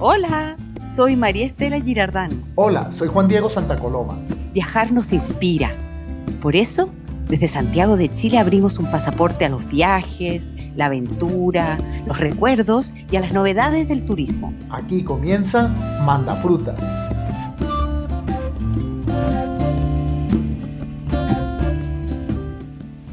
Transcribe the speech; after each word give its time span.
Hola, 0.00 0.56
soy 0.86 1.16
María 1.16 1.44
Estela 1.44 1.80
Girardán. 1.80 2.44
Hola, 2.54 2.92
soy 2.92 3.08
Juan 3.08 3.26
Diego 3.26 3.50
Santa 3.50 3.76
Coloma. 3.76 4.16
Viajar 4.52 4.92
nos 4.92 5.12
inspira. 5.12 5.72
Por 6.40 6.54
eso, 6.54 6.90
desde 7.26 7.48
Santiago 7.48 7.96
de 7.96 8.14
Chile 8.14 8.38
abrimos 8.38 8.78
un 8.78 8.88
pasaporte 8.92 9.44
a 9.44 9.48
los 9.48 9.66
viajes, 9.66 10.54
la 10.76 10.86
aventura, 10.86 11.78
los 12.06 12.20
recuerdos 12.20 12.94
y 13.10 13.16
a 13.16 13.20
las 13.20 13.32
novedades 13.32 13.88
del 13.88 14.06
turismo. 14.06 14.54
Aquí 14.70 15.02
comienza 15.02 15.66
Manda 16.04 16.36
Fruta. 16.36 16.76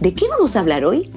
¿De 0.01 0.13
qué 0.13 0.27
vamos 0.29 0.55
a 0.55 0.59
hablar 0.59 0.85
hoy? 0.85 1.11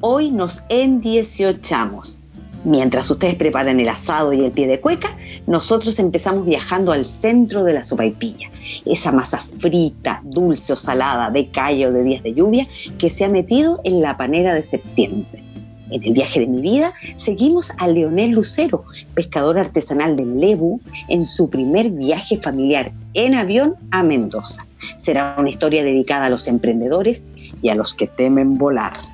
Hoy 0.00 0.32
nos 0.32 0.64
endieciochamos. 0.68 2.21
Mientras 2.64 3.10
ustedes 3.10 3.34
preparan 3.34 3.80
el 3.80 3.88
asado 3.88 4.32
y 4.32 4.44
el 4.44 4.52
pie 4.52 4.68
de 4.68 4.80
cueca, 4.80 5.16
nosotros 5.46 5.98
empezamos 5.98 6.46
viajando 6.46 6.92
al 6.92 7.04
centro 7.04 7.64
de 7.64 7.72
la 7.72 7.82
sopaipilla, 7.82 8.50
esa 8.84 9.10
masa 9.10 9.38
frita, 9.38 10.20
dulce 10.24 10.72
o 10.72 10.76
salada 10.76 11.30
de 11.30 11.48
calle 11.48 11.88
o 11.88 11.92
de 11.92 12.04
días 12.04 12.22
de 12.22 12.34
lluvia 12.34 12.66
que 12.98 13.10
se 13.10 13.24
ha 13.24 13.28
metido 13.28 13.80
en 13.82 14.00
la 14.00 14.16
panera 14.16 14.54
de 14.54 14.62
septiembre. 14.62 15.42
En 15.90 16.04
el 16.04 16.12
viaje 16.12 16.40
de 16.40 16.46
mi 16.46 16.62
vida 16.62 16.94
seguimos 17.16 17.72
a 17.78 17.88
Leonel 17.88 18.30
Lucero, 18.30 18.84
pescador 19.14 19.58
artesanal 19.58 20.16
del 20.16 20.38
Lebu, 20.38 20.80
en 21.08 21.24
su 21.24 21.50
primer 21.50 21.90
viaje 21.90 22.38
familiar 22.38 22.92
en 23.14 23.34
avión 23.34 23.74
a 23.90 24.02
Mendoza. 24.02 24.66
Será 24.98 25.34
una 25.36 25.50
historia 25.50 25.82
dedicada 25.82 26.26
a 26.26 26.30
los 26.30 26.46
emprendedores 26.46 27.24
y 27.60 27.68
a 27.68 27.74
los 27.74 27.92
que 27.92 28.06
temen 28.06 28.56
volar. 28.56 29.11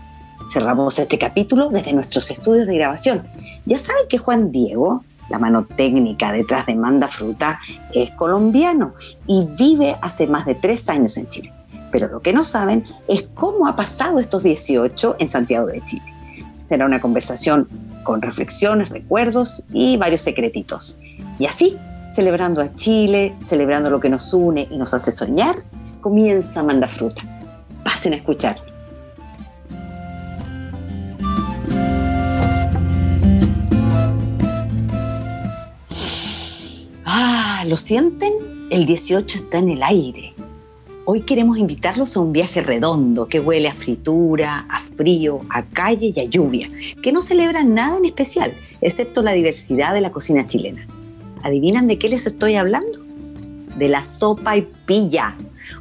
Cerramos 0.51 0.99
este 0.99 1.19
capítulo 1.19 1.69
desde 1.69 1.93
nuestros 1.93 2.31
estudios 2.31 2.67
de 2.67 2.75
grabación. 2.75 3.27
Ya 3.67 3.79
saben 3.79 4.09
que 4.09 4.17
Juan 4.17 4.51
Diego, 4.51 5.01
la 5.29 5.39
mano 5.39 5.67
técnica 5.67 6.33
detrás 6.33 6.65
de 6.65 6.75
Manda 6.75 7.07
Fruta, 7.07 7.61
es 7.93 8.11
colombiano 8.13 8.95
y 9.27 9.47
vive 9.59 9.97
hace 10.01 10.27
más 10.27 10.47
de 10.47 10.55
tres 10.55 10.89
años 10.89 11.19
en 11.19 11.29
Chile. 11.29 11.53
Pero 11.93 12.09
lo 12.09 12.21
que 12.21 12.33
no 12.33 12.45
saben 12.45 12.85
es 13.09 13.25
cómo 13.35 13.69
ha 13.69 13.77
pasado 13.77 14.21
estos 14.21 14.43
18 14.43 15.17
en 15.19 15.29
Santiago 15.29 15.67
de 15.67 15.85
Chile. 15.85 16.05
Será 16.67 16.87
una 16.87 17.01
conversación 17.01 17.69
con 18.03 18.23
reflexiones, 18.23 18.89
recuerdos 18.89 19.65
y 19.71 19.99
varios 19.99 20.23
secretitos. 20.23 20.99
Y 21.39 21.45
así, 21.45 21.77
celebrando 22.15 22.63
a 22.63 22.75
Chile, 22.75 23.37
celebrando 23.47 23.91
lo 23.91 24.01
que 24.01 24.09
nos 24.09 24.33
une 24.33 24.67
y 24.71 24.79
nos 24.79 24.95
hace 24.95 25.13
soñar, 25.13 25.57
comienza 26.01 26.63
Manda 26.63 26.89
Fruta. 26.89 27.23
Pasen 27.85 28.15
a 28.15 28.17
escuchar. 28.17 28.68
¿Lo 37.65 37.77
sienten? 37.77 38.33
El 38.71 38.87
18 38.87 39.39
está 39.39 39.59
en 39.59 39.71
el 39.71 39.83
aire. 39.83 40.35
Hoy 41.05 41.23
queremos 41.23 41.59
invitarlos 41.59 42.17
a 42.17 42.21
un 42.21 42.33
viaje 42.33 42.61
redondo 42.61 43.29
que 43.29 43.41
huele 43.41 43.69
a 43.69 43.73
fritura, 43.73 44.67
a 44.69 44.79
frío, 44.79 45.41
a 45.49 45.65
calle 45.65 46.13
y 46.15 46.21
a 46.21 46.25
lluvia, 46.25 46.71
que 47.03 47.13
no 47.13 47.23
celebra 47.23 47.65
nada 47.65 47.99
en 47.99 48.05
especial, 48.05 48.53
excepto 48.81 49.23
la 49.23 49.33
diversidad 49.33 49.95
de 49.95 50.03
la 50.03 50.13
cocina 50.13 50.47
chilena. 50.47 50.87
¿Adivinan 51.43 51.89
de 51.89 51.99
qué 51.99 52.09
les 52.09 52.27
estoy 52.27 52.55
hablando? 52.55 53.01
De 53.77 53.89
la 53.89 54.05
sopa 54.05 54.57
y 54.57 54.69
pilla. 54.87 55.37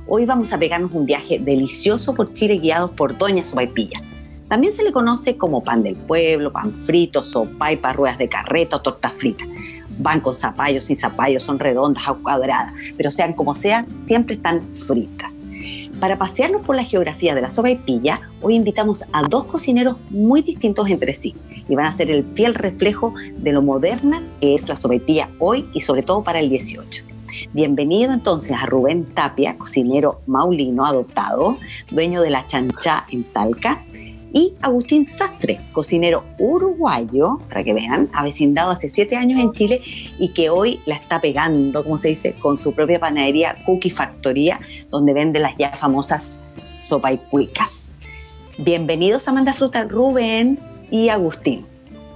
Hoy 0.07 0.25
vamos 0.25 0.53
a 0.53 0.59
pegarnos 0.59 0.93
un 0.93 1.05
viaje 1.05 1.37
delicioso 1.39 2.15
por 2.15 2.33
Chile 2.33 2.57
guiados 2.57 2.91
por 2.91 3.17
Doña 3.17 3.43
Sopa 3.43 3.63
y 3.63 3.67
Pilla. 3.67 4.01
También 4.47 4.71
se 4.71 4.83
le 4.83 4.93
conoce 4.93 5.35
como 5.35 5.63
pan 5.63 5.83
del 5.83 5.95
pueblo, 5.95 6.53
pan 6.53 6.73
frito, 6.73 7.23
sopa 7.23 7.73
y 7.73 7.75
ruedas 7.75 8.17
de 8.17 8.29
carreta 8.29 8.77
o 8.77 8.81
torta 8.81 9.09
frita 9.09 9.45
van 9.97 10.21
con 10.21 10.33
zapallos, 10.33 10.85
sin 10.85 10.97
zapallos, 10.97 11.43
son 11.43 11.59
redondas 11.59 12.07
o 12.07 12.21
cuadradas, 12.21 12.73
pero 12.95 13.11
sean 13.11 13.33
como 13.33 13.55
sean, 13.55 13.85
siempre 14.01 14.35
están 14.35 14.61
fritas. 14.73 15.39
Para 15.99 16.17
pasearnos 16.19 16.63
por 16.65 16.75
la 16.75 16.83
geografía 16.83 17.33
de 17.33 17.41
la 17.41 17.49
sopa 17.49 17.71
y 17.71 17.75
pilla, 17.75 18.21
hoy 18.41 18.55
invitamos 18.55 19.03
a 19.11 19.23
dos 19.23 19.45
cocineros 19.45 19.97
muy 20.11 20.43
distintos 20.43 20.87
entre 20.89 21.13
sí 21.13 21.35
y 21.67 21.75
van 21.75 21.87
a 21.87 21.91
ser 21.91 22.11
el 22.11 22.23
fiel 22.33 22.53
reflejo 22.53 23.13
de 23.37 23.51
lo 23.51 23.63
moderna 23.63 24.21
que 24.39 24.53
es 24.53 24.69
la 24.69 24.75
sopa 24.75 24.95
y 24.95 24.99
pilla 24.99 25.29
hoy 25.39 25.67
y 25.73 25.81
sobre 25.81 26.03
todo 26.03 26.23
para 26.23 26.39
el 26.39 26.49
18. 26.49 27.03
Bienvenido 27.53 28.13
entonces 28.13 28.51
a 28.51 28.65
Rubén 28.65 29.05
Tapia, 29.05 29.57
cocinero 29.57 30.21
maulino 30.27 30.85
adoptado, 30.85 31.57
dueño 31.91 32.21
de 32.21 32.29
la 32.29 32.45
chancha 32.47 33.05
en 33.11 33.23
Talca, 33.23 33.83
y 34.33 34.53
Agustín 34.61 35.05
Sastre, 35.05 35.59
cocinero 35.71 36.23
uruguayo, 36.37 37.39
para 37.47 37.63
que 37.63 37.73
vean, 37.73 38.09
avecindado 38.13 38.71
hace 38.71 38.89
siete 38.89 39.15
años 39.15 39.39
en 39.39 39.51
Chile 39.53 39.81
y 40.19 40.33
que 40.33 40.49
hoy 40.49 40.79
la 40.85 40.95
está 40.95 41.21
pegando, 41.21 41.83
como 41.83 41.97
se 41.97 42.09
dice, 42.09 42.33
con 42.33 42.57
su 42.57 42.73
propia 42.73 42.99
panadería 42.99 43.57
Cookie 43.65 43.89
Factoría, 43.89 44.59
donde 44.89 45.13
vende 45.13 45.39
las 45.39 45.55
ya 45.57 45.75
famosas 45.75 46.39
sopa 46.77 47.11
y 47.11 47.17
cuicas. 47.17 47.93
Bienvenidos 48.57 49.27
a 49.27 49.33
Manda 49.33 49.53
Fruta, 49.53 49.85
Rubén 49.85 50.59
y 50.91 51.09
Agustín. 51.09 51.65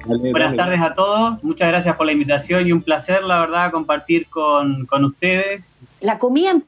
Buenas 0.05 0.55
tardes 0.55 0.81
a 0.81 0.95
todos, 0.95 1.43
muchas 1.43 1.67
gracias 1.67 1.95
por 1.95 2.07
la 2.07 2.11
invitación 2.11 2.67
y 2.67 2.71
un 2.71 2.81
placer, 2.81 3.23
la 3.23 3.39
verdad, 3.39 3.71
compartir 3.71 4.27
con, 4.27 4.85
con 4.87 5.05
ustedes. 5.05 5.63
La 6.01 6.17
comida 6.17 6.59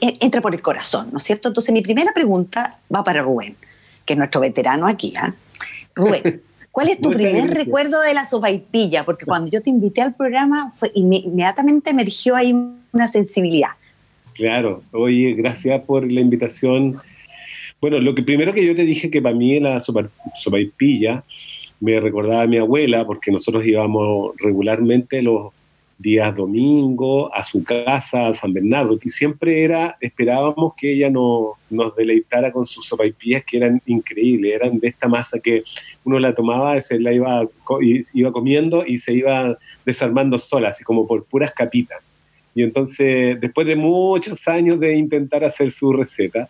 entra 0.00 0.40
por 0.40 0.54
el 0.54 0.62
corazón, 0.62 1.08
¿no 1.12 1.18
es 1.18 1.24
cierto? 1.24 1.48
Entonces 1.48 1.72
mi 1.74 1.82
primera 1.82 2.12
pregunta 2.12 2.78
va 2.92 3.04
para 3.04 3.22
Rubén 3.22 3.54
que 4.10 4.14
es 4.14 4.18
nuestro 4.18 4.40
veterano 4.40 4.88
aquí. 4.88 5.12
¿ah? 5.16 5.32
Rubén, 5.94 6.42
¿cuál 6.72 6.88
es 6.88 7.00
tu 7.00 7.10
primer 7.12 7.48
recuerdo 7.50 8.02
de 8.02 8.12
la 8.12 8.26
sopaipilla? 8.26 9.04
Porque 9.04 9.24
cuando 9.24 9.48
yo 9.48 9.62
te 9.62 9.70
invité 9.70 10.02
al 10.02 10.16
programa, 10.16 10.72
fue, 10.74 10.90
inmediatamente 10.96 11.90
emergió 11.90 12.34
ahí 12.34 12.52
una 12.92 13.06
sensibilidad. 13.06 13.68
Claro, 14.34 14.82
oye, 14.90 15.34
gracias 15.34 15.80
por 15.82 16.10
la 16.10 16.20
invitación. 16.20 17.00
Bueno, 17.80 18.00
lo 18.00 18.16
que 18.16 18.24
primero 18.24 18.52
que 18.52 18.66
yo 18.66 18.74
te 18.74 18.82
dije 18.82 19.12
que 19.12 19.22
para 19.22 19.36
mí 19.36 19.60
la 19.60 19.78
sopaipilla 19.78 21.22
me 21.78 22.00
recordaba 22.00 22.42
a 22.42 22.48
mi 22.48 22.58
abuela, 22.58 23.06
porque 23.06 23.30
nosotros 23.30 23.64
íbamos 23.64 24.34
regularmente 24.38 25.22
los 25.22 25.52
días 26.00 26.34
domingo 26.34 27.32
a 27.34 27.44
su 27.44 27.62
casa, 27.62 28.28
a 28.28 28.34
San 28.34 28.54
Bernardo, 28.54 28.98
que 28.98 29.10
siempre 29.10 29.62
era, 29.62 29.98
esperábamos 30.00 30.72
que 30.74 30.94
ella 30.94 31.10
no, 31.10 31.52
nos 31.68 31.94
deleitara 31.94 32.50
con 32.52 32.64
sus 32.64 32.86
sopaipillas 32.86 33.44
que 33.44 33.58
eran 33.58 33.82
increíbles, 33.84 34.54
eran 34.54 34.78
de 34.78 34.88
esta 34.88 35.08
masa 35.08 35.38
que 35.40 35.62
uno 36.04 36.18
la 36.18 36.34
tomaba, 36.34 36.80
se 36.80 36.98
la 36.98 37.12
iba, 37.12 37.46
iba 38.14 38.32
comiendo 38.32 38.86
y 38.86 38.96
se 38.96 39.12
iba 39.12 39.58
desarmando 39.84 40.38
sola, 40.38 40.70
así 40.70 40.84
como 40.84 41.06
por 41.06 41.24
puras 41.24 41.52
capitas. 41.52 41.98
Y 42.54 42.62
entonces, 42.62 43.38
después 43.38 43.66
de 43.66 43.76
muchos 43.76 44.48
años 44.48 44.80
de 44.80 44.94
intentar 44.94 45.44
hacer 45.44 45.70
su 45.70 45.92
receta, 45.92 46.48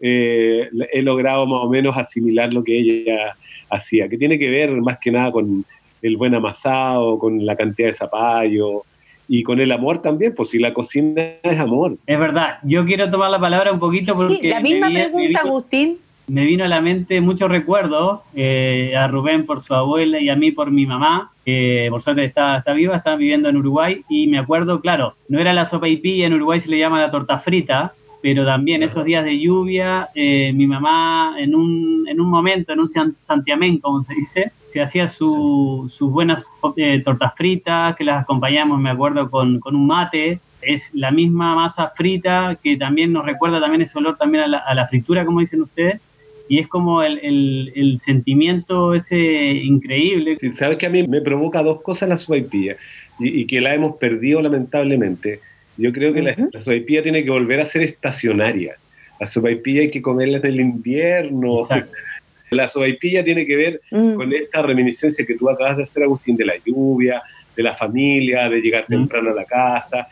eh, 0.00 0.68
he 0.92 1.02
logrado 1.02 1.46
más 1.46 1.60
o 1.62 1.70
menos 1.70 1.96
asimilar 1.96 2.52
lo 2.52 2.64
que 2.64 2.78
ella 2.78 3.36
hacía, 3.70 4.08
que 4.08 4.18
tiene 4.18 4.38
que 4.38 4.48
ver 4.48 4.70
más 4.72 4.98
que 4.98 5.12
nada 5.12 5.30
con 5.30 5.64
el 6.02 6.16
buen 6.16 6.34
amasado, 6.34 7.18
con 7.18 7.44
la 7.44 7.56
cantidad 7.56 7.88
de 7.88 7.94
zapallo 7.94 8.84
y 9.28 9.42
con 9.42 9.60
el 9.60 9.70
amor 9.72 10.00
también, 10.00 10.34
pues 10.34 10.50
si 10.50 10.58
la 10.58 10.72
cocina 10.72 11.22
es 11.42 11.58
amor. 11.58 11.96
Es 12.06 12.18
verdad, 12.18 12.58
yo 12.62 12.84
quiero 12.86 13.10
tomar 13.10 13.30
la 13.30 13.38
palabra 13.38 13.72
un 13.72 13.78
poquito 13.78 14.14
porque... 14.14 14.36
Sí, 14.36 14.48
la 14.48 14.60
misma 14.60 14.88
pregunta, 14.88 15.40
Agustín. 15.40 15.98
Me 16.28 16.44
vino 16.44 16.64
a 16.64 16.68
la 16.68 16.82
mente 16.82 17.22
muchos 17.22 17.50
recuerdos, 17.50 18.20
eh, 18.34 18.94
a 18.96 19.06
Rubén 19.06 19.46
por 19.46 19.62
su 19.62 19.74
abuela 19.74 20.20
y 20.20 20.28
a 20.28 20.36
mí 20.36 20.50
por 20.50 20.70
mi 20.70 20.84
mamá, 20.84 21.30
que 21.44 21.86
por 21.90 22.02
suerte 22.02 22.24
está, 22.24 22.58
está 22.58 22.74
viva, 22.74 22.96
está 22.96 23.16
viviendo 23.16 23.48
en 23.48 23.56
Uruguay, 23.56 24.02
y 24.10 24.26
me 24.26 24.38
acuerdo, 24.38 24.80
claro, 24.80 25.14
no 25.28 25.40
era 25.40 25.54
la 25.54 25.64
sopa 25.64 25.88
y 25.88 25.96
pilla, 25.96 26.26
en 26.26 26.34
Uruguay 26.34 26.60
se 26.60 26.68
le 26.68 26.78
llama 26.78 27.00
la 27.00 27.10
torta 27.10 27.38
frita, 27.38 27.94
pero 28.20 28.44
también 28.44 28.82
esos 28.82 29.04
días 29.04 29.24
de 29.24 29.38
lluvia, 29.38 30.08
eh, 30.14 30.52
mi 30.52 30.66
mamá 30.66 31.36
en 31.38 31.54
un, 31.54 32.04
en 32.08 32.20
un 32.20 32.28
momento, 32.28 32.72
en 32.72 32.80
un 32.80 32.88
santiamén, 32.88 33.78
como 33.78 34.02
se 34.02 34.14
dice, 34.14 34.52
se 34.68 34.80
hacía 34.80 35.08
sus 35.08 36.00
buenas 36.00 36.44
eh, 36.76 37.00
tortas 37.04 37.34
fritas, 37.36 37.94
que 37.96 38.04
las 38.04 38.22
acompañamos, 38.22 38.80
me 38.80 38.90
acuerdo, 38.90 39.30
con, 39.30 39.60
con, 39.60 39.76
un 39.76 39.86
mate. 39.86 40.40
Es 40.60 40.90
la 40.92 41.12
misma 41.12 41.54
masa 41.54 41.92
frita 41.94 42.58
que 42.60 42.76
también 42.76 43.12
nos 43.12 43.24
recuerda 43.24 43.60
también 43.60 43.82
ese 43.82 43.96
olor 43.96 44.16
también 44.18 44.44
a 44.44 44.46
la, 44.48 44.58
a 44.58 44.74
la 44.74 44.88
fritura, 44.88 45.24
como 45.24 45.40
dicen 45.40 45.62
ustedes. 45.62 46.00
Y 46.48 46.58
es 46.58 46.66
como 46.66 47.02
el, 47.02 47.18
el, 47.22 47.72
el 47.76 48.00
sentimiento 48.00 48.94
ese 48.94 49.16
increíble. 49.16 50.36
Sí, 50.38 50.52
Sabes 50.54 50.78
que 50.78 50.86
a 50.86 50.90
mí 50.90 51.06
me 51.06 51.20
provoca 51.20 51.62
dos 51.62 51.82
cosas 51.82 52.08
la 52.08 52.16
sopaipilla 52.16 52.76
y, 53.20 53.42
y 53.42 53.46
que 53.46 53.60
la 53.60 53.74
hemos 53.74 53.96
perdido 53.96 54.42
lamentablemente. 54.42 55.40
Yo 55.78 55.92
creo 55.92 56.12
que 56.12 56.20
la, 56.20 56.36
la 56.52 56.60
sopaipilla 56.60 57.02
tiene 57.02 57.24
que 57.24 57.30
volver 57.30 57.60
a 57.60 57.66
ser 57.66 57.82
estacionaria. 57.82 58.74
La 59.18 59.26
sopaipilla 59.26 59.80
hay 59.80 59.90
que 59.90 60.02
comerla 60.02 60.38
en 60.38 60.46
el 60.46 60.60
invierno. 60.60 61.62
Exacto 61.62 61.92
la 62.50 62.68
sobaipilla 62.68 63.24
tiene 63.24 63.46
que 63.46 63.56
ver 63.56 63.80
mm. 63.90 64.14
con 64.14 64.32
esta 64.32 64.62
reminiscencia 64.62 65.24
que 65.26 65.34
tú 65.36 65.48
acabas 65.50 65.76
de 65.76 65.82
hacer, 65.82 66.02
Agustín, 66.02 66.36
de 66.36 66.46
la 66.46 66.54
lluvia, 66.64 67.22
de 67.56 67.62
la 67.62 67.74
familia, 67.74 68.48
de 68.48 68.60
llegar 68.60 68.84
mm. 68.84 68.92
temprano 68.92 69.30
a 69.30 69.34
la 69.34 69.44
casa. 69.44 70.08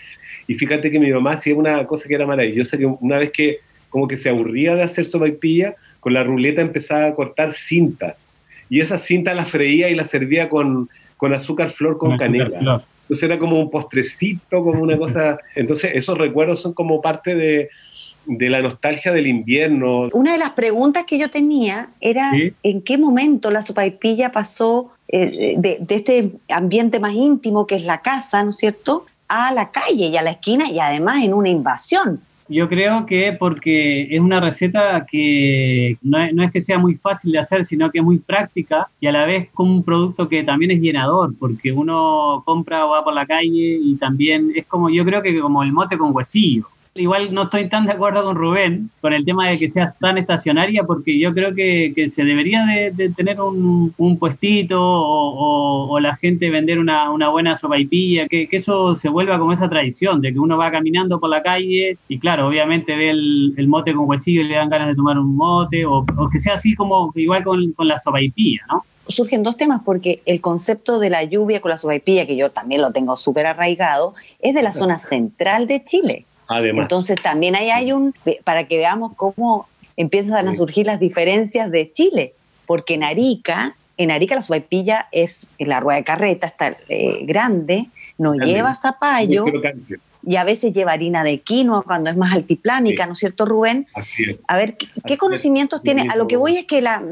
Y 0.46 0.54
fíjate 0.54 0.90
que 0.90 0.98
mi 0.98 1.10
mamá 1.10 1.32
hacía 1.32 1.54
una 1.54 1.84
cosa 1.86 2.06
que 2.08 2.14
era 2.14 2.26
maravillosa, 2.26 2.76
que 2.76 2.86
una 2.86 3.18
vez 3.18 3.30
que 3.30 3.58
como 3.88 4.06
que 4.06 4.18
se 4.18 4.28
aburría 4.28 4.74
de 4.74 4.82
hacer 4.82 5.06
sobaipilla, 5.06 5.74
con 6.00 6.12
la 6.12 6.22
ruleta 6.22 6.60
empezaba 6.60 7.06
a 7.06 7.14
cortar 7.14 7.52
cinta. 7.52 8.16
Y 8.68 8.80
esa 8.80 8.98
cinta 8.98 9.32
la 9.32 9.46
freía 9.46 9.88
y 9.88 9.94
la 9.94 10.04
servía 10.04 10.48
con, 10.48 10.88
con 11.16 11.32
azúcar 11.32 11.70
flor 11.70 11.98
con 11.98 12.16
canela. 12.18 12.84
Entonces 13.06 13.22
era 13.22 13.38
como 13.38 13.60
un 13.60 13.70
postrecito, 13.70 14.64
como 14.64 14.82
una 14.82 14.96
cosa. 14.96 15.38
Entonces 15.54 15.92
esos 15.94 16.18
recuerdos 16.18 16.60
son 16.60 16.74
como 16.74 17.00
parte 17.00 17.34
de, 17.34 17.70
de 18.26 18.50
la 18.50 18.60
nostalgia 18.60 19.12
del 19.12 19.26
invierno. 19.26 20.08
Una 20.12 20.32
de 20.32 20.38
las 20.38 20.50
preguntas 20.50 21.04
que 21.04 21.18
yo 21.18 21.30
tenía 21.30 21.90
era 22.00 22.32
en 22.62 22.82
qué 22.82 22.98
momento 22.98 23.50
la 23.50 23.62
sopaipilla 23.62 24.32
pasó 24.32 24.90
eh, 25.08 25.54
de, 25.56 25.78
de, 25.80 25.94
este 25.94 26.32
ambiente 26.48 26.98
más 26.98 27.12
íntimo 27.12 27.66
que 27.66 27.76
es 27.76 27.84
la 27.84 28.02
casa, 28.02 28.42
¿no 28.42 28.50
es 28.50 28.56
cierto?, 28.56 29.06
a 29.28 29.52
la 29.52 29.70
calle 29.70 30.06
y 30.06 30.16
a 30.16 30.22
la 30.22 30.32
esquina 30.32 30.70
y 30.70 30.78
además 30.78 31.22
en 31.22 31.34
una 31.34 31.48
invasión. 31.48 32.20
Yo 32.48 32.68
creo 32.68 33.06
que 33.06 33.32
porque 33.32 34.02
es 34.14 34.20
una 34.20 34.40
receta 34.40 35.04
que 35.10 35.98
no 36.02 36.18
es, 36.18 36.32
no 36.32 36.44
es, 36.44 36.52
que 36.52 36.60
sea 36.60 36.78
muy 36.78 36.94
fácil 36.94 37.32
de 37.32 37.40
hacer, 37.40 37.64
sino 37.64 37.90
que 37.90 37.98
es 37.98 38.04
muy 38.04 38.18
práctica 38.18 38.88
y 39.00 39.08
a 39.08 39.12
la 39.12 39.24
vez 39.24 39.48
como 39.52 39.74
un 39.74 39.82
producto 39.82 40.28
que 40.28 40.44
también 40.44 40.70
es 40.70 40.80
llenador, 40.80 41.34
porque 41.38 41.72
uno 41.72 42.42
compra 42.46 42.86
o 42.86 42.90
va 42.90 43.02
por 43.02 43.14
la 43.14 43.26
calle 43.26 43.78
y 43.82 43.96
también 43.96 44.52
es 44.54 44.64
como, 44.66 44.90
yo 44.90 45.04
creo 45.04 45.22
que 45.22 45.40
como 45.40 45.62
el 45.64 45.72
mote 45.72 45.98
con 45.98 46.14
huesillo 46.14 46.66
igual 46.98 47.32
no 47.32 47.44
estoy 47.44 47.68
tan 47.68 47.86
de 47.86 47.92
acuerdo 47.92 48.24
con 48.24 48.36
Rubén 48.36 48.90
con 49.00 49.12
el 49.12 49.24
tema 49.24 49.48
de 49.48 49.58
que 49.58 49.70
sea 49.70 49.94
tan 50.00 50.18
estacionaria, 50.18 50.84
porque 50.84 51.18
yo 51.18 51.32
creo 51.32 51.54
que, 51.54 51.92
que 51.94 52.08
se 52.08 52.24
debería 52.24 52.64
de, 52.64 53.10
tener 53.10 53.40
un, 53.40 53.94
un 53.96 54.18
puestito 54.18 54.80
o, 54.80 55.88
o, 55.88 56.00
la 56.00 56.16
gente 56.16 56.50
vender 56.50 56.78
una, 56.78 57.10
una 57.10 57.28
buena 57.28 57.56
sopaipilla, 57.56 58.28
que, 58.28 58.48
que, 58.48 58.56
eso 58.56 58.96
se 58.96 59.08
vuelva 59.08 59.38
como 59.38 59.52
esa 59.52 59.68
tradición, 59.68 60.20
de 60.20 60.32
que 60.32 60.38
uno 60.38 60.56
va 60.56 60.70
caminando 60.70 61.20
por 61.20 61.30
la 61.30 61.42
calle 61.42 61.98
y 62.08 62.18
claro, 62.18 62.48
obviamente 62.48 62.96
ve 62.96 63.10
el, 63.10 63.54
el 63.56 63.68
mote 63.68 63.94
con 63.94 64.08
huesillo 64.08 64.42
y 64.42 64.48
le 64.48 64.56
dan 64.56 64.68
ganas 64.68 64.88
de 64.88 64.94
tomar 64.94 65.18
un 65.18 65.36
mote, 65.36 65.84
o, 65.86 66.04
o 66.16 66.28
que 66.30 66.40
sea 66.40 66.54
así 66.54 66.74
como 66.74 67.12
igual 67.14 67.44
con, 67.44 67.72
con 67.72 67.88
la 67.88 67.98
sopaipilla, 67.98 68.62
¿no? 68.68 68.82
surgen 69.08 69.42
dos 69.42 69.56
temas, 69.56 69.82
porque 69.84 70.20
el 70.26 70.40
concepto 70.40 70.98
de 70.98 71.10
la 71.10 71.22
lluvia 71.24 71.60
con 71.60 71.70
la 71.70 71.76
sopaipilla, 71.76 72.26
que 72.26 72.36
yo 72.36 72.50
también 72.50 72.82
lo 72.82 72.92
tengo 72.92 73.16
súper 73.16 73.46
arraigado, 73.46 74.14
es 74.40 74.54
de 74.54 74.62
la 74.62 74.72
zona 74.72 74.98
central 74.98 75.66
de 75.66 75.84
Chile. 75.84 76.26
Además. 76.48 76.84
Entonces 76.84 77.20
también 77.20 77.56
ahí 77.56 77.70
hay 77.70 77.92
un, 77.92 78.14
para 78.44 78.66
que 78.68 78.76
veamos 78.76 79.12
cómo 79.16 79.68
empiezan 79.96 80.48
a 80.48 80.52
surgir 80.52 80.86
las 80.86 81.00
diferencias 81.00 81.70
de 81.70 81.90
Chile, 81.90 82.34
porque 82.66 82.94
en 82.94 83.04
Arica, 83.04 83.74
en 83.96 84.10
Arica 84.10 84.34
la 84.34 84.42
sopaipilla 84.42 85.08
es 85.12 85.48
la 85.58 85.80
rueda 85.80 85.98
de 85.98 86.04
carreta, 86.04 86.46
está 86.46 86.76
eh, 86.88 87.20
grande, 87.22 87.86
no 88.18 88.32
grande. 88.32 88.52
lleva 88.52 88.74
zapallo 88.74 89.44
y 90.26 90.36
a 90.36 90.44
veces 90.44 90.72
lleva 90.72 90.92
harina 90.92 91.22
de 91.22 91.40
quinoa 91.40 91.82
cuando 91.82 92.10
es 92.10 92.16
más 92.16 92.34
altiplánica, 92.34 93.04
sí. 93.04 93.06
¿no 93.06 93.12
es 93.12 93.18
cierto, 93.18 93.46
Rubén? 93.46 93.86
A 94.48 94.56
ver, 94.56 94.76
¿qué, 94.76 94.88
qué 95.06 95.16
conocimientos 95.16 95.82
tiene? 95.82 96.08
A 96.10 96.16
lo 96.16 96.26
que 96.26 96.36
voy 96.36 96.56
es 96.56 96.64
que 96.66 96.82
la, 96.82 97.02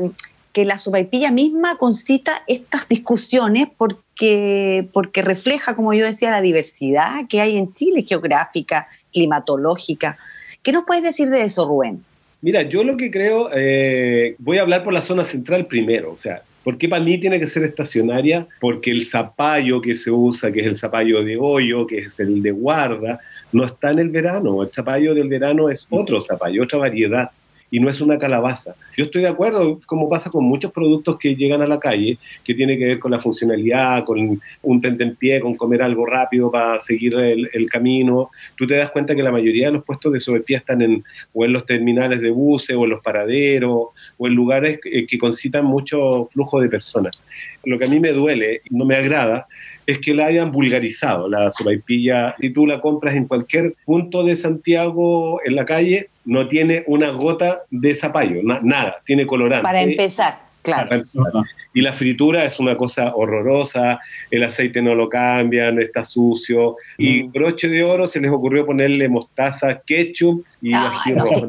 que 0.52 0.64
la 0.64 0.78
sopaipilla 0.78 1.30
misma 1.30 1.76
concita 1.78 2.42
estas 2.46 2.88
discusiones 2.88 3.68
porque, 3.76 4.88
porque 4.92 5.22
refleja, 5.22 5.76
como 5.76 5.94
yo 5.94 6.04
decía, 6.04 6.30
la 6.30 6.40
diversidad 6.40 7.26
que 7.28 7.40
hay 7.40 7.56
en 7.56 7.72
Chile, 7.72 8.04
geográfica, 8.06 8.88
climatológica. 9.14 10.18
¿Qué 10.62 10.72
nos 10.72 10.84
puedes 10.84 11.02
decir 11.02 11.30
de 11.30 11.42
eso, 11.42 11.66
Rubén? 11.66 12.04
Mira, 12.42 12.62
yo 12.62 12.84
lo 12.84 12.98
que 12.98 13.10
creo, 13.10 13.48
eh, 13.54 14.34
voy 14.38 14.58
a 14.58 14.62
hablar 14.62 14.84
por 14.84 14.92
la 14.92 15.00
zona 15.00 15.24
central 15.24 15.66
primero, 15.66 16.12
o 16.12 16.18
sea, 16.18 16.42
¿por 16.62 16.76
qué 16.76 16.88
para 16.88 17.02
mí 17.02 17.16
tiene 17.16 17.40
que 17.40 17.46
ser 17.46 17.64
estacionaria? 17.64 18.46
Porque 18.60 18.90
el 18.90 19.06
zapallo 19.06 19.80
que 19.80 19.94
se 19.94 20.10
usa, 20.10 20.52
que 20.52 20.60
es 20.60 20.66
el 20.66 20.76
zapallo 20.76 21.24
de 21.24 21.38
hoyo, 21.38 21.86
que 21.86 22.00
es 22.00 22.20
el 22.20 22.42
de 22.42 22.50
guarda, 22.50 23.18
no 23.52 23.64
está 23.64 23.92
en 23.92 24.00
el 24.00 24.10
verano. 24.10 24.62
El 24.62 24.70
zapallo 24.70 25.14
del 25.14 25.28
verano 25.28 25.70
es 25.70 25.86
otro 25.88 26.20
zapallo, 26.20 26.64
otra 26.64 26.78
variedad 26.80 27.30
y 27.74 27.80
no 27.80 27.90
es 27.90 28.00
una 28.00 28.18
calabaza. 28.18 28.76
Yo 28.96 29.06
estoy 29.06 29.22
de 29.22 29.28
acuerdo, 29.28 29.80
como 29.86 30.08
pasa 30.08 30.30
con 30.30 30.44
muchos 30.44 30.70
productos 30.70 31.18
que 31.18 31.34
llegan 31.34 31.60
a 31.60 31.66
la 31.66 31.80
calle, 31.80 32.18
que 32.44 32.54
tiene 32.54 32.78
que 32.78 32.84
ver 32.84 32.98
con 33.00 33.10
la 33.10 33.18
funcionalidad, 33.18 34.04
con 34.04 34.40
un 34.62 34.80
tentempié, 34.80 35.40
con 35.40 35.56
comer 35.56 35.82
algo 35.82 36.06
rápido 36.06 36.52
para 36.52 36.78
seguir 36.78 37.16
el, 37.16 37.68
camino. 37.68 38.30
Tú 38.56 38.64
te 38.68 38.76
das 38.76 38.92
cuenta 38.92 39.16
que 39.16 39.24
la 39.24 39.32
mayoría 39.32 39.66
de 39.66 39.72
los 39.72 39.84
puestos 39.84 40.12
de 40.12 40.20
sobrepía 40.20 40.58
están 40.58 40.82
en, 40.82 41.02
o 41.32 41.44
en 41.44 41.52
los 41.52 41.66
terminales 41.66 42.20
de 42.20 42.30
buses, 42.30 42.76
o 42.76 42.84
en 42.84 42.90
los 42.90 43.02
paraderos, 43.02 43.88
o 44.18 44.26
en 44.28 44.34
lugares 44.34 44.78
que, 44.80 45.04
que 45.04 45.18
concitan 45.18 45.64
mucho 45.64 46.28
flujo 46.32 46.60
de 46.60 46.68
personas. 46.68 47.20
Lo 47.64 47.76
que 47.76 47.86
a 47.86 47.88
mí 47.88 47.98
me 47.98 48.12
duele, 48.12 48.60
no 48.70 48.84
me 48.84 48.94
agrada, 48.94 49.48
es 49.86 49.98
que 49.98 50.14
la 50.14 50.26
hayan 50.26 50.50
vulgarizado, 50.50 51.28
la 51.28 51.50
sopaipilla. 51.50 52.34
Si 52.40 52.50
tú 52.50 52.66
la 52.66 52.80
compras 52.80 53.14
en 53.14 53.26
cualquier 53.26 53.74
punto 53.84 54.24
de 54.24 54.36
Santiago, 54.36 55.40
en 55.44 55.56
la 55.56 55.64
calle, 55.64 56.08
no 56.24 56.48
tiene 56.48 56.84
una 56.86 57.10
gota 57.10 57.62
de 57.70 57.94
zapallo, 57.94 58.42
na 58.42 58.60
nada, 58.62 58.96
tiene 59.04 59.26
colorante. 59.26 59.62
Para 59.62 59.82
empezar, 59.82 60.38
claro. 60.62 60.88
Para 60.88 60.96
empezar. 60.96 61.44
Y 61.74 61.80
la 61.80 61.92
fritura 61.92 62.44
es 62.44 62.60
una 62.60 62.76
cosa 62.76 63.14
horrorosa, 63.16 63.98
el 64.30 64.44
aceite 64.44 64.80
no 64.80 64.94
lo 64.94 65.08
cambian, 65.08 65.80
está 65.80 66.04
sucio. 66.04 66.76
Mm. 66.98 67.04
Y 67.04 67.22
broche 67.24 67.68
de 67.68 67.82
oro 67.82 68.06
se 68.06 68.20
les 68.20 68.30
ocurrió 68.30 68.64
ponerle 68.64 69.08
mostaza, 69.08 69.80
ketchup 69.84 70.44
y 70.64 71.12
no 71.12 71.26
sé. 71.26 71.46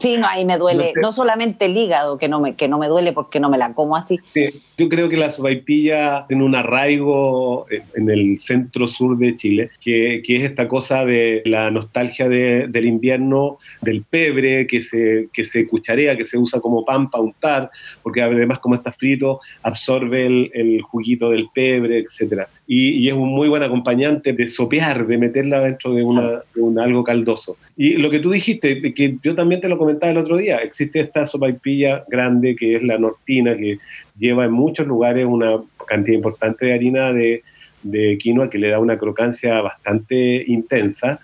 Sí, 0.00 0.16
no, 0.18 0.26
ahí 0.26 0.44
me 0.44 0.58
duele. 0.58 0.86
No, 0.86 0.92
sé. 0.92 1.00
no, 1.00 1.12
solamente 1.12 1.66
el 1.66 1.76
hígado, 1.76 2.18
que 2.18 2.28
no, 2.28 2.40
me, 2.40 2.56
que 2.56 2.66
no 2.66 2.78
me 2.78 2.88
duele 2.88 3.12
porque 3.12 3.38
no 3.38 3.48
me 3.50 3.56
la 3.56 3.72
como 3.72 3.94
así. 3.94 4.16
Sí, 4.34 4.62
yo 4.76 4.88
creo 4.88 5.08
que 5.08 5.16
la 5.16 5.30
sopaipilla 5.30 6.26
tiene 6.26 6.42
un 6.42 6.56
arraigo 6.56 7.66
en 7.94 8.10
el 8.10 8.40
centro 8.40 8.88
sur 8.88 9.16
de 9.16 9.36
Chile, 9.36 9.70
que, 9.80 10.22
que 10.24 10.36
es 10.36 10.42
esta 10.50 10.66
cosa 10.66 11.04
de 11.04 11.42
la 11.44 11.70
nostalgia 11.70 12.28
de, 12.28 12.66
del 12.68 12.86
invierno, 12.86 13.58
del 13.80 14.02
pebre, 14.02 14.66
que 14.66 14.82
se, 14.82 15.28
que 15.32 15.44
se 15.44 15.68
cucharea, 15.68 16.16
que 16.16 16.26
se 16.26 16.36
usa 16.36 16.60
como 16.60 16.84
pan 16.84 17.08
para 17.10 17.22
untar, 17.22 17.70
porque 18.02 18.22
además 18.22 18.58
como 18.58 18.74
está 18.74 18.90
frito, 18.90 19.40
absorbe 19.62 20.26
el, 20.26 20.50
el, 20.52 20.82
juguito 20.82 21.30
del 21.30 21.48
pebre, 21.54 21.98
etc. 21.98 22.48
Y, 22.70 22.90
y, 22.90 23.08
es 23.08 23.14
un 23.14 23.30
muy 23.30 23.48
buen 23.48 23.62
acompañante 23.62 24.34
de 24.34 24.46
sopear, 24.46 25.06
de 25.06 25.16
meterla 25.16 25.60
dentro 25.60 25.94
de, 25.94 26.04
una, 26.04 26.42
de 26.54 26.60
un 26.60 26.78
algo 26.78 27.02
caldoso. 27.02 27.56
Y 27.78 27.94
lo 27.94 28.10
que 28.10 28.20
tú 28.20 28.30
dijiste, 28.30 28.92
que 28.92 29.16
yo 29.22 29.34
también 29.34 29.62
te 29.62 29.70
lo 29.70 29.78
comentaba 29.78 30.12
el 30.12 30.18
otro 30.18 30.36
día, 30.36 30.58
existe 30.58 31.00
esta 31.00 31.24
sopaipilla 31.24 32.04
grande 32.08 32.54
que 32.54 32.76
es 32.76 32.82
la 32.82 32.98
nortina, 32.98 33.56
que 33.56 33.78
lleva 34.18 34.44
en 34.44 34.52
muchos 34.52 34.86
lugares 34.86 35.24
una 35.24 35.56
cantidad 35.86 36.16
importante 36.16 36.66
de 36.66 36.74
harina 36.74 37.12
de, 37.14 37.42
de 37.82 38.18
quinoa 38.18 38.50
que 38.50 38.58
le 38.58 38.68
da 38.68 38.78
una 38.78 38.98
crocancia 38.98 39.60
bastante 39.60 40.44
intensa, 40.46 41.20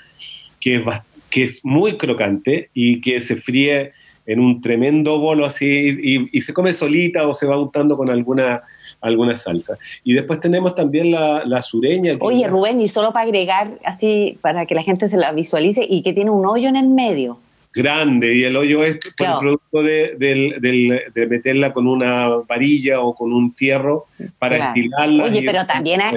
que 0.61 0.77
es, 0.77 0.83
que 1.31 1.43
es 1.45 1.61
muy 1.65 1.97
crocante 1.97 2.71
y 2.75 3.01
que 3.01 3.21
se 3.21 3.37
fríe 3.37 3.93
en 4.27 4.41
un 4.41 4.61
tremendo 4.61 5.19
bolo 5.19 5.45
así 5.45 5.67
y, 5.67 6.29
y, 6.33 6.41
se 6.41 6.55
come 6.55 6.73
solita 6.73 7.29
o 7.29 7.35
se 7.35 7.47
va 7.47 7.61
untando 7.61 7.97
con 7.97 8.09
alguna, 8.09 8.63
alguna 9.05 9.37
salsa. 9.37 9.77
Y 10.03 10.15
después 10.15 10.41
tenemos 10.41 10.75
también 10.75 11.11
la, 11.11 11.45
la 11.45 11.63
sureña. 11.63 12.17
Oye, 12.21 12.49
Rubén, 12.49 12.81
y 12.81 12.89
solo 12.89 13.13
para 13.13 13.27
agregar 13.27 13.73
así, 13.85 14.39
para 14.41 14.67
que 14.67 14.75
la 14.75 14.83
gente 14.83 15.09
se 15.09 15.17
la 15.17 15.33
visualice, 15.33 15.87
y 15.89 16.03
que 16.03 16.13
tiene 16.13 16.31
un 16.31 16.47
hoyo 16.47 16.69
en 16.69 16.77
el 16.77 16.89
medio. 16.89 17.39
Grande, 17.75 18.35
y 18.37 18.45
el 18.45 18.57
hoyo 18.57 18.85
es 18.85 18.99
claro. 19.17 19.35
el 19.35 19.41
producto 19.41 19.83
de, 19.83 20.15
de, 20.17 20.55
de, 20.61 21.03
de, 21.13 21.27
meterla 21.27 21.73
con 21.73 21.87
una 21.89 22.29
varilla 22.49 23.01
o 23.01 23.15
con 23.15 23.33
un 23.33 23.53
fierro 23.53 24.07
para 24.39 24.57
claro. 24.57 24.71
estilarla. 24.71 25.25
Oye, 25.25 25.43
pero 25.45 25.67
también 25.67 26.01
hay, 26.01 26.17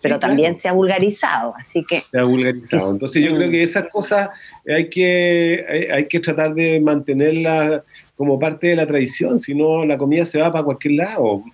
pero 0.00 0.14
sí, 0.14 0.20
también 0.20 0.52
claro. 0.52 0.60
se 0.60 0.68
ha 0.68 0.72
vulgarizado, 0.72 1.54
así 1.56 1.84
que... 1.86 2.04
Se 2.10 2.18
ha 2.18 2.24
vulgarizado. 2.24 2.92
Entonces 2.92 3.22
yo 3.22 3.36
creo 3.36 3.50
que 3.50 3.62
esas 3.62 3.88
cosas 3.88 4.30
hay 4.66 4.88
que, 4.88 5.64
hay, 5.68 5.82
hay 5.98 6.08
que 6.08 6.20
tratar 6.20 6.54
de 6.54 6.80
mantenerlas 6.80 7.82
como 8.16 8.38
parte 8.38 8.68
de 8.68 8.76
la 8.76 8.86
tradición, 8.86 9.38
si 9.38 9.54
no 9.54 9.84
la 9.84 9.98
comida 9.98 10.24
se 10.26 10.40
va 10.40 10.50
para 10.50 10.64
cualquier 10.64 10.94
lado. 10.94 11.44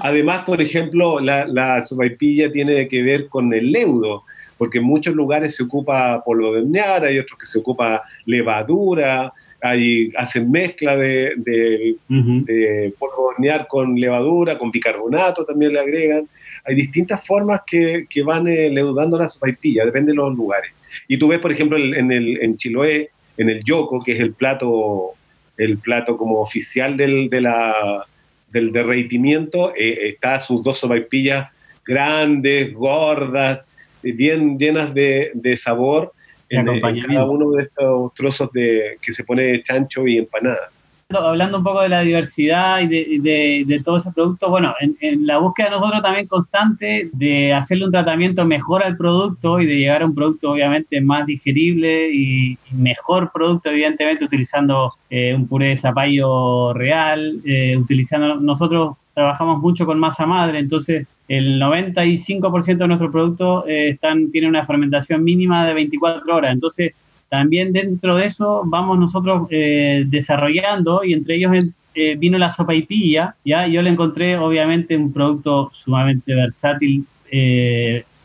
Además, 0.00 0.44
por 0.44 0.60
ejemplo, 0.60 1.20
la, 1.20 1.46
la 1.46 1.86
sopaipilla 1.86 2.50
tiene 2.50 2.88
que 2.88 3.02
ver 3.02 3.28
con 3.28 3.52
el 3.52 3.72
leudo, 3.72 4.24
porque 4.58 4.78
en 4.78 4.84
muchos 4.84 5.14
lugares 5.14 5.56
se 5.56 5.64
ocupa 5.64 6.22
polvo 6.24 6.52
de 6.54 6.80
hay 6.80 7.18
otros 7.18 7.38
que 7.38 7.46
se 7.46 7.58
ocupa 7.58 8.02
levadura, 8.26 9.32
hay, 9.60 10.12
hacen 10.16 10.50
mezcla 10.50 10.96
de, 10.96 11.32
de, 11.36 11.96
uh 12.08 12.14
-huh. 12.14 12.44
de 12.44 12.92
polvo 12.98 13.32
de 13.38 13.66
con 13.68 13.94
levadura, 13.94 14.58
con 14.58 14.70
bicarbonato 14.70 15.44
también 15.44 15.72
le 15.72 15.80
agregan 15.80 16.28
hay 16.64 16.74
distintas 16.74 17.24
formas 17.24 17.62
que, 17.66 18.06
que 18.08 18.22
van 18.22 18.46
eh, 18.46 18.70
leudando 18.70 19.18
la 19.18 19.28
sopaipilla, 19.28 19.84
depende 19.84 20.12
de 20.12 20.16
los 20.16 20.34
lugares. 20.34 20.72
Y 21.08 21.16
tú 21.16 21.28
ves, 21.28 21.40
por 21.40 21.52
ejemplo, 21.52 21.76
en, 21.76 22.12
el, 22.12 22.42
en 22.42 22.56
Chiloé, 22.56 23.10
en 23.36 23.50
el 23.50 23.64
yoco, 23.64 24.02
que 24.02 24.12
es 24.12 24.20
el 24.20 24.34
plato, 24.34 25.12
el 25.56 25.78
plato 25.78 26.16
como 26.16 26.40
oficial 26.40 26.96
del, 26.96 27.28
de 27.30 27.40
la, 27.40 28.06
del 28.52 28.72
derretimiento, 28.72 29.74
eh, 29.74 30.10
está 30.10 30.38
sus 30.38 30.62
dos 30.62 30.78
sopaipillas 30.78 31.50
grandes, 31.84 32.72
gordas, 32.74 33.60
bien 34.02 34.58
llenas 34.58 34.92
de, 34.94 35.30
de 35.34 35.56
sabor 35.56 36.12
en, 36.48 36.68
en, 36.68 37.00
cada 37.00 37.24
uno 37.24 37.52
de 37.52 37.64
estos 37.64 38.14
trozos 38.14 38.52
de, 38.52 38.98
que 39.00 39.12
se 39.12 39.24
pone 39.24 39.62
chancho 39.62 40.06
y 40.06 40.18
empanada 40.18 40.70
hablando 41.18 41.58
un 41.58 41.64
poco 41.64 41.82
de 41.82 41.88
la 41.88 42.00
diversidad 42.00 42.80
y 42.80 42.88
de, 42.88 43.18
de, 43.20 43.64
de 43.66 43.82
todo 43.82 43.96
ese 43.96 44.12
producto, 44.12 44.50
bueno, 44.50 44.74
en, 44.80 44.96
en, 45.00 45.26
la 45.26 45.38
búsqueda 45.38 45.70
nosotros 45.70 46.02
también 46.02 46.26
constante 46.26 47.10
de 47.12 47.52
hacerle 47.52 47.86
un 47.86 47.92
tratamiento 47.92 48.44
mejor 48.44 48.82
al 48.82 48.96
producto 48.96 49.60
y 49.60 49.66
de 49.66 49.76
llegar 49.76 50.02
a 50.02 50.06
un 50.06 50.14
producto 50.14 50.50
obviamente 50.50 51.00
más 51.00 51.26
digerible 51.26 52.10
y, 52.12 52.58
mejor 52.72 53.30
producto, 53.32 53.70
evidentemente, 53.70 54.24
utilizando 54.24 54.92
eh, 55.10 55.34
un 55.34 55.46
puré 55.46 55.68
de 55.68 55.76
zapallo 55.76 56.72
real, 56.72 57.40
eh, 57.44 57.76
utilizando 57.76 58.36
nosotros 58.36 58.96
trabajamos 59.14 59.60
mucho 59.60 59.84
con 59.84 59.98
masa 59.98 60.24
madre, 60.24 60.58
entonces 60.58 61.06
el 61.28 61.60
95% 61.60 62.76
de 62.76 62.88
nuestros 62.88 63.10
productos 63.10 63.64
eh, 63.68 63.88
están, 63.88 64.30
tienen 64.30 64.50
una 64.50 64.66
fermentación 64.66 65.22
mínima 65.22 65.66
de 65.66 65.74
24 65.74 66.36
horas. 66.36 66.52
Entonces, 66.52 66.92
también 67.32 67.72
dentro 67.72 68.16
de 68.16 68.26
eso 68.26 68.60
vamos 68.66 68.98
nosotros 68.98 69.48
eh, 69.48 70.04
desarrollando 70.06 71.02
y 71.02 71.14
entre 71.14 71.36
ellos 71.36 71.52
eh, 71.94 72.14
vino 72.16 72.36
la 72.36 72.52
sopa 72.52 72.74
y 72.74 72.82
pilla. 72.82 73.36
¿ya? 73.42 73.66
Yo 73.66 73.80
le 73.80 73.88
encontré 73.88 74.36
obviamente 74.36 74.94
un 74.94 75.10
producto 75.14 75.70
sumamente 75.72 76.34
versátil, 76.34 77.06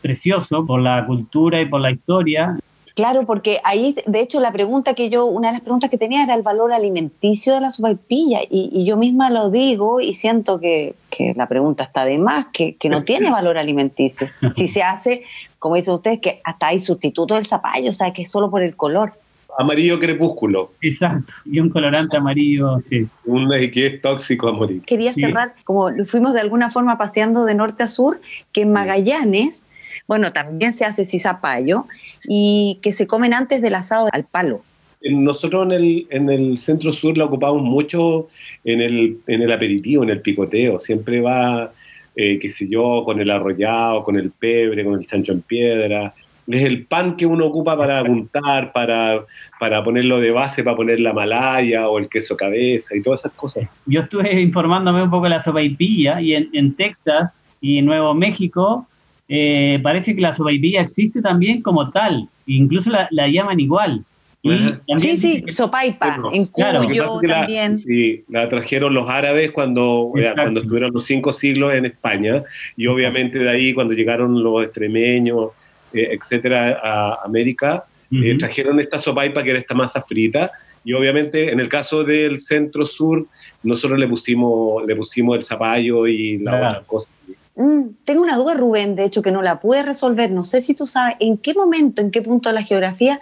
precioso 0.02 0.66
por 0.66 0.82
la 0.82 1.06
cultura 1.06 1.58
y 1.62 1.64
por 1.64 1.80
la 1.80 1.90
historia. 1.90 2.58
Claro, 2.98 3.24
porque 3.24 3.60
ahí, 3.62 3.94
de 4.06 4.20
hecho, 4.20 4.40
la 4.40 4.52
pregunta 4.52 4.92
que 4.92 5.08
yo, 5.08 5.24
una 5.24 5.48
de 5.48 5.52
las 5.52 5.62
preguntas 5.62 5.88
que 5.88 5.96
tenía 5.96 6.24
era 6.24 6.34
el 6.34 6.42
valor 6.42 6.72
alimenticio 6.72 7.54
de 7.54 7.60
la 7.60 7.70
sopaipilla, 7.70 8.40
y, 8.42 8.70
y 8.72 8.84
yo 8.84 8.96
misma 8.96 9.30
lo 9.30 9.50
digo 9.50 10.00
y 10.00 10.14
siento 10.14 10.58
que, 10.58 10.96
que 11.08 11.32
la 11.36 11.46
pregunta 11.46 11.84
está 11.84 12.04
de 12.04 12.18
más, 12.18 12.46
que, 12.52 12.74
que, 12.74 12.88
no 12.88 13.04
tiene 13.04 13.30
valor 13.40 13.56
alimenticio. 13.56 14.28
Si 14.52 14.66
se 14.66 14.82
hace, 14.82 15.22
como 15.58 15.76
dicen 15.76 15.94
ustedes, 15.94 16.20
que 16.20 16.40
hasta 16.44 16.68
hay 16.68 16.78
sustituto 16.78 17.34
del 17.34 17.46
zapallo, 17.46 17.90
o 17.90 17.94
sea, 17.94 18.12
que 18.12 18.22
es 18.22 18.30
solo 18.30 18.50
por 18.50 18.62
el 18.62 18.76
color. 18.76 19.12
Amarillo 19.58 19.98
crepúsculo. 19.98 20.72
Exacto, 20.80 21.32
y 21.44 21.58
un 21.58 21.68
colorante 21.68 22.16
amarillo, 22.16 22.78
sí. 22.80 23.08
Un 23.24 23.48
que 23.72 23.86
es 23.86 24.00
tóxico 24.00 24.48
a 24.48 24.52
morir. 24.52 24.82
Quería 24.82 25.12
Sí. 25.12 25.22
cerrar, 25.22 25.54
como 25.64 25.90
fuimos 26.04 26.32
de 26.32 26.40
alguna 26.40 26.70
forma 26.70 26.96
paseando 26.96 27.44
de 27.44 27.56
norte 27.56 27.82
a 27.82 27.88
sur, 27.88 28.20
que 28.52 28.62
en 28.62 28.72
Magallanes, 28.72 29.66
bueno, 30.06 30.32
también 30.32 30.72
se 30.74 30.84
hace 30.84 31.04
zapallo 31.18 31.86
y 32.28 32.78
que 32.82 32.92
se 32.92 33.06
comen 33.08 33.34
antes 33.34 33.60
del 33.60 33.74
asado 33.74 34.08
al 34.12 34.24
palo. 34.24 34.60
Nosotros 35.02 35.64
en 35.66 35.72
el, 35.72 36.06
en 36.10 36.30
el 36.30 36.58
centro 36.58 36.92
sur 36.92 37.16
la 37.16 37.24
ocupamos 37.24 37.62
mucho 37.62 38.28
en 38.64 38.80
el, 38.80 39.18
en 39.26 39.42
el 39.42 39.52
aperitivo, 39.52 40.02
en 40.02 40.10
el 40.10 40.20
picoteo. 40.20 40.80
Siempre 40.80 41.20
va, 41.20 41.72
eh, 42.20 42.36
qué 42.40 42.48
sé 42.48 42.66
yo, 42.68 43.04
con 43.04 43.20
el 43.20 43.30
arrollado, 43.30 44.02
con 44.02 44.16
el 44.18 44.32
pebre, 44.32 44.84
con 44.84 44.98
el 44.98 45.06
chancho 45.06 45.30
en 45.30 45.40
piedra. 45.40 46.12
Es 46.48 46.64
el 46.64 46.84
pan 46.84 47.14
que 47.14 47.24
uno 47.24 47.46
ocupa 47.46 47.76
para 47.76 48.02
untar, 48.10 48.72
para, 48.72 49.20
para 49.60 49.84
ponerlo 49.84 50.18
de 50.18 50.32
base, 50.32 50.64
para 50.64 50.74
poner 50.74 50.98
la 50.98 51.12
malaya 51.12 51.88
o 51.88 51.96
el 51.96 52.08
queso 52.08 52.36
cabeza 52.36 52.96
y 52.96 53.02
todas 53.02 53.20
esas 53.20 53.34
cosas. 53.34 53.68
Yo 53.86 54.00
estuve 54.00 54.40
informándome 54.40 55.04
un 55.04 55.10
poco 55.10 55.24
de 55.24 55.30
la 55.30 55.42
sopaipilla 55.42 56.20
y 56.20 56.34
en, 56.34 56.48
en 56.54 56.74
Texas 56.74 57.40
y 57.60 57.78
en 57.78 57.84
Nuevo 57.84 58.12
México 58.14 58.88
eh, 59.28 59.78
parece 59.80 60.16
que 60.16 60.20
la 60.20 60.32
sopaipilla 60.32 60.80
existe 60.80 61.22
también 61.22 61.62
como 61.62 61.90
tal, 61.92 62.28
incluso 62.46 62.90
la, 62.90 63.06
la 63.12 63.28
llaman 63.28 63.60
igual. 63.60 64.04
Y 64.42 64.98
Sí, 64.98 65.18
sí, 65.18 65.44
sopaipa, 65.48 66.16
en 66.32 66.46
claro, 66.46 66.84
Cuyo 66.84 67.20
la- 67.22 67.38
también. 67.40 67.76
sí, 67.76 68.24
la 68.28 68.48
trajeron 68.48 68.94
los 68.94 69.08
árabes 69.08 69.50
cuando, 69.50 70.12
eh, 70.16 70.30
cuando 70.34 70.60
estuvieron 70.60 70.92
los 70.92 71.04
cinco 71.04 71.32
siglos 71.32 71.74
en 71.74 71.86
España 71.86 72.44
y 72.76 72.86
obviamente 72.86 73.38
de 73.40 73.50
ahí 73.50 73.74
cuando 73.74 73.94
llegaron 73.94 74.42
los 74.42 74.62
extremeños, 74.64 75.50
eh, 75.92 76.10
etcétera, 76.12 76.80
a 76.82 77.18
América, 77.24 77.84
eh, 78.12 78.30
Ujú. 78.30 78.38
trajeron 78.38 78.78
esta 78.80 78.98
sopaipa 78.98 79.42
que 79.42 79.50
era 79.50 79.58
esta 79.58 79.74
masa 79.74 80.02
frita 80.02 80.50
y 80.84 80.92
obviamente 80.92 81.50
en 81.50 81.58
el 81.60 81.68
caso 81.68 82.04
del 82.04 82.38
centro 82.40 82.86
sur 82.86 83.26
nosotros 83.64 83.98
le 83.98 84.06
pusimos 84.06 84.86
le 84.86 84.94
pusimos 84.94 85.36
el 85.36 85.44
zapallo 85.44 86.06
y 86.06 86.38
la 86.38 86.52
Claro. 86.52 86.68
otra 86.68 86.82
cosa. 86.86 87.08
Mm, 87.56 87.88
tengo 88.04 88.22
una 88.22 88.36
duda, 88.36 88.54
Rubén, 88.54 88.94
de 88.94 89.04
hecho, 89.04 89.20
que 89.20 89.32
no 89.32 89.42
la 89.42 89.58
pude 89.58 89.82
resolver. 89.82 90.30
No 90.30 90.44
sé 90.44 90.60
si 90.60 90.74
tú 90.74 90.86
sabes 90.86 91.16
en 91.18 91.36
qué 91.38 91.54
momento, 91.54 92.00
en 92.00 92.12
qué 92.12 92.22
punto 92.22 92.48
de 92.50 92.54
la 92.54 92.62
geografía 92.62 93.18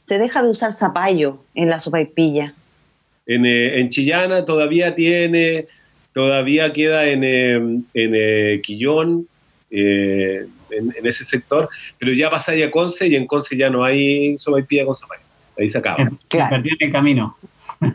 se 0.00 0.18
deja 0.18 0.42
de 0.42 0.48
usar 0.50 0.72
zapallo 0.72 1.38
en 1.54 1.68
la 1.68 1.78
sopaipilla. 1.78 2.54
En, 3.26 3.46
eh, 3.46 3.80
en 3.80 3.88
Chillana 3.90 4.44
todavía 4.44 4.94
tiene, 4.94 5.66
todavía 6.14 6.72
queda 6.72 7.06
en, 7.06 7.22
eh, 7.24 7.54
en 7.54 7.84
eh, 7.94 8.60
Quillón, 8.62 9.26
eh, 9.70 10.46
en, 10.70 10.94
en 10.96 11.06
ese 11.06 11.24
sector, 11.24 11.68
pero 11.98 12.12
ya 12.12 12.30
pasa 12.30 12.52
a 12.52 12.70
Conce 12.70 13.06
y 13.08 13.14
en 13.14 13.26
Conce 13.26 13.56
ya 13.56 13.70
no 13.70 13.84
hay 13.84 14.36
sopaipilla 14.38 14.84
con 14.84 14.96
zapallo. 14.96 15.22
Ahí 15.58 15.68
se 15.68 15.78
acaba. 15.78 15.96
se 16.20 16.28
Claro. 16.28 16.50
perdió 16.56 16.72
en 16.78 16.86
el 16.86 16.92
camino. 16.92 17.36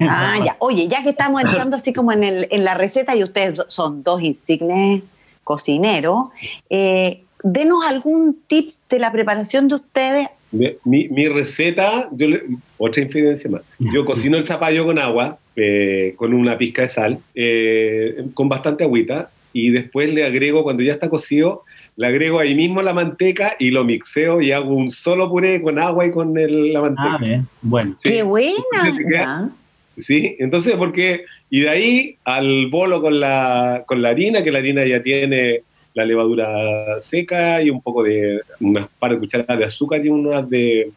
Ah, 0.01 0.37
ya. 0.45 0.55
Oye, 0.59 0.87
ya 0.87 1.03
que 1.03 1.09
estamos 1.09 1.41
entrando 1.41 1.75
así 1.75 1.93
como 1.93 2.11
en, 2.11 2.23
el, 2.23 2.47
en 2.49 2.63
la 2.63 2.75
receta 2.75 3.15
y 3.15 3.23
ustedes 3.23 3.61
son 3.67 4.03
dos 4.03 4.21
insignes 4.21 5.03
cocineros, 5.43 6.29
eh, 6.69 7.21
denos 7.43 7.85
algún 7.85 8.39
tips 8.47 8.79
de 8.89 8.99
la 8.99 9.11
preparación 9.11 9.67
de 9.67 9.75
ustedes. 9.75 10.27
Mi, 10.51 11.07
mi 11.09 11.27
receta, 11.27 12.07
yo 12.13 12.27
le- 12.27 12.43
otra 12.77 13.03
infidencia 13.03 13.49
más. 13.49 13.61
Yo 13.79 14.05
cocino 14.05 14.37
el 14.37 14.45
zapallo 14.45 14.85
con 14.85 14.97
agua, 14.99 15.37
eh, 15.55 16.13
con 16.15 16.33
una 16.33 16.57
pizca 16.57 16.83
de 16.83 16.89
sal, 16.89 17.19
eh, 17.33 18.23
con 18.33 18.47
bastante 18.49 18.83
agüita, 18.83 19.29
y 19.53 19.71
después 19.71 20.11
le 20.13 20.25
agrego, 20.25 20.63
cuando 20.63 20.83
ya 20.83 20.93
está 20.93 21.09
cocido, 21.09 21.63
le 21.97 22.07
agrego 22.07 22.39
ahí 22.39 22.55
mismo 22.55 22.81
la 22.81 22.93
manteca 22.93 23.55
y 23.57 23.71
lo 23.71 23.85
mixeo 23.85 24.41
y 24.41 24.51
hago 24.51 24.73
un 24.75 24.91
solo 24.91 25.29
puré 25.29 25.61
con 25.61 25.79
agua 25.79 26.05
y 26.05 26.11
con 26.11 26.37
el- 26.37 26.73
la 26.73 26.81
manteca. 26.81 27.17
Ah, 27.21 27.43
bueno. 27.61 27.95
Sí. 27.97 28.09
¡Qué 28.09 28.23
buena! 28.23 29.51
Sí, 29.97 30.35
entonces, 30.39 30.75
porque, 30.75 31.23
y 31.49 31.61
de 31.61 31.69
ahí 31.69 32.15
al 32.25 32.67
bolo 32.67 33.01
con 33.01 33.17
la, 33.19 33.83
con 33.87 34.01
la 34.01 34.09
harina, 34.09 34.43
que 34.43 34.51
la 34.51 34.59
harina 34.59 34.85
ya 34.85 35.01
tiene 35.01 35.61
la 35.95 36.05
levadura 36.05 36.99
seca 36.99 37.61
y 37.63 37.69
un 37.69 37.81
poco 37.81 38.03
de, 38.03 38.41
unas 38.59 38.87
par 38.99 39.13
de 39.13 39.19
cucharadas 39.19 39.57
de 39.57 39.65
azúcar 39.65 40.05
y 40.05 40.09
unas 40.09 40.47
de, 40.49 40.91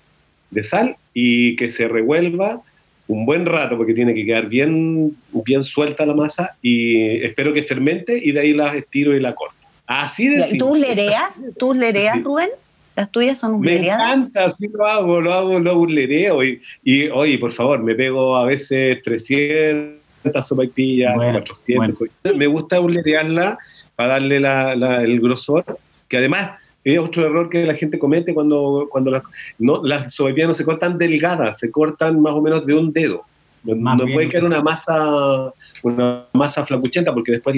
de 0.51 0.63
sal, 0.63 0.97
y 1.15 1.57
que 1.57 1.69
se 1.69 1.89
revuelva 1.89 2.61
un 3.07 3.25
buen 3.25 3.47
rato, 3.47 3.77
porque 3.79 3.95
tiene 3.95 4.13
que 4.13 4.27
quedar 4.27 4.49
bien, 4.49 5.17
bien 5.33 5.63
suelta 5.63 6.05
la 6.05 6.15
masa, 6.15 6.51
y 6.61 7.25
espero 7.25 7.55
que 7.55 7.63
fermente, 7.63 8.21
y 8.23 8.33
de 8.33 8.41
ahí 8.41 8.53
las 8.53 8.75
estiro 8.75 9.17
y 9.17 9.21
la 9.21 9.35
corto. 9.35 9.55
Así 9.87 10.29
de 10.29 10.41
Ya, 10.41 10.49
¿Y 10.51 10.59
tú 10.59 10.75
lereas? 10.75 11.47
¿Tú 11.59 11.73
lereas, 11.73 12.17
Sí. 12.17 12.23
Rubén? 12.23 12.51
¿Las 12.97 13.11
tuyas 13.11 13.39
son 13.39 13.61
Me 13.61 13.75
lereadas? 13.77 14.17
encanta, 14.17 14.45
así 14.47 14.69
lo 14.75 14.85
hago, 14.85 15.21
lo 15.21 15.33
hago, 15.33 15.61
lo 15.61 15.71
hago 15.71 15.81
un 15.83 15.95
lereo. 15.95 16.43
Y, 16.45 16.61
y, 16.83 17.09
oye, 17.09 17.39
por 17.39 17.53
favor, 17.53 17.81
me 17.83 17.95
pego 17.95 18.37
a 18.37 18.45
veces 18.45 19.01
300 19.05 19.99
sopaipillas, 20.43 21.15
Bueno, 21.15 21.39
400. 21.39 22.01
Me 22.37 22.47
gusta 22.49 22.81
lerearla 22.81 23.57
para 23.99 24.11
darle 24.15 24.39
la- 24.39 24.77
la- 24.77 25.03
el 25.03 25.19
grosor, 25.21 25.65
que 26.09 26.19
además 26.19 26.53
es 26.85 27.01
otro 27.01 27.27
error 27.27 27.51
que 27.51 27.65
la 27.65 27.75
gente 27.75 27.99
comete 27.99 28.33
cuando, 28.33 28.87
cuando 28.89 29.11
las, 29.11 29.25
no, 29.59 29.83
las 29.83 30.15
sopaipillas 30.15 30.47
no 30.51 30.55
se 30.55 30.65
cortan 30.65 30.97
delgadas, 30.97 31.59
se 31.59 31.69
cortan 31.73 32.23
más 32.23 32.33
o 32.33 32.41
menos 32.41 32.65
de 32.65 32.75
un 32.75 32.93
dedo. 32.93 33.25
No, 33.65 33.75
Más 33.75 33.99
no 33.99 34.05
bien. 34.05 34.17
puede 34.17 34.29
quedar 34.29 34.45
una 34.45 34.63
masa 34.63 35.53
una 35.83 36.27
masa 36.33 36.65
flacuchenta 36.65 37.13
porque 37.13 37.33
después 37.33 37.57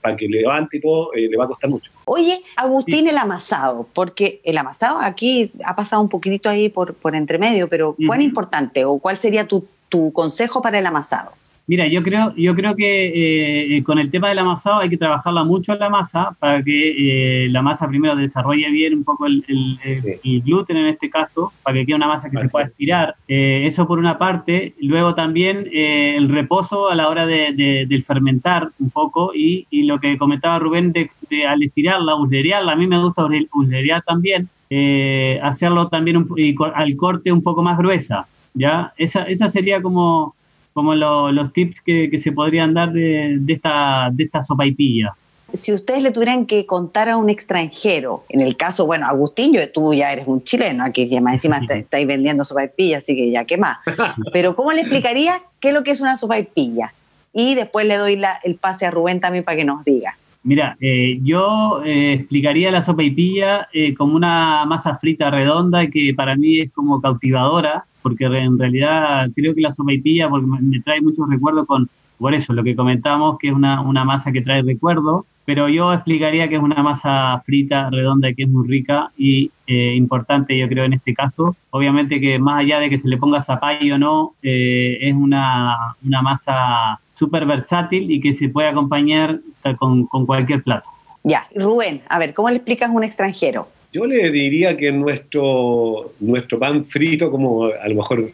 para 0.00 0.16
que 0.16 0.28
levante 0.28 0.76
y 0.76 0.80
todo 0.80 1.12
eh, 1.12 1.28
le 1.28 1.36
va 1.36 1.44
a 1.44 1.48
costar 1.48 1.68
mucho. 1.68 1.90
Oye, 2.04 2.40
Agustín, 2.54 3.08
el 3.08 3.18
amasado, 3.18 3.88
porque 3.94 4.40
el 4.44 4.56
amasado 4.56 4.98
aquí 5.00 5.50
ha 5.64 5.74
pasado 5.74 6.00
un 6.02 6.08
poquitito 6.08 6.48
ahí 6.48 6.68
por, 6.68 6.94
por 6.94 7.16
entre 7.16 7.38
medio, 7.38 7.68
pero 7.68 7.96
¿cuán 8.06 8.20
Ujú. 8.20 8.28
importante 8.28 8.84
o 8.84 8.98
cuál 9.00 9.16
sería 9.16 9.48
tu, 9.48 9.66
tu 9.88 10.12
consejo 10.12 10.62
para 10.62 10.78
el 10.78 10.86
amasado? 10.86 11.32
Mira, 11.66 11.86
yo 11.88 12.02
creo, 12.02 12.34
yo 12.36 12.54
creo 12.54 12.76
que 12.76 13.76
eh, 13.76 13.82
con 13.84 13.98
el 13.98 14.10
tema 14.10 14.28
del 14.28 14.38
amasado 14.38 14.80
hay 14.80 14.90
que 14.90 14.98
trabajarla 14.98 15.44
mucho 15.44 15.74
la 15.76 15.88
masa 15.88 16.36
para 16.38 16.62
que 16.62 17.44
eh, 17.44 17.48
la 17.48 17.62
masa 17.62 17.88
primero 17.88 18.14
desarrolle 18.16 18.70
bien 18.70 18.92
un 18.92 19.02
poco 19.04 19.24
el, 19.26 19.42
el- 19.48 19.78
el- 19.82 20.02
Sí. 20.02 20.10
el 20.24 20.42
gluten 20.42 20.76
en 20.76 20.86
este 20.86 21.08
caso, 21.08 21.52
para 21.62 21.74
que 21.74 21.86
quede 21.86 21.96
una 21.96 22.06
masa 22.06 22.28
que 22.28 22.36
se 22.36 22.48
pueda 22.50 22.66
es. 22.66 22.72
estirar. 22.72 23.14
Eh, 23.28 23.62
eso 23.66 23.86
por 23.86 23.98
una 23.98 24.18
parte. 24.18 24.74
Luego 24.82 25.14
también 25.14 25.66
el 25.72 26.28
reposo 26.28 26.90
a 26.90 26.94
la 26.94 27.08
hora 27.08 27.24
de, 27.26 27.54
de- 27.54 27.86
del 27.86 28.04
fermentar 28.04 28.68
un 28.78 28.90
poco 28.90 29.32
y, 29.34 29.66
y 29.70 29.84
lo 29.84 29.98
que 29.98 30.18
comentaba 30.18 30.58
Rubén 30.58 30.92
de, 30.92 31.10
de 31.30 31.46
al 31.46 31.62
estirarla, 31.62 32.14
uslerearla, 32.16 32.72
a 32.72 32.76
mí 32.76 32.86
me 32.86 33.02
gusta 33.02 33.22
usle- 33.22 33.48
uslerear 33.54 34.02
también, 34.02 34.48
eh, 34.68 35.40
hacerlo 35.42 35.88
también 35.88 36.18
un 36.18 36.28
y 36.36 36.54
al 36.74 36.94
corte 36.96 37.32
un 37.32 37.42
poco 37.42 37.62
más 37.62 37.78
gruesa. 37.78 38.26
¿ya? 38.52 38.92
Esa, 38.98 39.22
esa 39.24 39.48
sería 39.48 39.80
como 39.80 40.34
como 40.74 40.94
lo- 40.94 41.32
los 41.32 41.52
tips 41.52 41.80
que, 41.80 42.08
que 42.10 42.18
se 42.18 42.32
podrían 42.32 42.74
dar 42.74 42.92
de, 42.92 43.36
de 43.38 43.52
esta, 43.54 44.10
de 44.12 44.24
esta 44.24 44.42
sopaipilla. 44.42 45.14
Si 45.52 45.72
ustedes 45.72 46.02
le 46.02 46.10
tuvieran 46.10 46.46
que 46.46 46.66
contar 46.66 47.08
a 47.08 47.16
un 47.16 47.30
extranjero, 47.30 48.24
en 48.28 48.40
el 48.40 48.56
caso, 48.56 48.86
bueno, 48.86 49.06
Agustín, 49.06 49.52
yo, 49.54 49.60
tú 49.70 49.94
ya 49.94 50.12
eres 50.12 50.26
un 50.26 50.42
chileno, 50.42 50.82
aquí 50.84 51.08
más 51.20 51.34
encima 51.34 51.60
te- 51.64 51.78
estáis 51.78 52.06
vendiendo 52.08 52.44
sopaipilla, 52.44 52.98
así 52.98 53.14
que 53.14 53.30
ya 53.30 53.44
qué 53.44 53.56
más. 53.56 53.78
Pero 54.32 54.56
¿cómo 54.56 54.72
le 54.72 54.80
explicaría 54.80 55.40
qué 55.60 55.68
es 55.68 55.74
lo 55.74 55.84
que 55.84 55.92
es 55.92 56.00
una 56.00 56.16
sopaipilla? 56.16 56.92
Y 57.32 57.54
después 57.54 57.86
le 57.86 57.96
doy 57.96 58.16
la- 58.16 58.38
el 58.42 58.56
pase 58.56 58.84
a 58.84 58.90
Rubén 58.90 59.20
también 59.20 59.44
para 59.44 59.56
que 59.56 59.64
nos 59.64 59.84
diga. 59.84 60.16
Mira, 60.44 60.76
eh, 60.80 61.18
yo 61.22 61.82
eh, 61.84 62.14
explicaría 62.14 62.70
la 62.70 62.82
sopaipilla 62.82 63.68
eh, 63.72 63.94
como 63.94 64.14
una 64.14 64.64
masa 64.66 64.98
frita 64.98 65.30
redonda 65.30 65.86
que 65.88 66.12
para 66.14 66.36
mí 66.36 66.60
es 66.60 66.72
como 66.72 67.00
cautivadora, 67.00 67.86
porque 68.02 68.26
en 68.26 68.58
realidad 68.58 69.30
creo 69.34 69.54
que 69.54 69.62
la 69.62 69.72
sopaipilla 69.72 70.28
porque 70.28 70.46
me, 70.46 70.60
me 70.60 70.80
trae 70.80 71.00
muchos 71.00 71.28
recuerdos 71.30 71.66
con, 71.66 71.88
por 72.18 72.34
eso, 72.34 72.52
lo 72.52 72.62
que 72.62 72.76
comentamos, 72.76 73.38
que 73.38 73.48
es 73.48 73.54
una, 73.54 73.80
una 73.80 74.04
masa 74.04 74.32
que 74.32 74.42
trae 74.42 74.62
recuerdos, 74.62 75.24
pero 75.44 75.68
yo 75.68 75.92
explicaría 75.92 76.48
que 76.48 76.56
es 76.56 76.62
una 76.62 76.82
masa 76.82 77.42
frita, 77.44 77.90
redonda, 77.90 78.32
que 78.32 78.44
es 78.44 78.48
muy 78.48 78.66
rica 78.66 79.10
y 79.16 79.50
eh, 79.66 79.94
importante, 79.94 80.56
yo 80.56 80.68
creo, 80.68 80.84
en 80.84 80.94
este 80.94 81.12
caso. 81.12 81.54
Obviamente 81.70 82.20
que 82.20 82.38
más 82.38 82.60
allá 82.60 82.80
de 82.80 82.88
que 82.88 82.98
se 82.98 83.08
le 83.08 83.18
ponga 83.18 83.42
zapallo 83.42 83.96
o 83.96 83.98
no, 83.98 84.34
eh, 84.42 84.98
es 85.02 85.14
una, 85.14 85.96
una 86.04 86.22
masa 86.22 87.00
súper 87.14 87.46
versátil 87.46 88.10
y 88.10 88.20
que 88.20 88.34
se 88.34 88.48
puede 88.48 88.68
acompañar 88.68 89.40
con, 89.78 90.06
con 90.06 90.26
cualquier 90.26 90.62
plato. 90.62 90.88
Ya, 91.22 91.48
Rubén, 91.54 92.02
a 92.08 92.18
ver, 92.18 92.34
¿cómo 92.34 92.50
le 92.50 92.56
explicas 92.56 92.90
a 92.90 92.92
un 92.92 93.04
extranjero? 93.04 93.66
Yo 93.92 94.06
le 94.06 94.30
diría 94.30 94.76
que 94.76 94.92
nuestro, 94.92 96.12
nuestro 96.20 96.58
pan 96.58 96.84
frito, 96.84 97.30
como 97.30 97.66
a 97.66 97.88
lo 97.88 97.94
mejor 97.94 98.30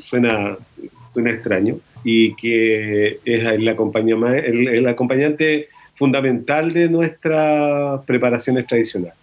suena, 0.00 0.56
suena 1.12 1.30
extraño, 1.30 1.76
y 2.04 2.34
que 2.34 3.18
es 3.24 3.44
el 3.44 3.68
acompañante, 3.68 4.50
el, 4.50 4.86
acompañante 4.88 5.68
fundamental 5.94 6.72
de 6.72 6.88
nuestras 6.88 8.04
preparaciones 8.04 8.66
tradicionales. 8.66 9.14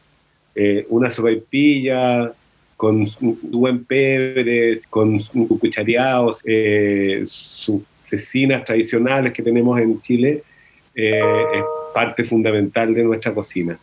Eh, 0.56 0.86
una 0.90 1.12
sopaipilla 1.12 2.32
con 2.78 3.08
buen 3.44 3.84
pebre, 3.86 4.80
con 4.90 5.20
cuchareados, 5.60 6.42
eh, 6.46 7.24
sus 7.26 7.82
cecinas 8.06 8.64
tradicionales 8.64 9.34
que 9.34 9.44
tenemos 9.44 9.80
en 9.80 10.02
Chile, 10.02 10.44
eh, 10.96 11.22
es 11.56 11.64
parte 11.94 12.24
fundamental 12.24 12.94
de 12.94 13.04
nuestra 13.04 13.34
cocina. 13.34 13.78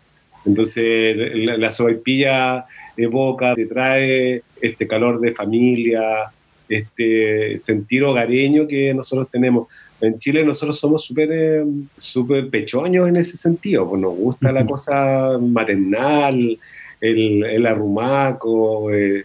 Entonces, 0.45 1.17
la, 1.35 1.57
la 1.57 1.71
sopaipilla 1.71 2.65
evoca, 2.97 3.55
te 3.55 3.67
trae 3.67 4.43
este 4.61 4.87
calor 4.87 5.21
de 5.21 5.33
familia, 5.33 6.31
este 6.69 7.59
sentido 7.59 8.11
hogareño 8.11 8.67
que 8.67 8.95
nosotros 8.95 9.29
tenemos. 9.31 9.69
En 10.01 10.19
Chile 10.19 10.45
nosotros 10.45 10.79
somos 10.79 11.05
súper 11.05 11.29
eh, 11.33 11.65
super 11.97 12.49
pechoños 12.49 13.09
en 13.09 13.17
ese 13.17 13.37
sentido, 13.37 13.89
pues 13.89 14.01
nos 14.01 14.17
gusta 14.17 14.51
la 14.53 14.67
cosa 14.67 15.39
maternal, 15.41 16.59
el, 17.01 17.45
el 17.45 17.67
arrumaco, 17.67 18.93
eh, 18.93 19.25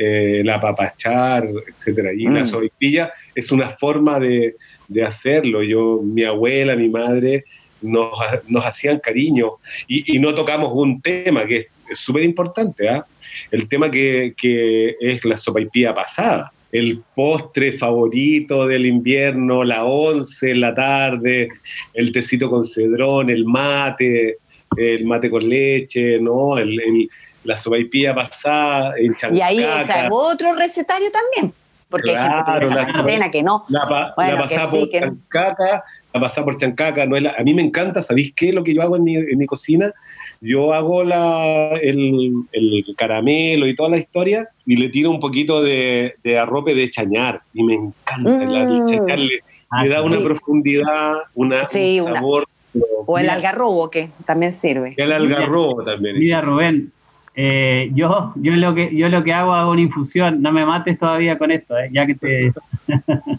eh, 0.00 0.42
el 0.42 0.48
apapachar, 0.48 1.44
etc. 1.44 2.12
Y 2.16 2.28
la 2.28 2.42
mm. 2.42 2.46
sopaipilla 2.46 3.12
es 3.34 3.50
una 3.50 3.70
forma 3.70 4.20
de, 4.20 4.54
de, 4.86 5.02
hacerlo. 5.02 5.60
Yo, 5.64 6.00
mi 6.04 6.22
abuela, 6.22 6.76
mi 6.76 6.88
madre, 6.88 7.46
nos, 7.82 8.16
nos 8.46 8.64
hacían 8.64 9.00
cariño 9.00 9.54
y, 9.88 10.14
y, 10.14 10.20
no 10.20 10.36
tocamos 10.36 10.70
un 10.72 11.00
tema 11.00 11.44
que 11.46 11.66
es 11.90 11.98
súper 11.98 12.22
importante, 12.22 12.88
¿ah? 12.88 13.04
el 13.50 13.68
tema 13.68 13.90
que, 13.90 14.34
que, 14.40 14.94
es 15.00 15.24
la 15.24 15.36
sopaipilla 15.36 15.92
pasada. 15.92 16.52
El 16.70 17.00
postre 17.16 17.72
favorito 17.72 18.68
del 18.68 18.86
invierno, 18.86 19.64
la 19.64 19.84
once 19.84 20.52
en 20.52 20.60
la 20.60 20.74
tarde, 20.74 21.48
el 21.92 22.12
tecito 22.12 22.48
con 22.48 22.62
cedrón, 22.62 23.30
el 23.30 23.44
mate, 23.44 24.36
el 24.76 25.04
mate 25.04 25.30
con 25.30 25.48
leche, 25.48 26.18
¿no? 26.20 26.58
El, 26.58 26.80
el, 26.80 27.10
la 27.44 27.56
sopaipilla 27.56 28.14
pasada 28.14 28.94
en 28.98 29.14
chancaca. 29.14 29.52
Y 29.52 29.60
ahí 29.60 29.80
es 29.80 29.88
otro 30.10 30.54
recetario 30.54 31.10
también, 31.10 31.52
porque 31.88 32.10
claro, 32.10 32.34
hay 32.38 32.66
gente 32.66 32.92
que 32.92 32.98
la, 32.98 33.04
cena 33.04 33.30
que 33.30 33.42
no. 33.42 33.64
La, 33.68 34.12
bueno, 34.16 34.36
la 34.36 34.42
pasada 34.42 34.70
por 34.70 34.80
sí, 34.80 34.90
chancaca, 34.92 35.84
la 36.12 36.20
pasada 36.20 36.44
por 36.44 36.56
chancaca, 36.58 37.06
no 37.06 37.16
es 37.16 37.22
la, 37.22 37.34
a 37.38 37.42
mí 37.42 37.54
me 37.54 37.62
encanta, 37.62 38.02
¿sabéis 38.02 38.34
qué? 38.34 38.52
Lo 38.52 38.62
que 38.62 38.74
yo 38.74 38.82
hago 38.82 38.96
en 38.96 39.04
mi, 39.04 39.16
en 39.16 39.38
mi 39.38 39.46
cocina, 39.46 39.92
yo 40.40 40.72
hago 40.74 41.02
la, 41.04 41.72
el, 41.82 42.32
el, 42.52 42.84
caramelo 42.96 43.66
y 43.66 43.74
toda 43.74 43.90
la 43.90 43.98
historia 43.98 44.48
y 44.66 44.76
le 44.76 44.88
tiro 44.88 45.10
un 45.10 45.20
poquito 45.20 45.62
de, 45.62 46.14
de 46.22 46.38
arrope 46.38 46.74
de 46.74 46.90
chañar 46.90 47.40
y 47.54 47.62
me 47.62 47.74
encanta, 47.74 48.30
mm. 48.30 48.50
la, 48.50 48.84
chañar 48.84 49.18
le, 49.18 49.42
ah, 49.70 49.84
le, 49.84 49.88
da 49.88 50.02
una 50.02 50.18
sí. 50.18 50.24
profundidad, 50.24 51.14
una, 51.34 51.64
sí, 51.64 52.00
un 52.00 52.12
sabor. 52.12 52.44
Una, 52.46 52.57
o 53.06 53.18
el 53.18 53.30
algarrobo, 53.30 53.90
que 53.90 54.10
también 54.24 54.54
sirve. 54.54 54.94
El 54.96 55.12
algarrobo 55.12 55.78
mira, 55.78 55.92
también. 55.92 56.18
Mira, 56.18 56.40
Rubén, 56.40 56.92
eh, 57.34 57.90
yo, 57.94 58.32
yo, 58.36 58.52
lo 58.52 58.74
que, 58.74 58.94
yo 58.94 59.08
lo 59.08 59.22
que 59.22 59.32
hago, 59.32 59.52
hago 59.52 59.70
una 59.70 59.80
infusión, 59.80 60.42
no 60.42 60.52
me 60.52 60.66
mates 60.66 60.98
todavía 60.98 61.38
con 61.38 61.50
esto, 61.50 61.78
eh, 61.78 61.88
ya 61.92 62.06
que 62.06 62.14
te... 62.14 62.52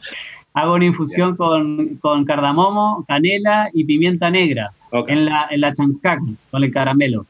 hago 0.53 0.73
una 0.73 0.85
infusión 0.85 1.35
con, 1.35 1.97
con, 1.97 2.25
cardamomo, 2.25 3.05
canela 3.07 3.69
y 3.73 3.83
pimienta 3.83 4.29
negra 4.29 4.71
okay. 4.91 5.15
en, 5.15 5.25
la, 5.25 5.47
en 5.49 5.61
la 5.61 5.73
chancaca, 5.73 6.21
con 6.49 6.63
el 6.63 6.71
caramelo. 6.71 7.25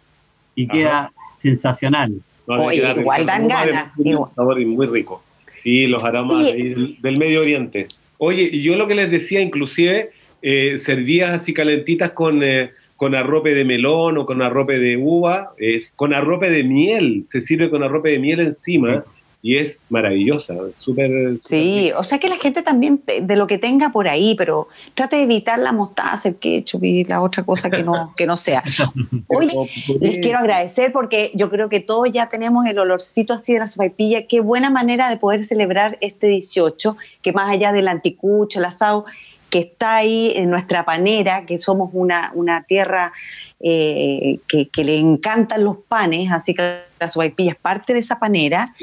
Y 0.56 0.66
Ajá. 0.66 0.74
queda 0.74 1.12
sensacional. 1.42 2.14
No, 2.48 2.64
Oye, 2.64 2.84
igual 2.98 3.26
dan 3.26 3.48
ganas. 3.48 3.92
Sabor 4.36 4.64
muy 4.66 4.88
rico. 4.88 5.24
Sí, 5.58 5.88
los 5.88 6.04
aromas 6.04 6.46
del, 6.46 6.98
del, 7.02 7.18
Medio 7.18 7.42
Oriente. 7.42 7.88
Oye, 8.18 8.50
y 8.52 8.62
yo 8.62 8.76
lo 8.76 8.88
que 8.88 8.96
les 8.96 9.12
decía, 9.12 9.42
inclusive, 9.42 10.12
eh, 10.42 10.78
servías 10.78 11.32
así 11.32 11.54
calentitas 11.54 12.12
con... 12.12 12.44
Eh, 12.44 12.72
con 13.00 13.16
arrope 13.16 13.54
de 13.54 13.64
melón 13.64 14.18
o 14.18 14.26
con 14.26 14.42
arrope 14.42 14.78
de 14.78 14.98
uva, 14.98 15.54
es 15.58 15.94
con 15.96 16.14
arrope 16.14 16.50
de 16.50 16.66
miel, 16.66 17.24
se 17.28 17.40
sirve 17.40 17.70
con 17.70 17.82
arrope 17.82 18.10
de 18.10 18.20
miel 18.20 18.42
encima 18.42 19.06
y 19.42 19.56
es 19.56 19.82
maravillosa, 19.90 20.54
súper... 20.74 21.38
Sí, 21.46 21.86
rica. 21.86 22.00
o 22.00 22.04
sea 22.04 22.20
que 22.20 22.28
la 22.28 22.36
gente 22.36 22.62
también 22.62 23.02
de 23.22 23.36
lo 23.38 23.48
que 23.48 23.58
tenga 23.58 23.90
por 23.92 24.10
ahí, 24.10 24.36
pero 24.38 24.68
trate 24.96 25.16
de 25.16 25.24
evitar 25.24 25.60
la 25.60 25.72
mostaza, 25.72 26.28
el 26.28 26.36
ketchup 26.36 26.84
y 26.84 27.06
la 27.06 27.22
otra 27.22 27.44
cosa 27.44 27.70
que 27.70 27.82
no, 27.82 28.14
que 28.18 28.26
no 28.26 28.36
sea. 28.36 28.64
Oye, 29.28 29.54
les 30.02 30.20
quiero 30.20 30.40
agradecer 30.40 30.92
porque 30.92 31.32
yo 31.36 31.50
creo 31.50 31.70
que 31.70 31.80
todos 31.80 32.12
ya 32.12 32.28
tenemos 32.28 32.66
el 32.66 32.78
olorcito 32.80 33.34
así 33.34 33.54
de 33.54 33.60
la 33.60 33.70
sopaipilla, 33.70 34.28
qué 34.28 34.42
buena 34.42 34.70
manera 34.70 35.10
de 35.10 35.16
poder 35.16 35.46
celebrar 35.46 35.98
este 36.02 36.28
18, 36.28 36.98
que 37.22 37.32
más 37.32 37.50
allá 37.50 37.72
del 37.72 37.88
anticucho, 37.88 38.60
el 38.60 38.66
asado, 38.66 39.06
que 39.50 39.60
está 39.60 39.98
ahí 39.98 40.34
en 40.36 40.50
nuestra 40.50 40.86
panera, 40.86 41.46
que 41.46 41.58
somos 41.58 41.90
una, 41.94 42.32
una 42.36 42.64
tierra 42.64 43.14
eh, 43.60 44.40
que, 44.48 44.70
que, 44.70 44.84
le 44.84 44.98
encantan 44.98 45.64
los 45.64 45.78
panes, 45.78 46.32
así 46.32 46.54
que 46.54 46.80
la 47.00 47.10
sopaipilla 47.10 47.52
es 47.52 47.58
parte 47.58 47.94
de 47.94 48.00
esa 48.00 48.20
panera. 48.20 48.74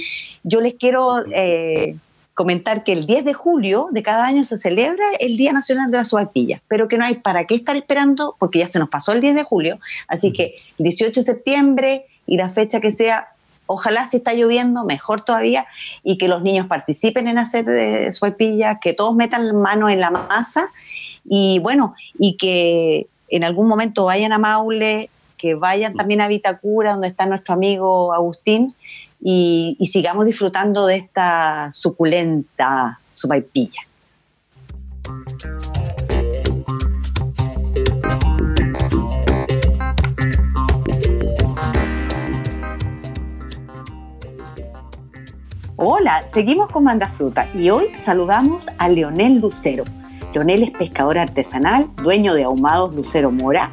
Yo 0.42 0.60
les 0.60 0.74
quiero 0.74 1.24
eh, 1.32 1.96
comentar 2.36 2.84
que 2.84 2.92
el 2.92 3.06
10 3.06 3.24
de 3.24 3.32
julio 3.32 3.88
de 3.90 4.02
cada 4.02 4.26
año 4.26 4.44
se 4.44 4.58
celebra 4.58 5.04
el 5.20 5.38
Día 5.38 5.54
Nacional 5.54 5.90
de 5.90 5.96
la 5.96 6.04
Sopaipilla, 6.04 6.60
pero 6.68 6.86
que 6.86 6.98
no 6.98 7.06
hay 7.06 7.14
para 7.14 7.46
qué 7.46 7.54
estar 7.54 7.74
esperando 7.76 8.36
porque 8.38 8.58
ya 8.58 8.68
se 8.68 8.78
nos 8.78 8.90
pasó 8.90 9.12
el 9.12 9.22
10 9.22 9.36
de 9.36 9.42
julio, 9.42 9.80
así 10.06 10.32
que 10.34 10.56
el 10.78 10.84
18 10.84 11.20
de 11.20 11.24
septiembre 11.24 12.04
y 12.26 12.36
la 12.36 12.50
fecha 12.50 12.78
que 12.78 12.90
sea, 12.90 13.28
ojalá 13.66 14.06
si 14.08 14.18
está 14.18 14.32
lloviendo, 14.32 14.84
mejor 14.84 15.20
todavía, 15.22 15.66
y 16.02 16.18
que 16.18 16.28
los 16.28 16.42
niños 16.42 16.66
participen 16.66 17.28
en 17.28 17.38
hacer 17.38 17.68
eh, 17.68 18.10
que 18.80 18.92
todos 18.92 19.14
metan 19.14 19.56
mano 19.56 19.88
en 19.88 20.00
la 20.00 20.10
masa 20.10 20.68
y 21.28 21.58
bueno, 21.58 21.94
y 22.18 22.36
que 22.36 23.08
en 23.28 23.44
algún 23.44 23.68
momento 23.68 24.04
vayan 24.04 24.32
a 24.32 24.38
Maule, 24.38 25.10
que 25.36 25.54
vayan 25.54 25.94
también 25.94 26.20
a 26.20 26.28
Vitacura, 26.28 26.92
donde 26.92 27.08
está 27.08 27.26
nuestro 27.26 27.54
amigo 27.54 28.12
Agustín, 28.12 28.74
y, 29.20 29.76
y 29.80 29.86
sigamos 29.86 30.26
disfrutando 30.26 30.86
de 30.86 30.96
esta 30.96 31.70
suculenta 31.72 33.00
sopaipilla. 33.12 33.80
Hola, 45.78 46.26
seguimos 46.26 46.72
con 46.72 46.84
Manda 46.84 47.06
Fruta 47.06 47.50
y 47.54 47.68
hoy 47.68 47.88
saludamos 47.96 48.70
a 48.78 48.88
Leonel 48.88 49.40
Lucero. 49.40 49.84
Leonel 50.32 50.62
es 50.62 50.70
pescador 50.70 51.18
artesanal, 51.18 51.90
dueño 52.02 52.32
de 52.32 52.44
Ahumados 52.44 52.94
Lucero 52.94 53.30
Mora, 53.30 53.70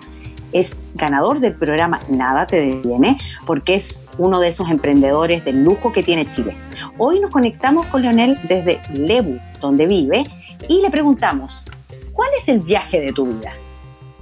es 0.51 0.83
ganador 0.95 1.39
del 1.39 1.53
programa 1.53 2.01
Nada 2.09 2.45
te 2.45 2.59
detiene, 2.59 3.17
porque 3.45 3.75
es 3.75 4.05
uno 4.17 4.41
de 4.41 4.49
esos 4.49 4.69
emprendedores 4.69 5.45
del 5.45 5.63
lujo 5.63 5.93
que 5.93 6.03
tiene 6.03 6.27
Chile. 6.27 6.57
Hoy 6.97 7.21
nos 7.21 7.31
conectamos 7.31 7.87
con 7.87 8.01
Leonel 8.01 8.37
desde 8.49 8.81
Lebu, 8.93 9.39
donde 9.61 9.87
vive, 9.87 10.25
y 10.67 10.81
le 10.81 10.91
preguntamos, 10.91 11.65
¿cuál 12.11 12.31
es 12.37 12.49
el 12.49 12.59
viaje 12.59 12.99
de 12.99 13.13
tu 13.13 13.27
vida? 13.27 13.53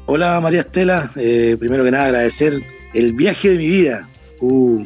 Hola 0.06 0.40
María 0.40 0.62
Estela, 0.62 1.12
eh, 1.16 1.58
primero 1.60 1.84
que 1.84 1.90
nada 1.90 2.06
agradecer 2.06 2.62
el 2.94 3.14
viaje 3.14 3.50
de 3.50 3.58
mi 3.58 3.68
vida. 3.68 4.08
Uh, 4.40 4.86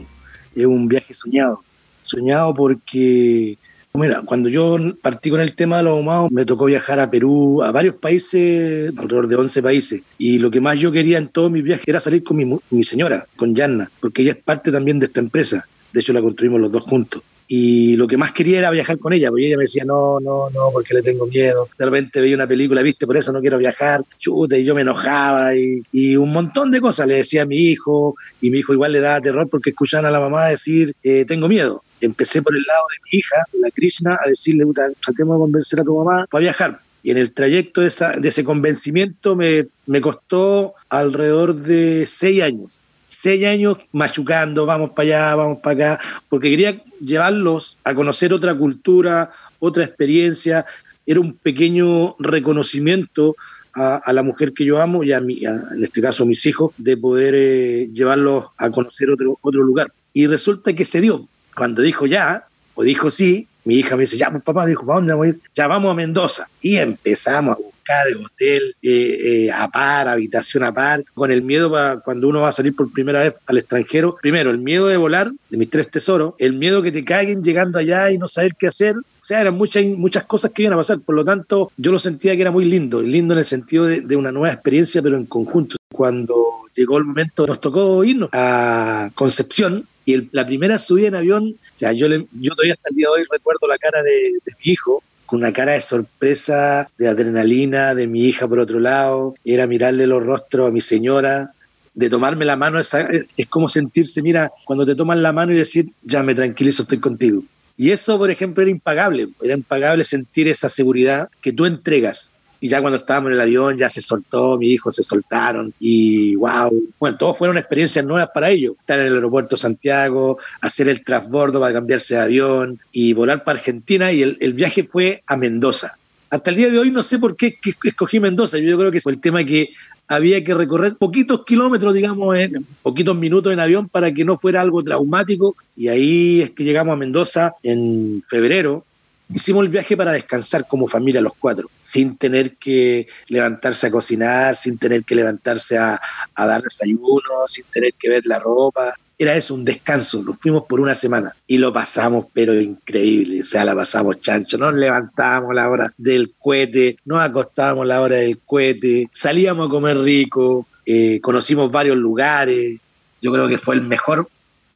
es 0.55 0.65
un 0.65 0.87
viaje 0.87 1.13
soñado 1.13 1.61
soñado 2.05 2.53
porque, 2.53 3.57
mira, 3.93 4.21
cuando 4.25 4.49
yo 4.49 4.77
partí 5.01 5.29
con 5.29 5.41
el 5.41 5.55
tema 5.55 5.77
de 5.77 5.83
los 5.83 5.97
ahumados, 5.97 6.31
me 6.31 6.45
tocó 6.45 6.65
viajar 6.65 6.99
a 6.99 7.09
Perú, 7.09 7.61
a 7.63 7.71
varios 7.71 7.95
países, 7.95 8.93
alrededor 8.97 9.27
de 9.27 9.35
11 9.35 9.63
países. 9.63 10.01
Y 10.17 10.39
lo 10.39 10.51
que 10.51 10.61
más 10.61 10.79
yo 10.79 10.91
quería 10.91 11.17
en 11.17 11.27
todos 11.27 11.51
mis 11.51 11.63
viajes 11.63 11.87
era 11.87 11.99
salir 11.99 12.23
con 12.23 12.37
mi, 12.37 12.59
mi 12.69 12.83
señora, 12.83 13.25
con 13.35 13.55
Yanna, 13.55 13.89
porque 13.99 14.21
ella 14.21 14.31
es 14.31 14.37
parte 14.37 14.71
también 14.71 14.99
de 14.99 15.07
esta 15.07 15.19
empresa. 15.19 15.65
De 15.93 16.01
hecho, 16.01 16.13
la 16.13 16.21
construimos 16.21 16.61
los 16.61 16.71
dos 16.71 16.83
juntos 16.83 17.21
y 17.47 17.95
lo 17.95 18.07
que 18.07 18.17
más 18.17 18.31
quería 18.31 18.59
era 18.59 18.71
viajar 18.71 18.97
con 18.97 19.13
ella, 19.13 19.29
porque 19.29 19.47
ella 19.47 19.57
me 19.57 19.65
decía, 19.65 19.85
no, 19.85 20.19
no, 20.19 20.49
no, 20.49 20.69
porque 20.71 20.95
le 20.95 21.01
tengo 21.01 21.27
miedo. 21.27 21.67
De 21.77 21.85
repente 21.85 22.19
veía 22.19 22.35
una 22.35 22.47
película, 22.47 22.81
viste, 22.81 23.05
por 23.05 23.17
eso 23.17 23.31
no 23.31 23.41
quiero 23.41 23.57
viajar, 23.57 24.01
chute, 24.17 24.59
y 24.59 24.63
yo 24.63 24.73
me 24.73 24.81
enojaba 24.81 25.55
y, 25.55 25.83
y, 25.91 26.15
un 26.15 26.31
montón 26.31 26.71
de 26.71 26.81
cosas 26.81 27.07
le 27.07 27.15
decía 27.15 27.43
a 27.43 27.45
mi 27.45 27.57
hijo, 27.57 28.15
y 28.41 28.49
mi 28.49 28.59
hijo 28.59 28.73
igual 28.73 28.93
le 28.93 28.99
daba 28.99 29.21
terror 29.21 29.47
porque 29.49 29.69
escuchaban 29.69 30.05
a 30.05 30.11
la 30.11 30.19
mamá 30.19 30.47
decir, 30.47 30.95
eh, 31.03 31.25
tengo 31.25 31.47
miedo. 31.47 31.83
Empecé 32.01 32.41
por 32.41 32.55
el 32.55 32.63
lado 32.63 32.83
de 32.89 32.97
mi 33.11 33.19
hija, 33.19 33.35
la 33.61 33.71
Krishna, 33.71 34.19
a 34.23 34.29
decirle, 34.29 34.65
tratemos 35.03 35.37
de 35.37 35.39
convencer 35.39 35.79
a 35.79 35.83
tu 35.83 35.97
mamá 35.97 36.25
para 36.29 36.41
viajar. 36.41 36.79
Y 37.03 37.11
en 37.11 37.17
el 37.17 37.31
trayecto 37.31 37.81
de, 37.81 37.87
esa, 37.87 38.13
de 38.13 38.29
ese 38.29 38.43
convencimiento 38.43 39.35
me, 39.35 39.67
me 39.85 40.01
costó 40.01 40.73
alrededor 40.89 41.55
de 41.55 42.05
seis 42.07 42.41
años 42.41 42.81
seis 43.07 43.45
años 43.45 43.77
machucando, 43.91 44.65
vamos 44.65 44.91
para 44.91 45.07
allá, 45.07 45.35
vamos 45.35 45.59
para 45.59 45.95
acá, 45.95 46.03
porque 46.29 46.49
quería 46.49 46.81
llevarlos 46.99 47.77
a 47.83 47.93
conocer 47.93 48.33
otra 48.33 48.55
cultura, 48.55 49.31
otra 49.59 49.83
experiencia, 49.83 50.65
era 51.05 51.19
un 51.19 51.33
pequeño 51.33 52.15
reconocimiento 52.19 53.35
a, 53.73 54.13
la 54.13 54.23
mujer 54.23 54.53
que 54.53 54.63
yo 54.63 54.81
amo 54.81 55.03
y 55.03 55.11
a, 55.11 55.19
mi, 55.19 55.43
en 55.45 55.83
este 55.83 56.01
caso 56.01 56.23
a 56.23 56.25
mis 56.25 56.45
hijos, 56.45 56.71
de 56.77 56.95
poder 56.95 57.33
eh, 57.35 57.89
llevarlos 57.93 58.47
a 58.57 58.69
conocer 58.69 59.09
otro, 59.09 59.37
otro 59.41 59.61
lugar. 59.63 59.91
Y 60.13 60.27
resulta 60.27 60.73
que 60.73 60.85
se 60.85 61.01
dio. 61.01 61.27
Cuando 61.53 61.81
dijo 61.81 62.05
ya, 62.05 62.47
o 62.73 62.83
dijo 62.83 63.11
sí, 63.11 63.47
mi 63.65 63.75
hija 63.75 63.95
me 63.95 64.03
dice, 64.03 64.17
ya, 64.17 64.31
pues 64.31 64.43
papá, 64.43 64.65
dijo, 64.65 64.85
¿para 64.85 64.97
dónde 64.97 65.11
vamos 65.11 65.25
a 65.25 65.29
ir? 65.29 65.39
Ya 65.53 65.67
vamos 65.67 65.91
a 65.91 65.95
Mendoza. 65.95 66.47
Y 66.61 66.77
empezamos 66.77 67.57
a 67.57 67.74
el 68.07 68.17
hotel 68.17 68.75
eh, 68.81 69.45
eh, 69.45 69.51
a 69.51 69.69
par, 69.69 70.07
habitación 70.07 70.63
a 70.63 70.73
par, 70.73 71.03
con 71.13 71.31
el 71.31 71.41
miedo 71.41 71.71
para 71.71 71.99
cuando 71.99 72.27
uno 72.27 72.41
va 72.41 72.49
a 72.49 72.53
salir 72.53 72.75
por 72.75 72.91
primera 72.91 73.21
vez 73.21 73.33
al 73.45 73.57
extranjero. 73.57 74.17
Primero, 74.21 74.51
el 74.51 74.57
miedo 74.57 74.87
de 74.87 74.97
volar, 74.97 75.31
de 75.49 75.57
mis 75.57 75.69
tres 75.69 75.89
tesoros, 75.89 76.33
el 76.39 76.53
miedo 76.53 76.81
que 76.81 76.91
te 76.91 77.05
caigan 77.05 77.43
llegando 77.43 77.79
allá 77.79 78.11
y 78.11 78.17
no 78.17 78.27
saber 78.27 78.55
qué 78.57 78.67
hacer. 78.67 78.95
O 78.97 79.25
sea, 79.27 79.41
eran 79.41 79.55
muchas, 79.55 79.83
muchas 79.85 80.23
cosas 80.25 80.51
que 80.51 80.63
iban 80.63 80.73
a 80.73 80.77
pasar. 80.77 80.99
Por 80.99 81.15
lo 81.15 81.23
tanto, 81.23 81.71
yo 81.77 81.91
lo 81.91 81.99
sentía 81.99 82.35
que 82.35 82.41
era 82.41 82.51
muy 82.51 82.65
lindo, 82.65 83.01
lindo 83.01 83.33
en 83.33 83.39
el 83.39 83.45
sentido 83.45 83.85
de, 83.85 84.01
de 84.01 84.15
una 84.15 84.31
nueva 84.31 84.53
experiencia, 84.53 85.01
pero 85.01 85.17
en 85.17 85.25
conjunto. 85.25 85.77
Cuando 85.91 86.35
llegó 86.75 86.97
el 86.97 87.05
momento, 87.05 87.47
nos 87.47 87.61
tocó 87.61 88.03
irnos 88.03 88.29
a 88.33 89.09
Concepción, 89.15 89.87
y 90.05 90.29
la 90.31 90.45
primera 90.45 90.77
subida 90.77 91.07
en 91.07 91.15
avión, 91.15 91.55
o 91.55 91.75
sea, 91.75 91.91
yo, 91.91 92.07
yo 92.07 92.53
todavía 92.53 92.73
hasta 92.73 92.89
el 92.89 92.95
día 92.95 93.07
de 93.07 93.21
hoy 93.21 93.27
recuerdo 93.29 93.67
la 93.67 93.77
cara 93.77 94.03
de, 94.03 94.33
mi 94.45 94.71
hijo, 94.71 95.03
con 95.25 95.39
una 95.39 95.53
cara 95.53 95.73
de 95.73 95.81
sorpresa, 95.81 96.89
de 96.97 97.07
adrenalina, 97.07 97.95
de 97.95 98.07
mi 98.07 98.25
hija 98.25 98.47
por 98.47 98.59
otro 98.59 98.79
lado, 98.79 99.35
era 99.43 99.67
mirarle 99.67 100.07
los 100.07 100.23
rostros 100.23 100.67
a 100.67 100.71
mi 100.71 100.81
señora, 100.81 101.51
de 101.93 102.09
tomarme 102.09 102.45
la 102.45 102.57
mano, 102.57 102.79
es, 102.79 102.91
es 102.93 103.47
como 103.47 103.69
sentirse, 103.69 104.21
mira, 104.21 104.51
cuando 104.65 104.85
te 104.85 104.95
toman 104.95 105.23
la 105.23 105.31
mano 105.31 105.53
y 105.53 105.57
decir, 105.57 105.89
ya 106.03 106.23
me 106.23 106.35
tranquilizo, 106.35 106.83
estoy 106.83 106.99
contigo. 106.99 107.43
Y 107.77 107.91
eso, 107.91 108.17
por 108.17 108.29
ejemplo, 108.29 108.61
era 108.61 108.71
impagable, 108.71 109.29
era 109.41 109.53
impagable 109.53 110.03
sentir 110.03 110.47
esa 110.47 110.69
seguridad 110.69 111.29
que 111.41 111.51
tú 111.51 111.65
entregas 111.65 112.31
y 112.61 112.69
ya 112.69 112.81
cuando 112.81 112.97
estábamos 112.97 113.29
en 113.29 113.35
el 113.35 113.41
avión 113.41 113.77
ya 113.77 113.89
se 113.89 114.01
soltó, 114.01 114.57
mi 114.57 114.67
hijo 114.69 114.91
se 114.91 115.03
soltaron 115.03 115.73
y 115.79 116.35
wow, 116.35 116.71
bueno, 116.99 117.17
todos 117.17 117.37
fueron 117.37 117.57
experiencias 117.57 118.05
nuevas 118.05 118.29
para 118.33 118.49
ellos. 118.49 118.75
Estar 118.79 118.99
en 118.99 119.07
el 119.07 119.15
aeropuerto 119.15 119.57
Santiago, 119.57 120.37
hacer 120.61 120.87
el 120.87 121.03
transbordo 121.03 121.59
para 121.59 121.73
cambiarse 121.73 122.15
de 122.15 122.21
avión 122.21 122.79
y 122.91 123.13
volar 123.13 123.43
para 123.43 123.59
Argentina 123.59 124.11
y 124.11 124.21
el, 124.21 124.53
viaje 124.53 124.83
fue 124.83 125.21
a 125.27 125.37
Mendoza. 125.37 125.97
Hasta 126.29 126.49
el 126.49 126.55
día 126.55 126.69
de 126.69 126.79
hoy 126.79 126.91
no 126.91 127.03
sé 127.03 127.19
por 127.19 127.35
qué 127.35 127.57
escogí 127.83 128.19
Mendoza, 128.19 128.57
yo 128.57 128.77
creo 128.77 128.91
que 128.91 129.01
fue 129.01 129.11
el 129.11 129.21
tema 129.21 129.43
que 129.43 129.69
había 130.07 130.43
que 130.43 130.53
recorrer 130.53 130.95
poquitos 130.95 131.43
kilómetros, 131.45 131.93
digamos, 131.93 132.37
en 132.37 132.65
poquitos 132.83 133.15
minutos 133.15 133.51
en 133.51 133.59
avión 133.59 133.89
para 133.89 134.11
que 134.11 134.23
no 134.23 134.37
fuera 134.37 134.61
algo 134.61 134.83
traumático. 134.83 135.55
Y 135.75 135.87
ahí 135.87 136.41
es 136.41 136.51
que 136.51 136.63
llegamos 136.63 136.93
a 136.93 136.97
Mendoza 136.97 137.55
en 137.63 138.23
febrero 138.27 138.85
hicimos 139.33 139.63
el 139.63 139.69
viaje 139.69 139.97
para 139.97 140.13
descansar 140.13 140.67
como 140.67 140.87
familia 140.87 141.21
los 141.21 141.33
cuatro, 141.33 141.69
sin 141.83 142.17
tener 142.17 142.55
que 142.57 143.07
levantarse 143.27 143.87
a 143.87 143.91
cocinar, 143.91 144.55
sin 144.55 144.77
tener 144.77 145.03
que 145.03 145.15
levantarse 145.15 145.77
a, 145.77 145.99
dar 146.35 146.61
desayuno, 146.61 147.47
sin 147.47 147.65
tener 147.65 147.93
que 147.93 148.09
ver 148.09 148.25
la 148.25 148.39
ropa. 148.39 148.93
Era 149.17 149.35
eso, 149.35 149.55
un 149.55 149.63
descanso. 149.63 150.21
Nos 150.23 150.37
fuimos 150.39 150.65
por 150.65 150.81
una 150.81 150.93
semana 150.93 151.33
y 151.47 151.57
lo 151.57 151.71
pasamos, 151.71 152.25
pero 152.33 152.53
increíble. 152.59 153.41
O 153.41 153.45
sea, 153.45 153.63
la 153.63 153.73
pasamos 153.73 154.19
chancho. 154.19 154.57
Nos 154.57 154.73
levantábamos 154.73 155.51
a 155.51 155.53
la 155.53 155.69
hora 155.69 155.93
del 155.97 156.33
cohete, 156.37 156.97
nos 157.05 157.21
acostábamos 157.21 157.83
a 157.83 157.87
la 157.87 158.01
hora 158.01 158.17
del 158.17 158.39
cohete, 158.39 159.07
salíamos 159.11 159.67
a 159.67 159.71
comer 159.71 159.97
rico, 159.99 160.67
eh, 160.85 161.19
conocimos 161.21 161.71
varios 161.71 161.97
lugares. 161.97 162.79
Yo 163.21 163.31
creo 163.31 163.47
que 163.47 163.57
fue 163.57 163.75
el 163.75 163.81
mejor 163.81 164.27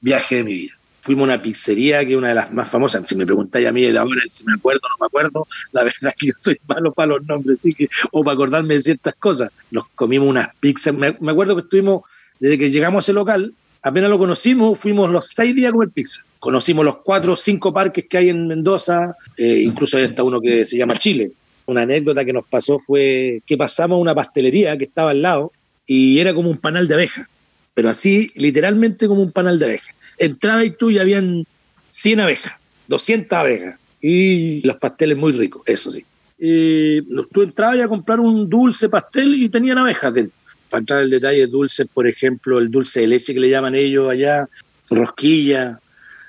viaje 0.02 0.38
de 0.38 0.44
mi 0.46 0.54
vida 0.54 0.79
fuimos 1.10 1.24
a 1.28 1.34
una 1.34 1.42
pizzería 1.42 2.06
que 2.06 2.12
es 2.12 2.18
una 2.20 2.28
de 2.28 2.36
las 2.36 2.54
más 2.54 2.70
famosas. 2.70 3.08
Si 3.08 3.16
me 3.16 3.26
preguntáis 3.26 3.66
a 3.68 3.72
mí 3.72 3.84
ahora 3.98 4.22
si 4.28 4.46
me 4.46 4.54
acuerdo 4.54 4.82
o 4.84 4.90
no 4.90 4.96
me 5.00 5.08
acuerdo, 5.08 5.48
la 5.72 5.84
verdad 5.86 6.14
es 6.14 6.14
que 6.14 6.28
yo 6.28 6.34
soy 6.38 6.60
malo 6.68 6.92
para 6.92 7.08
los 7.08 7.26
nombres, 7.26 7.66
o 8.12 8.22
para 8.22 8.36
acordarme 8.36 8.76
de 8.76 8.82
ciertas 8.84 9.16
cosas. 9.16 9.50
Nos 9.72 9.88
comimos 9.96 10.30
unas 10.30 10.50
pizzas. 10.60 10.94
Me, 10.94 11.08
acuerdo 11.08 11.56
que 11.56 11.64
estuvimos, 11.64 12.04
desde 12.40 12.60
que 12.60 12.70
llegamos 12.70 13.02
a 13.02 13.06
ese 13.06 13.14
local, 13.14 13.56
apenas 13.82 14.12
lo 14.12 14.20
conocimos, 14.20 14.80
fuimos 14.80 15.10
los 15.10 15.30
seis 15.30 15.56
días 15.56 15.70
a 15.70 15.72
comer 15.72 15.90
pizza. 15.90 16.22
Conocimos 16.40 16.86
los 16.86 16.98
cuatro 16.98 17.34
o 17.34 17.36
cinco 17.36 17.74
parques 17.74 18.06
que 18.08 18.18
hay 18.20 18.30
en 18.30 18.48
Mendoza, 18.48 19.16
eh, 19.36 19.62
incluso 19.64 19.98
hay 19.98 20.04
hasta 20.04 20.22
uno 20.22 20.40
que 20.40 20.64
se 20.64 20.78
llama 20.78 20.94
Chile. 20.94 21.32
Una 21.66 21.82
anécdota 21.82 22.24
que 22.24 22.34
nos 22.34 22.46
pasó 22.46 22.78
fue 22.78 23.42
que 23.48 23.58
pasamos 23.58 23.96
a 23.96 24.02
una 24.02 24.14
pastelería 24.14 24.78
que 24.78 24.84
estaba 24.84 25.10
al 25.10 25.24
lado 25.24 25.54
y 25.88 26.20
era 26.20 26.36
como 26.36 26.52
un 26.52 26.58
panal 26.58 26.88
de 26.88 26.94
abeja, 26.94 27.28
pero 27.74 27.90
así 27.90 28.32
literalmente 28.36 29.08
como 29.08 29.24
un 29.24 29.32
panal 29.32 29.58
de 29.58 29.66
abeja 29.66 29.92
entraba 30.20 30.64
y 30.64 30.72
tú 30.72 30.92
y 30.92 31.00
habían 31.00 31.46
100 31.90 32.20
abejas, 32.20 32.54
200 32.88 33.38
abejas 33.38 33.80
y 34.02 34.62
los 34.66 34.78
pasteles 34.78 35.18
muy 35.18 35.32
ricos, 35.34 35.64
eso 35.66 35.92
sí. 35.92 36.06
Y 36.38 37.02
tú 37.34 37.42
entrabas 37.42 37.82
a 37.82 37.88
comprar 37.88 38.20
un 38.20 38.50
dulce 38.50 38.88
pastel 38.88 39.36
y 39.36 39.50
tenían 39.50 39.78
abejas 39.78 40.14
dentro. 40.14 40.38
Para 40.70 40.80
entrar 40.80 41.04
en 41.04 41.10
detalle, 41.10 41.48
dulces, 41.48 41.88
por 41.92 42.08
ejemplo, 42.08 42.60
el 42.60 42.72
dulce 42.72 43.02
de 43.02 43.08
leche 43.08 43.34
que 43.34 43.40
le 43.40 43.50
llaman 43.50 43.76
ellos 43.76 44.10
allá, 44.10 44.48
rosquilla. 44.90 45.80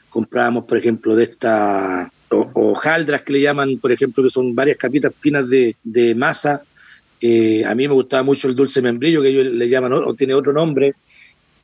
Comprábamos, 0.09 0.65
por 0.65 0.79
ejemplo, 0.79 1.15
de 1.15 1.25
estas 1.25 2.09
hojaldras 2.31 3.23
que 3.23 3.35
le 3.35 3.43
llaman, 3.43 3.79
por 3.79 3.93
ejemplo, 3.93 4.25
que 4.25 4.31
son 4.31 4.55
varias 4.55 4.79
capitas 4.79 5.13
finas 5.21 5.49
de, 5.49 6.15
masa. 6.17 6.63
Eh, 7.21 7.65
a 7.65 7.75
mí 7.75 7.87
me 7.87 7.95
gustaba 7.95 8.23
mucho 8.23 8.49
el 8.49 8.57
dulce 8.57 8.83
membrillo, 8.83 9.23
que 9.23 9.29
ellos 9.29 9.47
le 9.47 9.69
llaman, 9.69 9.93
o 9.93 10.15
tiene 10.15 10.35
otro 10.35 10.53
nombre, 10.53 10.95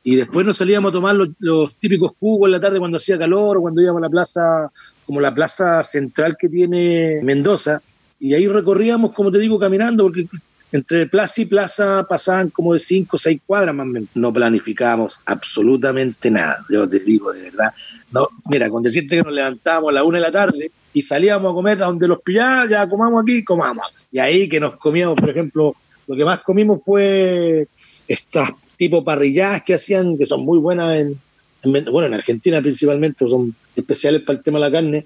y 0.07 0.15
después 0.15 0.45
nos 0.45 0.57
salíamos 0.57 0.91
a 0.91 0.93
tomar 0.93 1.17
los, 1.17 1.75
típicos 1.79 2.13
jugos 2.17 2.47
en 2.47 2.53
la 2.53 2.61
tarde 2.61 2.79
cuando 2.79 2.95
hacía 2.95 3.19
calor 3.19 3.57
o 3.57 3.61
cuando 3.61 3.81
íbamos 3.81 3.99
a 3.99 4.05
la 4.05 4.09
plaza, 4.09 4.71
como 5.05 5.19
la 5.19 5.35
plaza 5.35 5.83
central 5.83 6.37
que 6.39 6.47
tiene 6.47 7.19
Mendoza, 7.23 7.81
y 8.17 8.33
ahí 8.33 8.47
recorríamos, 8.47 9.11
como 9.11 9.33
te 9.33 9.39
digo, 9.39 9.59
caminando, 9.59 10.05
porque 10.05 10.25
entre 10.71 11.07
plaza 11.07 11.41
y 11.41 11.45
plaza 11.45 12.05
pasaban 12.07 12.51
como 12.51 12.71
de 12.71 12.79
cinco 12.79 13.17
o 13.17 13.19
seis 13.19 13.41
cuadras 13.45 13.75
más 13.75 13.85
o 13.85 13.89
menos. 13.89 14.07
No 14.15 14.31
planificábamos 14.31 15.19
absolutamente 15.25 16.31
nada, 16.31 16.63
yo 16.69 16.87
te 16.87 17.01
digo 17.01 17.33
de 17.33 17.41
verdad. 17.41 17.73
No, 18.13 18.29
mira, 18.45 18.69
con 18.69 18.83
decirte 18.83 19.17
que 19.17 19.23
nos 19.23 19.33
levantábamos 19.33 19.89
a 19.89 19.91
la 19.91 20.05
una 20.05 20.19
de 20.19 20.21
la 20.21 20.31
tarde 20.31 20.71
y 20.93 21.01
salíamos 21.01 21.51
a 21.51 21.53
comer 21.53 21.83
a 21.83 21.87
donde 21.87 22.07
los 22.07 22.21
pillaba, 22.21 22.65
ya 22.69 22.87
comamos 22.87 23.23
aquí, 23.23 23.43
comamos. 23.43 23.85
Y 24.09 24.19
ahí 24.19 24.47
que 24.47 24.61
nos 24.61 24.77
comíamos, 24.77 25.19
por 25.19 25.29
ejemplo, 25.29 25.75
lo 26.07 26.15
que 26.15 26.23
más 26.23 26.39
comimos 26.39 26.79
fue 26.85 27.67
estas 28.07 28.51
tipo 28.77 29.03
parrilladas 29.03 29.63
que 29.63 29.73
hacían, 29.73 30.17
que 30.17 30.25
son 30.25 30.45
muy 30.45 30.59
buenas 30.59 30.95
en, 30.95 31.19
bueno, 31.63 32.05
en 32.05 32.13
Argentina 32.13 32.61
principalmente, 32.61 33.27
son 33.27 33.55
especiales 33.75 34.21
para 34.21 34.37
el 34.37 34.43
tema 34.43 34.59
de 34.59 34.65
la 34.65 34.71
carne, 34.71 35.05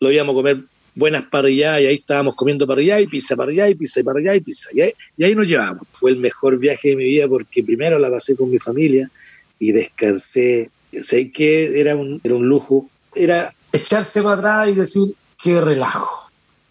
lo 0.00 0.12
íbamos 0.12 0.34
a 0.34 0.36
comer 0.36 0.58
buenas 0.94 1.24
parrilladas 1.24 1.82
y 1.82 1.86
ahí 1.86 1.94
estábamos 1.96 2.34
comiendo 2.34 2.66
parrilladas 2.66 3.02
y 3.02 3.06
pizza, 3.06 3.36
parrilladas 3.36 3.72
y 3.72 3.74
pizza, 3.74 4.00
y 4.00 4.02
parrilladas 4.02 4.38
y 4.38 4.40
pizza. 4.40 4.68
Y 4.72 5.22
ahí, 5.22 5.34
nos 5.34 5.46
llevamos. 5.46 5.82
Fue 5.92 6.10
el 6.10 6.16
mejor 6.16 6.58
viaje 6.58 6.90
de 6.90 6.96
mi 6.96 7.04
vida 7.04 7.28
porque 7.28 7.62
primero 7.62 7.98
la 7.98 8.10
pasé 8.10 8.34
con 8.36 8.50
mi 8.50 8.58
familia 8.58 9.10
y 9.58 9.72
descansé. 9.72 10.70
Sé 11.00 11.30
que 11.30 11.78
era 11.78 11.96
un, 11.96 12.20
era 12.24 12.34
un 12.34 12.48
lujo. 12.48 12.88
Era 13.14 13.54
echarse 13.72 14.22
para 14.22 14.36
atrás 14.36 14.68
y 14.70 14.74
decir, 14.74 15.14
qué 15.42 15.60
relajo 15.60 16.26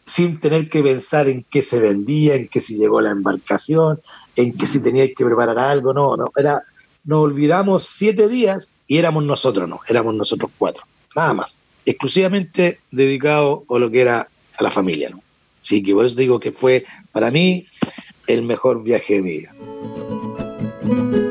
sin 0.05 0.39
tener 0.39 0.69
que 0.69 0.84
pensar 0.84 1.27
en 1.27 1.43
qué 1.49 1.62
se 1.62 1.79
vendía, 1.79 2.36
en 2.36 2.47
qué 2.47 2.60
si 2.60 2.77
llegó 2.77 3.01
la 3.01 3.10
embarcación, 3.10 3.99
en 4.36 4.58
que 4.58 4.65
si 4.65 4.82
tenía 4.82 5.08
que 5.08 5.26
preparar 5.26 5.58
algo, 5.60 5.93
no, 5.93 6.17
no, 6.17 6.32
era, 6.36 6.63
nos 7.04 7.19
olvidamos 7.19 7.86
siete 7.86 8.28
días 8.28 8.76
y 8.88 8.98
éramos 8.98 9.24
nosotros, 9.24 9.67
no, 9.67 9.80
éramos 9.88 10.15
nosotros 10.15 10.52
cuatro, 10.58 10.84
nada 11.15 11.34
más, 11.34 11.62
exclusivamente 11.86 12.80
dedicado 12.91 13.63
a 13.69 13.80
lo 13.80 13.89
que 13.89 14.02
era 14.02 14.28
a 14.58 14.63
la 14.63 14.71
familia, 14.71 15.10
¿no? 15.10 15.21
Así 15.63 15.82
que 15.82 15.93
por 15.93 16.06
eso 16.06 16.15
digo 16.15 16.39
que 16.39 16.52
fue 16.52 16.86
para 17.12 17.32
mí 17.32 17.65
el 18.28 18.43
mejor 18.43 18.84
viaje 18.84 19.15
de 19.15 19.21
mi 19.21 19.38
vida. 19.39 21.24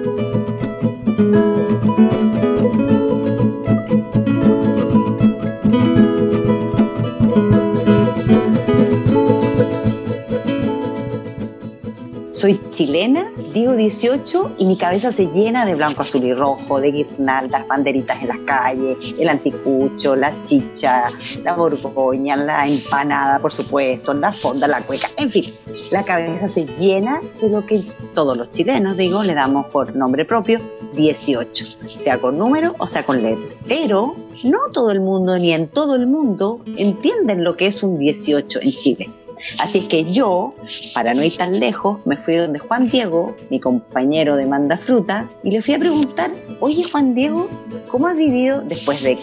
Soy 12.44 12.60
chilena, 12.72 13.32
digo 13.54 13.74
18 13.74 14.56
y 14.58 14.66
mi 14.66 14.76
cabeza 14.76 15.10
se 15.12 15.28
llena 15.28 15.64
de 15.64 15.76
blanco, 15.76 16.02
azul 16.02 16.24
y 16.24 16.34
rojo, 16.34 16.78
de 16.78 16.92
guirnaldas, 16.92 17.66
banderitas 17.66 18.20
en 18.20 18.28
las 18.28 18.36
calles, 18.40 18.98
el 19.18 19.30
anticucho, 19.30 20.14
la 20.14 20.42
chicha, 20.42 21.08
la 21.42 21.54
borgoña, 21.54 22.36
la 22.36 22.68
empanada, 22.68 23.38
por 23.38 23.50
supuesto, 23.50 24.12
la 24.12 24.30
fonda, 24.30 24.68
la 24.68 24.82
cueca, 24.82 25.08
en 25.16 25.30
fin, 25.30 25.46
la 25.90 26.04
cabeza 26.04 26.46
se 26.46 26.66
llena 26.66 27.22
de 27.40 27.48
lo 27.48 27.64
que 27.64 27.82
todos 28.14 28.36
los 28.36 28.52
chilenos, 28.52 28.98
digo, 28.98 29.22
le 29.22 29.32
damos 29.32 29.64
por 29.68 29.96
nombre 29.96 30.26
propio 30.26 30.60
18, 30.92 31.78
sea 31.94 32.20
con 32.20 32.36
número 32.36 32.74
o 32.76 32.86
sea 32.86 33.06
con 33.06 33.22
letra. 33.22 33.56
Pero 33.66 34.16
no 34.44 34.58
todo 34.70 34.90
el 34.90 35.00
mundo 35.00 35.38
ni 35.38 35.54
en 35.54 35.66
todo 35.66 35.94
el 35.94 36.06
mundo 36.06 36.60
entienden 36.76 37.42
lo 37.42 37.56
que 37.56 37.68
es 37.68 37.82
un 37.82 37.98
18 37.98 38.60
en 38.60 38.72
Chile. 38.72 39.23
Así 39.58 39.78
es 39.78 39.84
que 39.86 40.12
yo, 40.12 40.54
para 40.94 41.14
no 41.14 41.22
ir 41.22 41.36
tan 41.36 41.58
lejos, 41.58 41.98
me 42.04 42.16
fui 42.16 42.36
donde 42.36 42.58
Juan 42.58 42.88
Diego, 42.88 43.36
mi 43.50 43.60
compañero 43.60 44.36
de 44.36 44.46
Manda 44.46 44.76
Fruta, 44.76 45.28
y 45.42 45.50
le 45.50 45.62
fui 45.62 45.74
a 45.74 45.78
preguntar, 45.78 46.30
oye 46.60 46.84
Juan 46.84 47.14
Diego, 47.14 47.48
¿cómo 47.88 48.06
has 48.06 48.16
vivido 48.16 48.62
después 48.62 49.02
de 49.02 49.18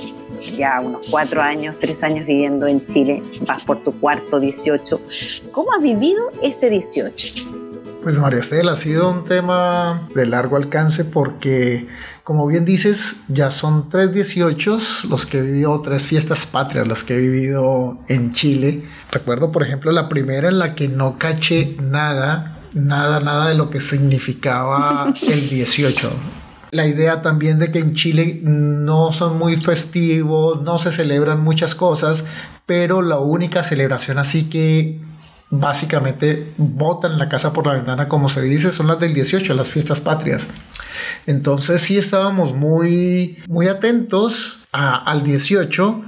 ya 0.58 0.82
unos 0.82 1.08
cuatro 1.10 1.42
años, 1.42 1.78
tres 1.78 2.04
años 2.04 2.26
viviendo 2.26 2.68
en 2.68 2.86
Chile, 2.86 3.24
vas 3.46 3.64
por 3.64 3.84
tu 3.84 3.92
cuarto 4.00 4.40
18. 4.40 5.02
¿Cómo 5.52 5.74
has 5.74 5.82
vivido 5.82 6.32
ese 6.42 6.70
18? 6.70 7.52
Pues 8.02 8.18
María 8.18 8.40
Estela, 8.40 8.72
ha 8.72 8.76
sido 8.76 9.12
un 9.12 9.26
tema 9.26 10.10
de 10.16 10.26
largo 10.26 10.56
alcance 10.56 11.06
porque, 11.06 11.86
como 12.32 12.48
bien 12.48 12.64
dices, 12.64 13.18
ya 13.28 13.52
son 13.52 13.90
tres 13.90 14.14
18 14.14 14.78
los 15.10 15.26
que 15.26 15.40
he 15.40 15.42
vivido, 15.42 15.82
tres 15.82 16.06
fiestas 16.06 16.46
patrias 16.46 16.88
las 16.88 17.04
que 17.04 17.16
he 17.16 17.20
vivido 17.20 17.98
en 18.08 18.32
Chile. 18.32 18.88
Recuerdo, 19.12 19.52
por 19.52 19.64
ejemplo, 19.64 19.92
la 19.92 20.08
primera 20.08 20.48
en 20.48 20.58
la 20.58 20.74
que 20.74 20.88
no 20.88 21.18
caché 21.18 21.76
nada, 21.82 22.60
nada, 22.74 23.20
nada 23.20 23.50
de 23.50 23.56
lo 23.56 23.70
que 23.70 23.82
significaba 23.82 25.14
el 25.28 25.50
18 25.50 26.10
la 26.72 26.88
idea 26.88 27.22
también 27.22 27.60
de 27.60 27.70
que 27.70 27.80
en 27.80 27.96
Chile 27.96 28.40
no 28.44 29.12
son 29.12 29.38
muy 29.38 29.58
festivos, 29.58 30.62
no 30.62 30.78
se 30.78 30.94
celebran 30.94 31.44
muchas 31.44 31.76
cosas, 31.76 32.24
pero 32.66 33.02
la 33.02 33.18
única 33.18 33.62
celebración 33.62 34.18
así 34.18 34.44
que 34.44 34.98
básicamente 35.52 36.54
botan 36.58 37.20
la 37.20 37.30
casa 37.30 37.54
por 37.54 37.68
la 37.68 37.74
ventana, 37.74 38.08
como 38.08 38.30
se 38.30 38.42
dice, 38.42 38.72
son 38.72 38.88
las 38.88 39.00
del 39.00 39.14
18, 39.14 39.54
las 39.54 39.70
fiestas 39.70 40.02
patrias. 40.02 40.48
Entonces 41.28 41.82
sí 41.82 41.98
estábamos 41.98 42.54
muy, 42.54 43.38
muy 43.48 43.68
atentos 43.68 44.64
al 44.72 45.24
18, 45.24 46.02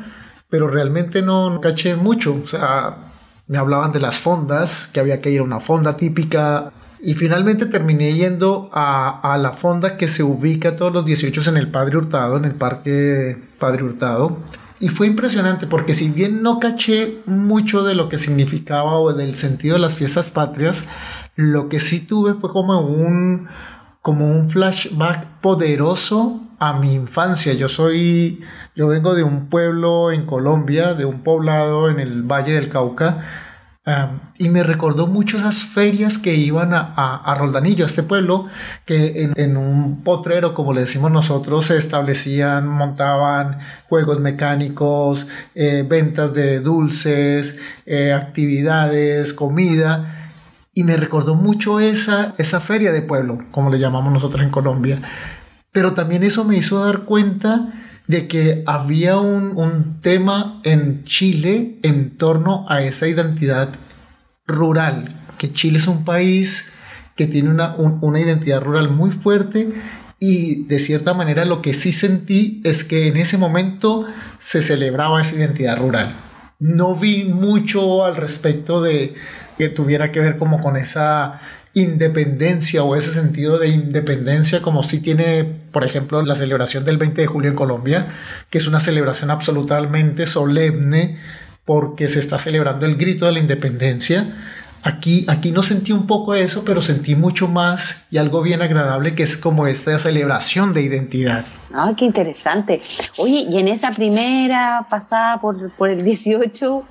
pero 0.49 0.67
realmente 0.67 1.21
no 1.21 1.59
caché 1.61 1.95
mucho. 1.95 2.39
O 2.43 2.47
sea, 2.47 3.11
me 3.47 3.57
hablaban 3.57 3.91
de 3.91 3.99
las 3.99 4.19
fondas, 4.19 4.89
que 4.93 4.99
había 4.99 5.21
que 5.21 5.29
ir 5.29 5.41
a 5.41 5.43
una 5.43 5.59
fonda 5.59 5.97
típica 5.97 6.71
y 7.01 7.15
finalmente 7.15 7.65
terminé 7.65 8.13
yendo 8.13 8.69
a, 8.71 9.37
la 9.37 9.51
fonda 9.51 9.97
que 9.97 10.07
se 10.07 10.23
ubica 10.23 10.77
todos 10.77 10.93
los 10.93 11.05
18 11.05 11.49
en 11.49 11.57
el 11.57 11.69
Padre 11.69 11.97
Hurtado, 11.97 12.37
en 12.37 12.45
el 12.45 12.55
Parque 12.55 13.37
Padre 13.59 13.83
Hurtado. 13.83 14.37
Y 14.83 14.89
fue 14.89 15.07
impresionante 15.07 15.65
porque 15.65 15.93
si 15.93 16.09
bien 16.09 16.43
no 16.43 16.59
caché 16.59 17.21
mucho 17.25 17.83
de 17.83 17.95
lo 17.95 18.09
que 18.09 18.17
significaba 18.17 18.99
o 18.99 19.13
del 19.13 19.35
sentido 19.35 19.75
de 19.75 19.79
las 19.79 19.95
fiestas 19.95 20.29
patrias, 20.29 20.83
lo 21.37 21.69
que 21.69 21.79
sí 21.79 22.01
tuve 22.01 22.33
fue 22.33 22.51
como 22.51 22.81
un, 22.81 23.47
como 24.01 24.27
un 24.27 24.49
flashback 24.49 25.39
poderoso 25.39 26.41
a 26.59 26.73
mi 26.73 26.95
infancia. 26.95 27.53
Yo 27.53 27.69
soy, 27.69 28.41
yo 28.75 28.89
vengo 28.89 29.15
de 29.15 29.23
un 29.23 29.47
pueblo 29.47 30.11
en 30.11 30.25
Colombia, 30.25 30.93
de 30.95 31.05
un 31.05 31.23
poblado 31.23 31.89
en 31.89 32.01
el 32.01 32.23
Valle 32.23 32.51
del 32.51 32.67
Cauca, 32.67 33.23
y 34.37 34.47
me 34.47 34.63
recordó 34.63 35.07
mucho 35.07 35.35
esas 35.35 35.63
ferias 35.63 36.17
que 36.17 36.35
iban 36.35 36.73
a, 36.73 36.93
a, 36.95 37.35
Roldanillo, 37.35 37.83
a 37.83 37.87
este 37.87 38.01
pueblo, 38.01 38.47
que 38.85 39.29
en, 39.35 39.57
un 39.57 40.03
potrero, 40.03 40.53
como 40.53 40.71
le 40.71 40.81
decimos 40.81 41.11
nosotros, 41.11 41.65
se 41.65 41.77
establecían, 41.77 42.65
montaban 42.65 43.59
juegos 43.89 44.21
mecánicos, 44.21 45.27
eh, 45.53 45.85
ventas 45.85 46.33
de 46.33 46.61
dulces, 46.61 47.59
eh, 47.85 48.13
actividades, 48.13 49.33
comida. 49.33 50.31
Y 50.73 50.85
me 50.85 50.95
recordó 50.95 51.35
mucho 51.35 51.81
esa, 51.81 52.35
esa 52.37 52.61
feria 52.61 52.93
de 52.93 53.01
pueblo, 53.01 53.39
como 53.51 53.69
le 53.69 53.79
llamamos 53.79 54.13
nosotros 54.13 54.43
en 54.43 54.49
Colombia. 54.49 55.01
Pero 55.73 55.93
también 55.93 56.23
eso 56.23 56.45
me 56.45 56.55
hizo 56.55 56.85
dar 56.85 57.01
cuenta 57.01 57.82
de 58.07 58.27
que 58.27 58.63
había 58.65 59.17
un, 59.17 59.99
tema 60.01 60.59
en 60.63 61.05
Chile 61.05 61.77
en 61.83 62.17
torno 62.17 62.65
a 62.69 62.83
esa 62.83 63.07
identidad 63.07 63.69
rural, 64.45 65.21
que 65.37 65.53
Chile 65.53 65.77
es 65.77 65.87
un 65.87 66.03
país 66.03 66.71
que 67.15 67.27
tiene 67.27 67.49
una, 67.49 67.75
una 67.75 68.19
identidad 68.19 68.61
rural 68.61 68.89
muy 68.89 69.11
fuerte 69.11 69.69
y 70.19 70.63
de 70.65 70.79
cierta 70.79 71.13
manera 71.13 71.45
lo 71.45 71.61
que 71.61 71.73
sí 71.73 71.91
sentí 71.91 72.61
es 72.63 72.83
que 72.83 73.07
en 73.07 73.17
ese 73.17 73.37
momento 73.37 74.05
se 74.39 74.61
celebraba 74.61 75.21
esa 75.21 75.35
identidad 75.35 75.77
rural. 75.77 76.13
No 76.59 76.95
vi 76.95 77.25
mucho 77.25 78.05
al 78.05 78.15
respecto 78.15 78.81
de 78.81 79.15
que 79.57 79.69
tuviera 79.69 80.11
que 80.11 80.19
ver 80.19 80.37
como 80.37 80.61
con 80.61 80.77
esa 80.77 81.41
independencia 81.73 82.83
o 82.83 82.95
ese 82.95 83.11
sentido 83.11 83.57
de 83.57 83.69
independencia 83.69 84.61
como 84.61 84.83
si 84.83 84.99
tiene, 84.99 85.43
por 85.71 85.83
ejemplo, 85.83 86.21
la 86.21 86.35
celebración 86.35 86.85
del 86.85 86.97
20 86.97 87.21
de 87.21 87.27
julio 87.27 87.49
en 87.49 87.55
Colombia, 87.55 88.15
que 88.49 88.59
es 88.59 88.67
una 88.67 88.79
celebración 88.79 89.31
absolutamente 89.31 90.27
solemne 90.27 91.19
porque 91.65 92.07
se 92.07 92.19
está 92.19 92.37
celebrando 92.37 92.85
el 92.85 92.95
grito 92.95 93.25
de 93.25 93.31
la 93.31 93.39
independencia. 93.39 94.35
Aquí, 94.83 95.25
aquí 95.29 95.51
no 95.51 95.63
sentí 95.63 95.93
un 95.93 96.07
poco 96.07 96.35
eso, 96.35 96.65
pero 96.65 96.81
sentí 96.81 97.15
mucho 97.15 97.47
más 97.47 98.05
y 98.11 98.17
algo 98.17 98.41
bien 98.41 98.61
agradable 98.61 99.15
que 99.15 99.23
es 99.23 99.37
como 99.37 99.65
esta 99.65 99.97
celebración 99.97 100.73
de 100.73 100.81
identidad. 100.81 101.45
Ah, 101.73 101.93
qué 101.97 102.03
interesante. 102.03 102.81
Oye, 103.17 103.47
y 103.49 103.59
en 103.59 103.69
esa 103.69 103.91
primera 103.91 104.85
pasada 104.89 105.39
por, 105.39 105.71
por 105.71 105.89
el 105.89 106.03
18, 106.03 106.83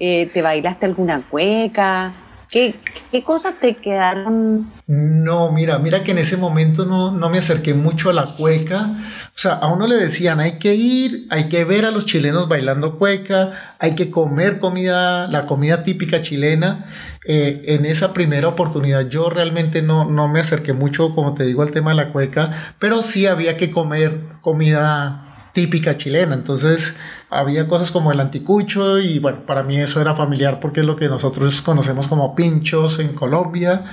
eh, 0.00 0.30
¿te 0.32 0.40
bailaste 0.40 0.86
alguna 0.86 1.20
cueca? 1.20 2.14
¿Qué, 2.50 2.76
¿Qué, 3.10 3.24
cosas 3.24 3.56
te 3.60 3.74
quedaron? 3.74 4.70
No, 4.86 5.50
mira, 5.50 5.78
mira 5.78 6.04
que 6.04 6.12
en 6.12 6.18
ese 6.18 6.36
momento 6.36 6.84
no, 6.84 7.10
no 7.10 7.28
me 7.28 7.38
acerqué 7.38 7.74
mucho 7.74 8.10
a 8.10 8.12
la 8.12 8.36
cueca. 8.36 8.90
O 9.28 9.38
sea, 9.38 9.54
a 9.54 9.66
uno 9.66 9.86
le 9.88 9.96
decían, 9.96 10.38
hay 10.38 10.58
que 10.58 10.74
ir, 10.74 11.26
hay 11.30 11.48
que 11.48 11.64
ver 11.64 11.84
a 11.84 11.90
los 11.90 12.06
chilenos 12.06 12.48
bailando 12.48 12.98
cueca, 12.98 13.76
hay 13.80 13.96
que 13.96 14.10
comer 14.10 14.60
comida, 14.60 15.26
la 15.26 15.46
comida 15.46 15.82
típica 15.82 16.22
chilena. 16.22 16.86
Eh, 17.28 17.62
en 17.74 17.84
esa 17.84 18.12
primera 18.12 18.46
oportunidad 18.46 19.08
yo 19.08 19.28
realmente 19.28 19.82
no, 19.82 20.04
no 20.04 20.28
me 20.28 20.38
acerqué 20.38 20.72
mucho, 20.72 21.12
como 21.12 21.34
te 21.34 21.44
digo, 21.44 21.62
al 21.62 21.72
tema 21.72 21.90
de 21.90 21.96
la 21.96 22.12
cueca, 22.12 22.76
pero 22.78 23.02
sí 23.02 23.26
había 23.26 23.56
que 23.56 23.72
comer 23.72 24.20
comida 24.42 25.25
típica 25.56 25.96
chilena. 25.96 26.34
Entonces 26.34 26.98
había 27.30 27.66
cosas 27.66 27.90
como 27.90 28.12
el 28.12 28.20
anticucho 28.20 28.98
y 28.98 29.18
bueno, 29.20 29.46
para 29.46 29.62
mí 29.62 29.80
eso 29.80 30.02
era 30.02 30.14
familiar 30.14 30.60
porque 30.60 30.80
es 30.80 30.86
lo 30.86 30.96
que 30.96 31.08
nosotros 31.08 31.62
conocemos 31.62 32.08
como 32.08 32.34
pinchos 32.34 32.98
en 32.98 33.14
Colombia. 33.14 33.86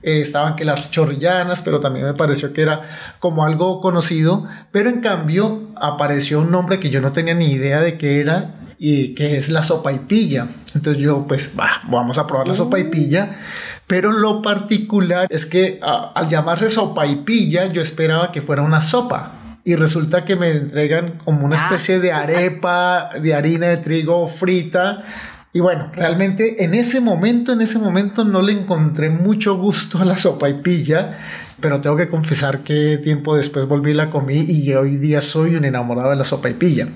Eh, 0.00 0.20
estaban 0.20 0.54
que 0.54 0.64
las 0.64 0.92
chorrillanas, 0.92 1.60
pero 1.62 1.80
también 1.80 2.06
me 2.06 2.14
pareció 2.14 2.52
que 2.52 2.62
era 2.62 2.88
como 3.18 3.44
algo 3.44 3.80
conocido. 3.80 4.46
Pero 4.70 4.90
en 4.90 5.00
cambio 5.00 5.72
apareció 5.74 6.38
un 6.38 6.52
nombre 6.52 6.78
que 6.78 6.88
yo 6.88 7.00
no 7.00 7.10
tenía 7.10 7.34
ni 7.34 7.50
idea 7.50 7.80
de 7.80 7.98
qué 7.98 8.20
era 8.20 8.54
y 8.78 9.16
que 9.16 9.38
es 9.38 9.48
la 9.48 9.64
sopa 9.64 9.90
y 9.90 9.98
pilla. 9.98 10.46
Entonces 10.72 11.02
yo 11.02 11.26
pues 11.26 11.56
bah, 11.56 11.82
vamos 11.90 12.18
a 12.18 12.28
probar 12.28 12.46
la 12.46 12.54
sopa 12.54 12.78
y 12.78 12.84
pilla. 12.84 13.40
Pero 13.88 14.12
lo 14.12 14.40
particular 14.40 15.26
es 15.30 15.46
que 15.46 15.80
al 15.82 16.28
llamarse 16.28 16.70
sopa 16.70 17.08
y 17.08 17.16
pilla 17.16 17.66
yo 17.72 17.82
esperaba 17.82 18.30
que 18.30 18.40
fuera 18.40 18.62
una 18.62 18.80
sopa 18.80 19.32
y 19.68 19.76
resulta 19.76 20.24
que 20.24 20.34
me 20.34 20.50
entregan 20.50 21.18
como 21.22 21.44
una 21.44 21.56
ah. 21.60 21.64
especie 21.66 22.00
de 22.00 22.10
arepa 22.10 23.10
de 23.20 23.34
harina 23.34 23.66
de 23.66 23.76
trigo 23.76 24.26
frita. 24.26 25.04
Y 25.52 25.60
bueno, 25.60 25.90
realmente 25.94 26.64
en 26.64 26.72
ese 26.72 27.02
momento, 27.02 27.52
en 27.52 27.60
ese 27.60 27.78
momento 27.78 28.24
no 28.24 28.40
le 28.40 28.52
encontré 28.52 29.10
mucho 29.10 29.58
gusto 29.58 29.98
a 29.98 30.06
la 30.06 30.16
sopa 30.16 30.48
y 30.48 30.54
pilla, 30.62 31.18
pero 31.60 31.82
tengo 31.82 31.96
que 31.96 32.08
confesar 32.08 32.60
que 32.60 32.96
tiempo 32.96 33.36
después 33.36 33.68
volví 33.68 33.90
y 33.90 33.94
la 33.94 34.08
comí 34.08 34.38
y 34.38 34.72
hoy 34.72 34.96
día 34.96 35.20
soy 35.20 35.54
un 35.54 35.66
enamorado 35.66 36.08
de 36.08 36.16
la 36.16 36.24
sopa 36.24 36.48
y 36.48 36.54
pilla. 36.54 36.88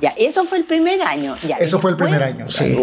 Ya, 0.00 0.10
eso 0.16 0.44
fue 0.44 0.58
el 0.58 0.64
primer 0.64 1.02
año. 1.02 1.34
Ya, 1.46 1.56
eso 1.56 1.78
fue 1.78 1.90
el 1.90 1.96
primer 1.96 2.22
año, 2.22 2.48
sí. 2.48 2.74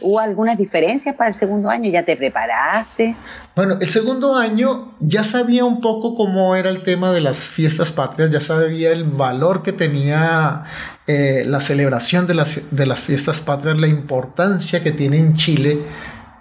¿Hubo 0.00 0.20
algunas 0.20 0.58
diferencias 0.58 1.14
para 1.14 1.28
el 1.28 1.34
segundo 1.34 1.70
año? 1.70 1.90
¿Ya 1.90 2.04
te 2.04 2.16
preparaste? 2.16 3.16
Bueno, 3.54 3.78
el 3.80 3.88
segundo 3.88 4.36
año 4.36 4.94
ya 5.00 5.24
sabía 5.24 5.64
un 5.64 5.80
poco 5.80 6.14
cómo 6.14 6.54
era 6.56 6.68
el 6.68 6.82
tema 6.82 7.12
de 7.12 7.22
las 7.22 7.38
fiestas 7.38 7.90
patrias, 7.90 8.30
ya 8.30 8.42
sabía 8.42 8.92
el 8.92 9.04
valor 9.04 9.62
que 9.62 9.72
tenía 9.72 10.64
eh, 11.06 11.44
la 11.46 11.60
celebración 11.60 12.26
de 12.26 12.34
las, 12.34 12.60
de 12.70 12.84
las 12.84 13.00
fiestas 13.00 13.40
patrias, 13.40 13.78
la 13.78 13.86
importancia 13.86 14.82
que 14.82 14.92
tiene 14.92 15.16
en 15.16 15.36
Chile, 15.36 15.78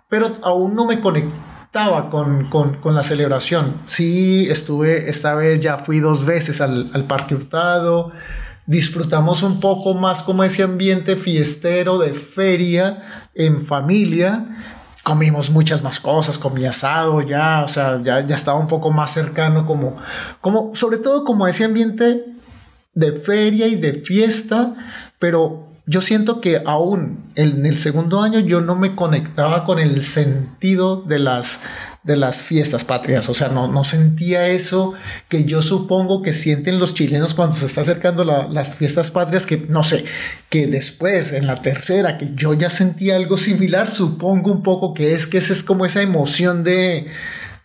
pero 0.09 0.33
aún 0.41 0.75
no 0.75 0.83
me 0.83 0.99
conectaba 0.99 2.09
con, 2.09 2.49
la 2.83 3.03
celebración. 3.03 3.75
Sí, 3.85 4.47
estuve, 4.49 5.09
esta 5.09 5.35
vez 5.35 5.61
ya 5.61 5.77
fui 5.77 5.99
dos 5.99 6.25
veces 6.25 6.59
al, 6.59 6.89
al 6.93 7.05
Parque 7.05 7.35
Hurtado, 7.35 8.11
disfrutamos 8.65 9.43
un 9.43 9.59
poco 9.59 9.93
más 9.93 10.23
como 10.23 10.43
ese 10.43 10.63
ambiente 10.63 11.15
fiestero 11.15 11.99
de 11.99 12.13
feria 12.13 13.27
en 13.33 13.65
familia. 13.65 14.63
Comimos 15.03 15.51
muchas 15.51 15.83
más 15.83 15.99
cosas, 15.99 16.37
comí 16.37 16.65
asado 16.65 17.21
ya, 17.21 17.63
o 17.63 17.67
sea, 17.67 18.01
ya, 18.03 18.25
ya 18.25 18.35
estaba 18.35 18.59
un 18.59 18.67
poco 18.67 18.91
más 18.91 19.13
cercano 19.13 19.65
como, 19.65 19.97
como, 20.41 20.73
sobre 20.73 20.97
todo 20.97 21.23
como 21.23 21.47
ese 21.47 21.63
ambiente 21.63 22.25
de 22.95 23.11
feria 23.11 23.67
y 23.67 23.75
de 23.75 23.93
fiesta, 23.93 24.73
pero 25.19 25.67
yo 25.85 26.01
siento 26.01 26.41
que 26.41 26.63
aún 26.65 27.31
en 27.35 27.65
el 27.65 27.77
segundo 27.77 28.21
año 28.21 28.39
yo 28.39 28.61
no 28.61 28.75
me 28.75 28.95
conectaba 28.95 29.65
con 29.65 29.77
el 29.77 30.01
sentido 30.01 31.03
de 31.03 31.19
las, 31.19 31.59
de 32.05 32.15
las 32.15 32.37
fiestas 32.37 32.83
patrias, 32.83 33.27
o 33.29 33.33
sea, 33.33 33.47
no, 33.47 33.67
no 33.67 33.83
sentía 33.83 34.47
eso 34.47 34.93
que 35.27 35.43
yo 35.45 35.63
supongo 35.63 36.21
que 36.21 36.33
sienten 36.33 36.77
los 36.77 36.93
chilenos 36.93 37.33
cuando 37.33 37.55
se 37.55 37.65
está 37.65 37.81
acercando 37.81 38.23
las 38.23 38.75
fiestas 38.75 39.09
patrias, 39.09 39.47
que 39.47 39.57
no 39.57 39.81
sé, 39.81 40.05
que 40.49 40.67
después 40.67 41.33
en 41.33 41.47
la 41.47 41.63
tercera, 41.63 42.19
que 42.19 42.29
yo 42.35 42.53
ya 42.53 42.69
sentía 42.69 43.15
algo 43.15 43.37
similar, 43.37 43.89
supongo 43.89 44.51
un 44.51 44.61
poco 44.61 44.93
que 44.93 45.15
es 45.15 45.25
que 45.25 45.39
esa 45.39 45.51
es 45.51 45.63
como 45.63 45.83
esa 45.83 46.03
emoción 46.03 46.63
de, 46.63 47.07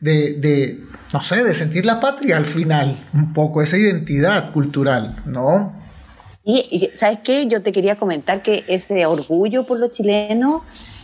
de, 0.01 0.33
de, 0.33 0.81
no 1.13 1.21
sé, 1.21 1.45
de 1.45 1.55
sentir 1.55 1.85
la 1.85 2.01
patria 2.01 2.39
al 2.39 2.47
final, 2.47 3.07
un 3.13 3.35
poco 3.35 3.61
esa 3.61 3.77
identidad 3.77 4.53
cultural, 4.53 5.23
¿no? 5.27 5.79
Y, 6.43 6.91
¿sabes 6.95 7.19
qué? 7.23 7.47
Yo 7.47 7.63
te 7.63 7.73
quería 7.73 7.97
comentar 7.97 8.43
que 8.43 8.65
ese 8.69 9.05
orgullo 9.05 9.67
por 9.67 9.79
los 9.79 9.91
chilenos 9.91 10.63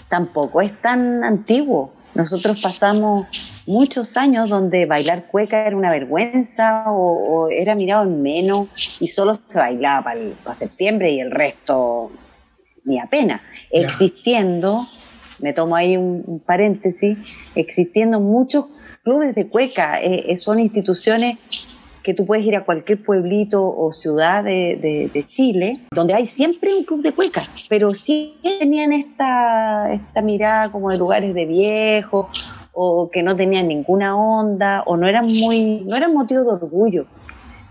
tampoco 0.09 0.63
es 0.63 0.73
tan 0.81 1.23
antiguo. 1.23 1.93
Nosotros 2.17 2.61
pasamos 2.63 3.27
muchos 3.67 4.17
años 4.17 4.49
donde 4.49 4.87
bailar 4.87 5.27
cueca 5.27 5.67
era 5.67 5.77
una 5.77 5.91
vergüenza 5.91 6.85
o, 6.89 7.49
era 7.51 7.75
mirado 7.75 8.05
en 8.05 8.23
menos 8.23 8.69
y 9.01 9.09
solo 9.09 9.39
se 9.45 9.59
bailaba 9.59 10.11
para, 10.43 10.55
septiembre 10.55 11.13
y 11.13 11.21
el 11.21 11.31
resto 11.31 12.11
ni 12.85 12.99
apenas. 12.99 13.43
Existiendo, 13.71 14.87
me 15.41 15.53
tomo 15.53 15.77
ahí 15.77 15.99
un, 15.99 16.43
paréntesis, 16.45 17.19
existiendo 17.55 18.21
muchos 18.21 18.67
clubes 19.03 19.35
de 19.35 19.49
cueca, 19.49 20.01
eh, 20.01 20.33
eh, 20.33 20.39
son 20.39 20.59
instituciones 20.59 21.37
que 22.07 22.15
tú 22.15 22.25
puedes 22.25 22.47
ir 22.47 22.55
a 22.55 22.65
cualquier 22.65 23.03
pueblito 23.03 23.67
o 23.67 23.91
ciudad 23.91 24.45
de, 24.45 25.25
Chile, 25.27 25.81
donde 25.91 26.15
hay 26.15 26.25
siempre 26.25 26.73
un 26.73 26.85
club 26.85 27.03
de 27.03 27.11
cueca, 27.11 27.49
pero 27.69 27.93
sí 27.95 28.39
tenían 28.61 28.93
esta, 28.93 29.93
esta 29.93 30.23
mirada 30.23 30.71
como 30.71 30.89
de 30.93 30.99
lugares 30.99 31.35
de 31.35 31.47
viejos 31.47 32.27
o 32.73 33.11
que 33.11 33.25
no 33.25 33.35
tenían 33.35 33.67
ninguna 33.67 34.17
onda 34.17 34.85
o 34.87 34.97
no 34.97 35.09
eran 35.09 35.27
muy, 35.27 35.81
no 35.81 35.97
eran 35.97 36.15
motivo 36.15 36.45
de 36.45 36.51
orgullo. 36.51 37.07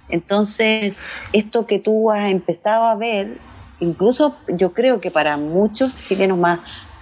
Entonces, 0.10 1.06
esto 1.32 1.66
que 1.66 1.80
tú 1.80 2.12
has 2.12 2.30
empezado 2.30 2.84
a 2.84 2.96
ver, 2.96 3.38
incluso 3.80 4.36
yo 4.50 4.74
creo 4.74 5.00
que 5.00 5.12
para 5.12 5.38
muchos 5.38 5.96
chilenos 5.98 6.38
más 6.38 6.60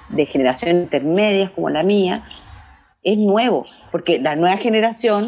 de 0.10 0.28
generación 0.28 0.82
intermedias 0.82 1.50
como 1.50 1.72
la 1.72 1.82
mía, 1.82 2.26
es 3.04 3.18
nuevo, 3.18 3.66
porque 3.92 4.20
la 4.20 4.36
nueva 4.36 4.58
generación, 4.58 5.28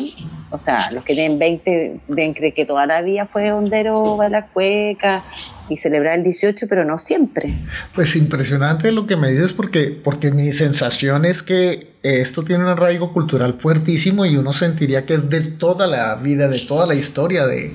o 0.49 0.57
sea, 0.57 0.91
los 0.91 1.03
que 1.03 1.13
tienen 1.13 1.37
20 1.37 1.99
ven 2.07 2.33
creen 2.33 2.53
que 2.53 2.65
toda 2.65 2.85
la 2.85 3.01
vida 3.01 3.27
fue 3.29 3.51
hondero, 3.51 4.17
la 4.29 4.47
cueca 4.47 5.25
y 5.67 5.75
celebrar 5.75 6.17
el 6.17 6.23
18, 6.23 6.67
pero 6.69 6.85
no 6.85 6.97
siempre. 6.97 7.53
Pues 7.93 8.15
impresionante 8.15 8.93
lo 8.93 9.07
que 9.07 9.17
me 9.17 9.29
dices 9.31 9.51
porque, 9.51 9.87
porque 9.87 10.31
mi 10.31 10.53
sensación 10.53 11.25
es 11.25 11.43
que 11.43 11.95
esto 12.01 12.43
tiene 12.43 12.63
un 12.63 12.69
arraigo 12.69 13.11
cultural 13.11 13.55
fuertísimo 13.59 14.25
y 14.25 14.37
uno 14.37 14.53
sentiría 14.53 15.05
que 15.05 15.15
es 15.15 15.29
de 15.29 15.41
toda 15.41 15.85
la 15.85 16.15
vida, 16.15 16.47
de 16.47 16.59
toda 16.59 16.85
la 16.85 16.95
historia 16.95 17.45
de, 17.45 17.73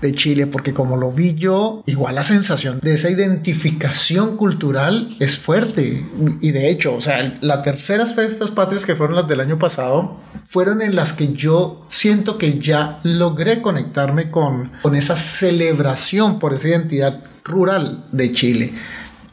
de 0.00 0.14
Chile, 0.14 0.46
porque 0.46 0.72
como 0.72 0.96
lo 0.96 1.10
vi 1.12 1.34
yo, 1.34 1.82
igual 1.86 2.14
la 2.14 2.22
sensación 2.22 2.80
de 2.82 2.94
esa 2.94 3.10
identificación 3.10 4.36
cultural 4.36 5.16
es 5.20 5.38
fuerte. 5.38 6.04
Y 6.40 6.52
de 6.52 6.70
hecho, 6.70 6.94
o 6.94 7.00
sea, 7.00 7.38
las 7.40 7.62
terceras 7.62 8.14
fiestas 8.14 8.50
patrias 8.50 8.86
que 8.86 8.94
fueron 8.94 9.16
las 9.16 9.28
del 9.28 9.40
año 9.40 9.58
pasado, 9.58 10.18
fueron 10.46 10.82
en 10.82 10.96
las 10.96 11.12
que 11.12 11.32
yo 11.32 11.86
siento 11.88 12.38
que 12.38 12.58
ya 12.58 13.00
logré 13.02 13.62
conectarme 13.62 14.30
con, 14.30 14.72
con 14.82 14.94
esa 14.94 15.16
celebración 15.16 16.38
por 16.38 16.54
esa 16.54 16.68
identidad 16.68 17.24
rural 17.44 18.04
de 18.12 18.32
Chile. 18.32 18.72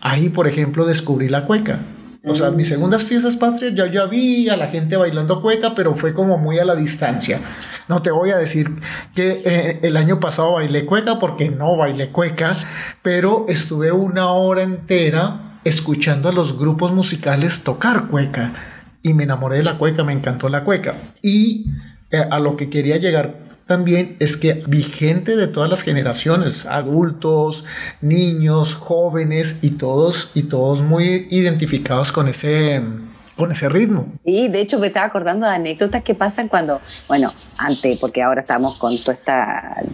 Ahí, 0.02 0.30
por 0.30 0.48
ejemplo, 0.48 0.86
descubrí 0.86 1.30
la 1.30 1.46
cueca. 1.46 1.80
O 2.28 2.36
sea, 2.36 2.52
mis 2.52 2.68
segundas 2.68 3.04
fiestas 3.04 3.38
patrias 3.38 3.74
ya 3.76 3.88
yo 3.88 4.08
vi 4.10 4.50
a 4.50 4.58
la 4.58 4.68
gente 4.68 4.98
bailando 4.98 5.42
cueca, 5.42 5.74
pero 5.76 5.96
fue 5.96 6.14
como 6.14 6.38
muy 6.38 6.60
a 6.60 6.66
la 6.66 6.76
distancia. 6.76 7.40
No 7.88 8.02
te 8.02 8.12
voy 8.12 8.32
a 8.32 8.38
decir 8.38 8.70
que 9.16 9.42
eh, 9.46 9.80
el 9.84 9.96
año 9.96 10.20
pasado 10.20 10.54
bailé 10.54 10.86
cueca 10.86 11.20
porque 11.20 11.50
no 11.50 11.78
bailé 11.78 12.12
cueca, 12.12 12.56
pero 13.02 13.46
estuve 13.48 13.92
una 13.92 14.32
hora 14.32 14.64
entera 14.64 15.60
escuchando 15.64 16.30
a 16.30 16.34
los 16.34 16.58
grupos 16.58 16.92
musicales 16.92 17.64
tocar 17.64 18.08
cueca 18.08 18.54
y 19.04 19.14
me 19.14 19.24
enamoré 19.24 19.58
de 19.58 19.64
la 19.64 19.78
cueca, 19.78 20.04
me 20.04 20.14
encantó 20.14 20.50
la 20.50 20.64
cueca. 20.64 20.96
Y 21.22 21.68
eh, 22.12 22.24
a 22.30 22.40
lo 22.40 22.58
que 22.58 22.70
quería 22.70 22.98
llegar 22.98 23.47
también 23.68 24.16
es 24.20 24.38
que 24.38 24.64
vi 24.66 24.82
gente 24.82 25.36
de 25.36 25.48
todas 25.48 25.70
las 25.70 25.82
generaciones, 25.82 26.66
adultos, 26.66 27.66
niños, 28.02 28.76
jóvenes 28.76 29.58
y 29.62 29.72
todos 29.72 30.32
y 30.34 30.44
todos 30.44 30.82
muy 30.82 31.28
identificados 31.30 32.12
con 32.12 32.28
ese 32.28 32.82
con 33.36 33.52
ese 33.52 33.70
ritmo. 33.70 34.08
Y 34.26 34.48
de 34.48 34.62
hecho 34.62 34.80
me 34.80 34.88
estaba 34.88 35.06
acordando 35.06 35.46
de 35.46 35.54
anécdotas 35.54 36.02
que 36.02 36.16
pasan 36.16 36.48
cuando, 36.48 36.82
bueno, 37.08 37.34
antes, 37.58 38.00
porque 38.00 38.24
ahora 38.24 38.42
estamos 38.42 38.78
con 38.78 38.98
todo 38.98 39.12
este 39.12 39.32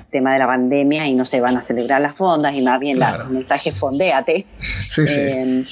tema 0.09 0.31
de 0.31 0.39
la 0.39 0.47
pandemia 0.47 1.05
y 1.07 1.13
no 1.13 1.25
se 1.25 1.41
van 1.41 1.57
a 1.57 1.62
celebrar 1.62 1.99
las 1.99 2.15
fondas 2.15 2.53
y 2.53 2.62
más 2.62 2.79
bien 2.79 3.01
el 3.03 3.29
mensaje 3.29 3.73
fondéate. 3.73 4.45
Sí, 4.89 5.07
sí. 5.07 5.19
Em, 5.19 5.65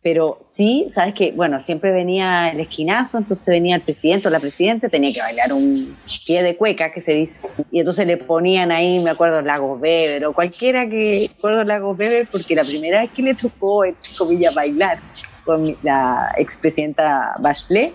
pero 0.00 0.38
sí, 0.40 0.86
sabes 0.90 1.12
que, 1.12 1.32
bueno, 1.32 1.58
siempre 1.58 1.90
venía 1.90 2.50
el 2.50 2.60
esquinazo, 2.60 3.18
entonces 3.18 3.46
venía 3.48 3.74
el 3.74 3.82
presidente 3.82 4.28
o 4.28 4.30
la 4.30 4.38
presidenta, 4.38 4.88
tenía 4.88 5.12
que 5.12 5.20
bailar 5.20 5.52
un 5.52 5.96
pie 6.24 6.44
de 6.44 6.56
cueca, 6.56 6.92
que 6.92 7.00
se 7.00 7.14
dice, 7.14 7.40
y 7.72 7.80
entonces 7.80 8.06
le 8.06 8.16
ponían 8.16 8.70
ahí, 8.70 9.00
me 9.00 9.10
acuerdo, 9.10 9.42
Lagos 9.42 9.80
Beber, 9.80 10.26
o 10.26 10.32
cualquiera 10.32 10.88
que, 10.88 11.30
acuerdo 11.36 11.64
Lagos 11.64 11.96
Beber, 11.96 12.28
porque 12.30 12.54
la 12.54 12.62
primera 12.62 13.00
vez 13.00 13.10
que 13.10 13.22
le 13.22 13.34
tocó, 13.34 13.84
entre 13.84 14.14
comillas, 14.14 14.54
bailar 14.54 15.00
con 15.44 15.76
la 15.82 16.32
expresidenta 16.36 17.34
Bachelet, 17.40 17.92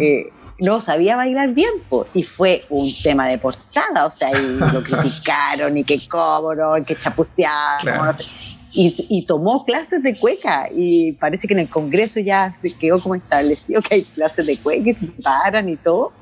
eh, 0.00 0.30
no 0.58 0.80
sabía 0.80 1.16
bailar 1.16 1.54
bien, 1.54 1.70
y 2.12 2.24
fue 2.24 2.66
un 2.68 2.92
tema 3.02 3.26
de 3.26 3.38
portada, 3.38 4.04
o 4.04 4.10
sea, 4.10 4.30
y 4.38 4.58
lo 4.58 4.82
criticaron, 4.82 5.78
y 5.78 5.84
que 5.84 6.06
cómodo, 6.06 6.76
y 6.76 6.84
que 6.84 6.94
chapuceaban, 6.94 7.86
no 7.86 8.12
sé 8.12 8.24
y, 8.72 9.22
tomó 9.26 9.64
clases 9.64 10.02
de 10.02 10.16
cueca 10.16 10.68
y 10.74 11.12
parece 11.12 11.48
que 11.48 11.54
en 11.54 11.60
el 11.60 11.68
Congreso 11.68 12.20
ya 12.20 12.56
se 12.58 12.74
quedó 12.74 13.02
como 13.02 13.14
establecido 13.14 13.80
que 13.82 13.96
hay 13.96 14.02
clases 14.02 14.46
de 14.46 14.56
cueca 14.56 14.90
y 14.90 14.94
se 14.94 15.06
paran 15.22 15.68
y 15.68 15.76
todo. 15.76 16.12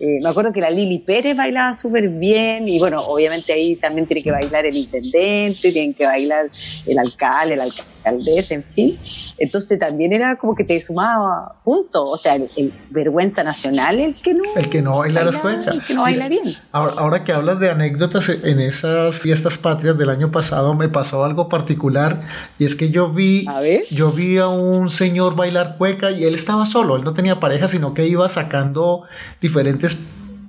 Eh, 0.00 0.20
me 0.22 0.28
acuerdo 0.28 0.52
que 0.52 0.60
la 0.60 0.70
Lili 0.70 1.00
Pérez 1.00 1.36
bailaba 1.36 1.74
súper 1.74 2.08
bien 2.08 2.68
y 2.68 2.78
bueno, 2.78 3.02
obviamente 3.02 3.52
ahí 3.52 3.74
también 3.74 4.06
tiene 4.06 4.22
que 4.22 4.30
bailar 4.30 4.64
el 4.64 4.76
intendente, 4.76 5.72
tienen 5.72 5.92
que 5.92 6.06
bailar 6.06 6.48
el 6.86 6.98
alcalde, 7.00 7.54
el 7.54 7.60
alcaldesa, 7.60 8.54
en 8.54 8.62
fin. 8.62 8.96
Entonces 9.38 9.76
también 9.76 10.12
era 10.12 10.36
como 10.36 10.54
que 10.54 10.62
te 10.62 10.80
sumaba 10.80 11.56
punto, 11.64 12.04
o 12.04 12.16
sea, 12.16 12.36
el, 12.36 12.72
vergüenza 12.90 13.42
nacional 13.42 13.98
el 13.98 14.14
que 14.14 14.34
no 14.34 14.44
el 14.56 14.68
que 14.70 14.82
no 14.82 14.98
baila, 14.98 15.24
las 15.24 15.36
cuecas. 15.38 15.74
El 15.74 15.82
que 15.82 15.94
no 15.94 16.02
baila 16.02 16.28
bien. 16.28 16.54
Ahora, 16.70 16.94
ahora, 16.96 17.24
que 17.24 17.32
hablas 17.32 17.58
de 17.58 17.70
anécdotas 17.70 18.28
en 18.28 18.60
esas 18.60 19.18
fiestas 19.18 19.58
patrias 19.58 19.98
del 19.98 20.10
año 20.10 20.30
pasado 20.30 20.74
me 20.74 20.88
pasó 20.88 21.24
algo 21.24 21.48
particular 21.48 22.22
y 22.58 22.66
es 22.66 22.76
que 22.76 22.90
yo 22.90 23.10
vi 23.10 23.46
yo 23.90 24.12
vi 24.12 24.38
a 24.38 24.46
un 24.46 24.90
señor 24.90 25.34
bailar 25.34 25.76
cueca 25.76 26.12
y 26.12 26.24
él 26.24 26.34
estaba 26.34 26.66
solo, 26.66 26.96
él 26.96 27.02
no 27.02 27.14
tenía 27.14 27.40
pareja, 27.40 27.66
sino 27.66 27.94
que 27.94 28.06
iba 28.06 28.28
sacando 28.28 29.02
diferentes 29.40 29.87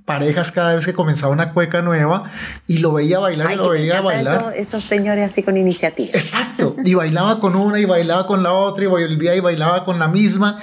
parejas 0.09 0.51
cada 0.51 0.73
vez 0.73 0.87
que 0.87 0.93
comenzaba 0.93 1.31
una 1.31 1.53
cueca 1.53 1.83
nueva 1.83 2.31
y 2.67 2.79
lo 2.79 2.93
veía 2.93 3.19
bailar 3.19 3.51
y 3.51 3.55
lo 3.55 3.69
veía 3.69 4.01
bailar. 4.01 4.53
esos 4.55 4.83
señores 4.83 5.29
así 5.29 5.43
con 5.43 5.55
iniciativa. 5.55 6.09
Exacto, 6.13 6.75
y 6.83 6.95
bailaba 6.95 7.39
con 7.39 7.55
una 7.55 7.79
y 7.79 7.85
bailaba 7.85 8.25
con 8.25 8.41
la 8.41 8.51
otra 8.51 8.85
y 8.85 8.87
volvía 8.87 9.35
y 9.35 9.39
bailaba 9.39 9.85
con 9.85 9.99
la 9.99 10.07
misma 10.07 10.59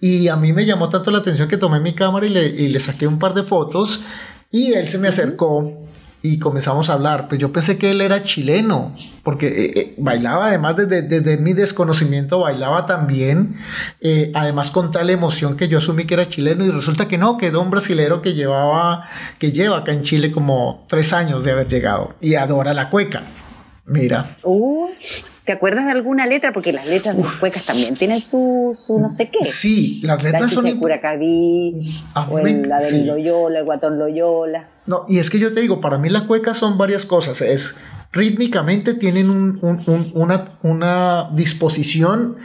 y 0.00 0.28
a 0.28 0.36
mí 0.36 0.52
me 0.52 0.66
llamó 0.66 0.90
tanto 0.90 1.10
la 1.10 1.18
atención 1.18 1.48
que 1.48 1.56
tomé 1.56 1.80
mi 1.80 1.94
cámara 1.94 2.26
y 2.26 2.28
le, 2.28 2.44
y 2.44 2.68
le 2.68 2.78
saqué 2.78 3.06
un 3.06 3.18
par 3.18 3.32
de 3.32 3.42
fotos 3.42 4.02
y 4.50 4.74
él 4.74 4.88
se 4.90 4.98
me 4.98 5.08
acercó 5.08 5.79
y 6.22 6.38
comenzamos 6.38 6.90
a 6.90 6.94
hablar. 6.94 7.28
Pues 7.28 7.40
yo 7.40 7.52
pensé 7.52 7.78
que 7.78 7.90
él 7.90 8.00
era 8.00 8.22
chileno, 8.24 8.94
porque 9.22 9.46
eh, 9.48 9.72
eh, 9.74 9.94
bailaba 9.98 10.48
además 10.48 10.76
desde, 10.76 11.02
desde, 11.02 11.36
mi 11.36 11.52
desconocimiento, 11.52 12.40
bailaba 12.40 12.86
también, 12.86 13.56
eh, 14.00 14.30
además 14.34 14.70
con 14.70 14.90
tal 14.90 15.10
emoción 15.10 15.56
que 15.56 15.68
yo 15.68 15.78
asumí 15.78 16.04
que 16.04 16.14
era 16.14 16.28
chileno 16.28 16.64
y 16.64 16.70
resulta 16.70 17.08
que 17.08 17.18
no, 17.18 17.38
que 17.38 17.46
era 17.46 17.58
un 17.58 17.70
brasilero 17.70 18.22
que 18.22 18.34
llevaba, 18.34 19.08
que 19.38 19.52
lleva 19.52 19.78
acá 19.78 19.92
en 19.92 20.02
Chile 20.02 20.30
como 20.30 20.86
tres 20.88 21.12
años 21.12 21.44
de 21.44 21.52
haber 21.52 21.68
llegado 21.68 22.14
y 22.20 22.34
adora 22.34 22.74
la 22.74 22.90
cueca. 22.90 23.22
Mira. 23.86 24.36
Uh, 24.42 24.88
¿Te 25.44 25.52
acuerdas 25.52 25.86
de 25.86 25.92
alguna 25.92 26.26
letra? 26.26 26.52
Porque 26.52 26.72
las 26.72 26.86
letras 26.86 27.16
de 27.16 27.22
las 27.22 27.32
cuecas 27.32 27.64
también 27.64 27.96
tienen 27.96 28.20
su, 28.20 28.72
su, 28.74 29.00
no 29.00 29.10
sé 29.10 29.30
qué. 29.30 29.44
Sí, 29.44 30.00
las 30.04 30.22
letras 30.22 30.42
la 30.42 30.48
son... 30.48 30.78
Curacaví, 30.78 32.02
o 32.14 32.38
la 32.38 32.78
de 32.78 33.04
Loyola, 33.04 33.58
el 33.58 33.64
Guatón 33.64 33.98
Loyola. 33.98 34.68
No, 34.86 35.04
y 35.08 35.18
es 35.18 35.30
que 35.30 35.38
yo 35.38 35.52
te 35.52 35.60
digo, 35.60 35.80
para 35.80 35.98
mí 35.98 36.10
las 36.10 36.24
cuecas 36.24 36.58
son 36.58 36.78
varias 36.78 37.04
cosas. 37.04 37.40
Es 37.40 37.76
rítmicamente 38.12 38.94
tienen 38.94 39.30
una, 40.14 40.58
una 40.62 41.30
disposición 41.32 42.36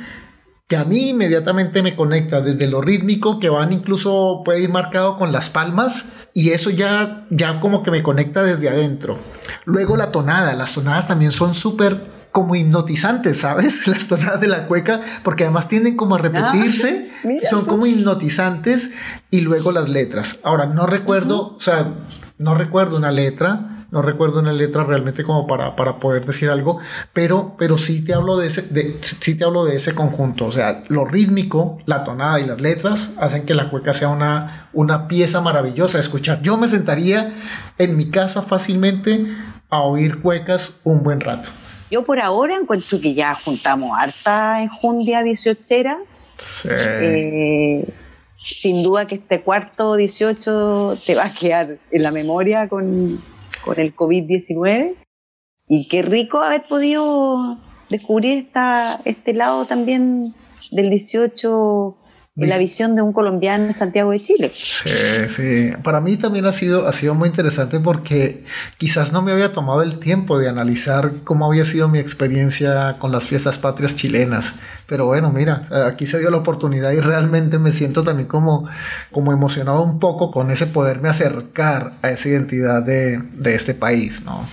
que 0.68 0.78
a 0.78 0.84
mí 0.84 1.10
inmediatamente 1.10 1.84
me 1.84 1.96
conecta 1.96 2.42
desde 2.42 2.68
lo 2.68 2.82
rítmico, 2.82 3.40
que 3.40 3.50
van 3.50 3.72
incluso, 3.72 4.42
puede 4.44 4.62
ir 4.62 4.70
marcado 4.70 5.18
con 5.18 5.32
las 5.32 5.52
palmas, 5.52 6.06
y 6.34 6.52
eso 6.52 6.72
ya, 6.72 7.28
ya 7.30 7.60
como 7.60 7.84
que 7.84 7.92
me 7.92 8.02
conecta 8.02 8.42
desde 8.42 8.70
adentro. 8.70 9.20
Luego 9.66 9.96
la 9.96 10.12
tonada, 10.12 10.56
las 10.56 10.74
tonadas 10.74 11.08
también 11.08 11.32
son 11.32 11.54
súper 11.54 12.15
como 12.36 12.54
hipnotizantes, 12.54 13.40
¿sabes? 13.40 13.88
Las 13.88 14.10
tonadas 14.10 14.42
de 14.42 14.50
la 14.50 14.68
cueca, 14.68 15.00
porque 15.24 15.46
además 15.46 15.70
tienden 15.70 15.96
como 15.96 16.16
a 16.16 16.18
repetirse, 16.18 17.10
ah, 17.24 17.48
son 17.50 17.64
como 17.64 17.86
hipnotizantes, 17.86 18.92
y 19.32 19.40
luego 19.40 19.72
las 19.72 19.88
letras. 19.88 20.38
Ahora, 20.44 20.66
no 20.66 20.86
recuerdo, 20.86 21.56
o 21.56 21.62
sea, 21.62 21.94
no 22.38 22.54
recuerdo 22.54 22.98
una 22.98 23.10
letra, 23.12 23.86
no 23.90 24.02
recuerdo 24.02 24.40
una 24.40 24.52
letra 24.52 24.84
realmente 24.84 25.24
como 25.24 25.48
para, 25.48 25.78
para 25.78 25.98
poder 26.00 26.26
decir 26.26 26.50
algo, 26.50 26.80
pero, 27.14 27.56
pero 27.58 27.78
sí, 27.78 28.04
te 28.04 28.14
hablo 28.14 28.36
de 28.36 28.48
ese, 28.48 28.64
de, 28.64 28.98
sí 29.02 29.36
te 29.36 29.46
hablo 29.46 29.64
de 29.64 29.78
ese 29.78 29.96
conjunto. 29.96 30.48
O 30.48 30.52
sea, 30.52 30.84
lo 30.90 31.06
rítmico, 31.06 31.78
la 31.86 32.04
tonada 32.04 32.42
y 32.42 32.46
las 32.46 32.60
letras 32.60 33.12
hacen 33.18 33.46
que 33.46 33.56
la 33.56 33.70
cueca 33.70 33.94
sea 33.94 34.10
una, 34.10 34.68
una 34.74 35.08
pieza 35.08 35.40
maravillosa 35.40 36.00
de 36.00 36.02
escuchar. 36.02 36.42
Yo 36.42 36.58
me 36.58 36.68
sentaría 36.68 37.34
en 37.78 37.96
mi 37.96 38.10
casa 38.10 38.42
fácilmente 38.42 39.26
a 39.70 39.80
oír 39.80 40.20
cuecas 40.20 40.82
un 40.84 41.02
buen 41.02 41.22
rato. 41.22 41.48
Yo 41.92 42.04
por 42.04 42.20
ahora 42.20 42.56
encuentro 42.56 43.00
que 43.00 43.14
ya 43.14 43.36
juntamos 43.36 43.92
harta 43.98 44.62
enjundia 44.62 45.22
18era. 45.24 45.98
Sí. 46.38 46.70
Eh, 46.72 47.86
sin 48.44 48.84
duda 48.84 49.08
que 49.08 49.16
este 49.16 49.42
cuarto 49.42 49.96
18 49.96 51.00
te 51.06 51.16
va 51.16 51.26
a 51.26 51.34
quedar 51.34 51.78
en 51.92 52.04
la 52.04 52.12
memoria 52.12 52.68
con, 52.68 53.22
con 53.64 53.80
el 53.80 53.96
COVID-19. 53.96 54.96
Y 55.68 55.88
qué 55.88 56.02
rico 56.02 56.40
haber 56.40 56.64
podido 56.68 57.58
descubrir 57.90 58.38
esta, 58.38 59.02
este 59.06 59.34
lado 59.34 59.66
también 59.66 60.34
del 60.72 60.90
18 60.90 61.96
en 62.38 62.50
la 62.50 62.58
visión 62.58 62.96
de 62.96 63.02
un 63.02 63.14
colombiano 63.14 63.66
en 63.66 63.74
Santiago 63.74 64.12
de 64.12 64.22
Chile. 64.22 64.52
Sí, 64.54 64.90
sí. 65.30 65.72
Para 65.84 66.02
mí 66.02 66.18
también 66.18 66.46
ha 66.46 66.52
sido, 66.52 66.86
ha 66.86 66.92
sido 66.92 67.16
muy 67.16 67.30
interesante 67.30 67.80
porque 67.80 68.44
quizás 68.78 69.14
no 69.14 69.22
me 69.22 69.32
había 69.32 69.54
tomado 69.54 69.82
el 69.82 70.00
tiempo 70.00 70.38
de 70.38 70.50
analizar 70.50 71.12
cómo 71.24 71.46
había 71.46 71.64
sido 71.64 71.88
mi 71.88 72.00
experiencia 72.00 72.98
con 73.00 73.14
las 73.14 73.26
fiestas 73.26 73.58
patrias 73.58 73.96
chilenas. 73.96 74.56
Pero 74.86 75.06
bueno, 75.06 75.32
mira, 75.32 75.68
aquí 75.88 76.08
se 76.08 76.20
dio 76.20 76.30
la 76.30 76.38
oportunidad 76.38 76.92
y 76.92 77.00
realmente 77.00 77.58
me 77.58 77.72
siento 77.72 78.04
también 78.04 78.28
como, 78.28 78.68
como 79.12 79.32
emocionado 79.32 79.82
un 79.82 80.00
poco 80.00 80.30
con 80.30 80.52
ese 80.52 80.68
poderme 80.68 81.08
acercar 81.08 81.94
a 82.02 82.10
esa 82.10 82.28
identidad 82.28 82.84
de, 82.84 83.22
de 83.34 83.56
este 83.56 83.74
país, 83.74 84.24
¿no? 84.26 84.46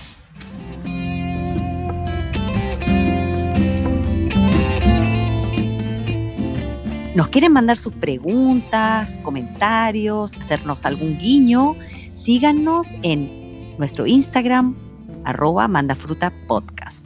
Nos 7.15 7.27
quieren 7.27 7.53
mandar 7.53 7.77
sus 7.77 7.93
preguntas, 7.93 9.19
comentarios, 9.23 10.35
hacernos 10.35 10.85
algún 10.85 11.17
guiño, 11.17 11.75
síganos 12.13 12.95
en 13.03 13.29
nuestro 13.77 14.07
Instagram, 14.07 14.75
arroba 15.23 15.67
mandafrutapodcast. 15.67 17.05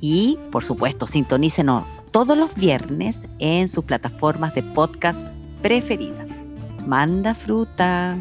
Y, 0.00 0.38
por 0.50 0.64
supuesto, 0.64 1.06
sintonícenos 1.06 1.84
todos 2.10 2.36
los 2.36 2.54
viernes 2.54 3.28
en 3.38 3.68
sus 3.68 3.84
plataformas 3.84 4.54
de 4.54 4.62
podcast 4.62 5.26
preferidas. 5.62 6.30
Manda 6.86 7.34
fruta. 7.34 8.16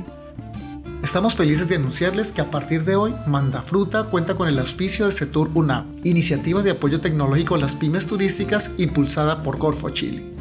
Estamos 1.03 1.35
felices 1.35 1.67
de 1.67 1.75
anunciarles 1.75 2.31
que 2.31 2.41
a 2.41 2.49
partir 2.49 2.83
de 2.83 2.95
hoy, 2.95 3.13
Manda 3.27 3.61
Fruta 3.61 4.05
cuenta 4.05 4.33
con 4.35 4.47
el 4.47 4.57
auspicio 4.57 5.05
de 5.05 5.11
Setur 5.11 5.51
UNAP, 5.53 5.85
iniciativa 6.03 6.63
de 6.63 6.71
apoyo 6.71 6.99
tecnológico 6.99 7.55
a 7.55 7.59
las 7.59 7.75
pymes 7.75 8.07
turísticas 8.07 8.71
impulsada 8.77 9.43
por 9.43 9.59
Corfo 9.59 9.91
Chile. 9.91 10.34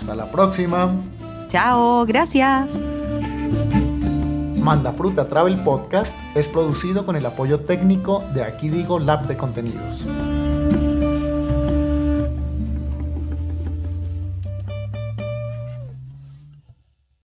Hasta 0.00 0.14
la 0.14 0.30
próxima. 0.30 0.94
Chao, 1.48 2.06
gracias. 2.06 2.70
Manda 4.56 4.92
Fruta 4.92 5.26
Travel 5.26 5.62
Podcast 5.62 6.18
es 6.34 6.48
producido 6.48 7.04
con 7.04 7.16
el 7.16 7.26
apoyo 7.26 7.60
técnico 7.60 8.24
de 8.32 8.44
Aquí 8.44 8.70
Digo 8.70 8.98
Lab 8.98 9.26
de 9.26 9.36
Contenidos. 9.36 10.06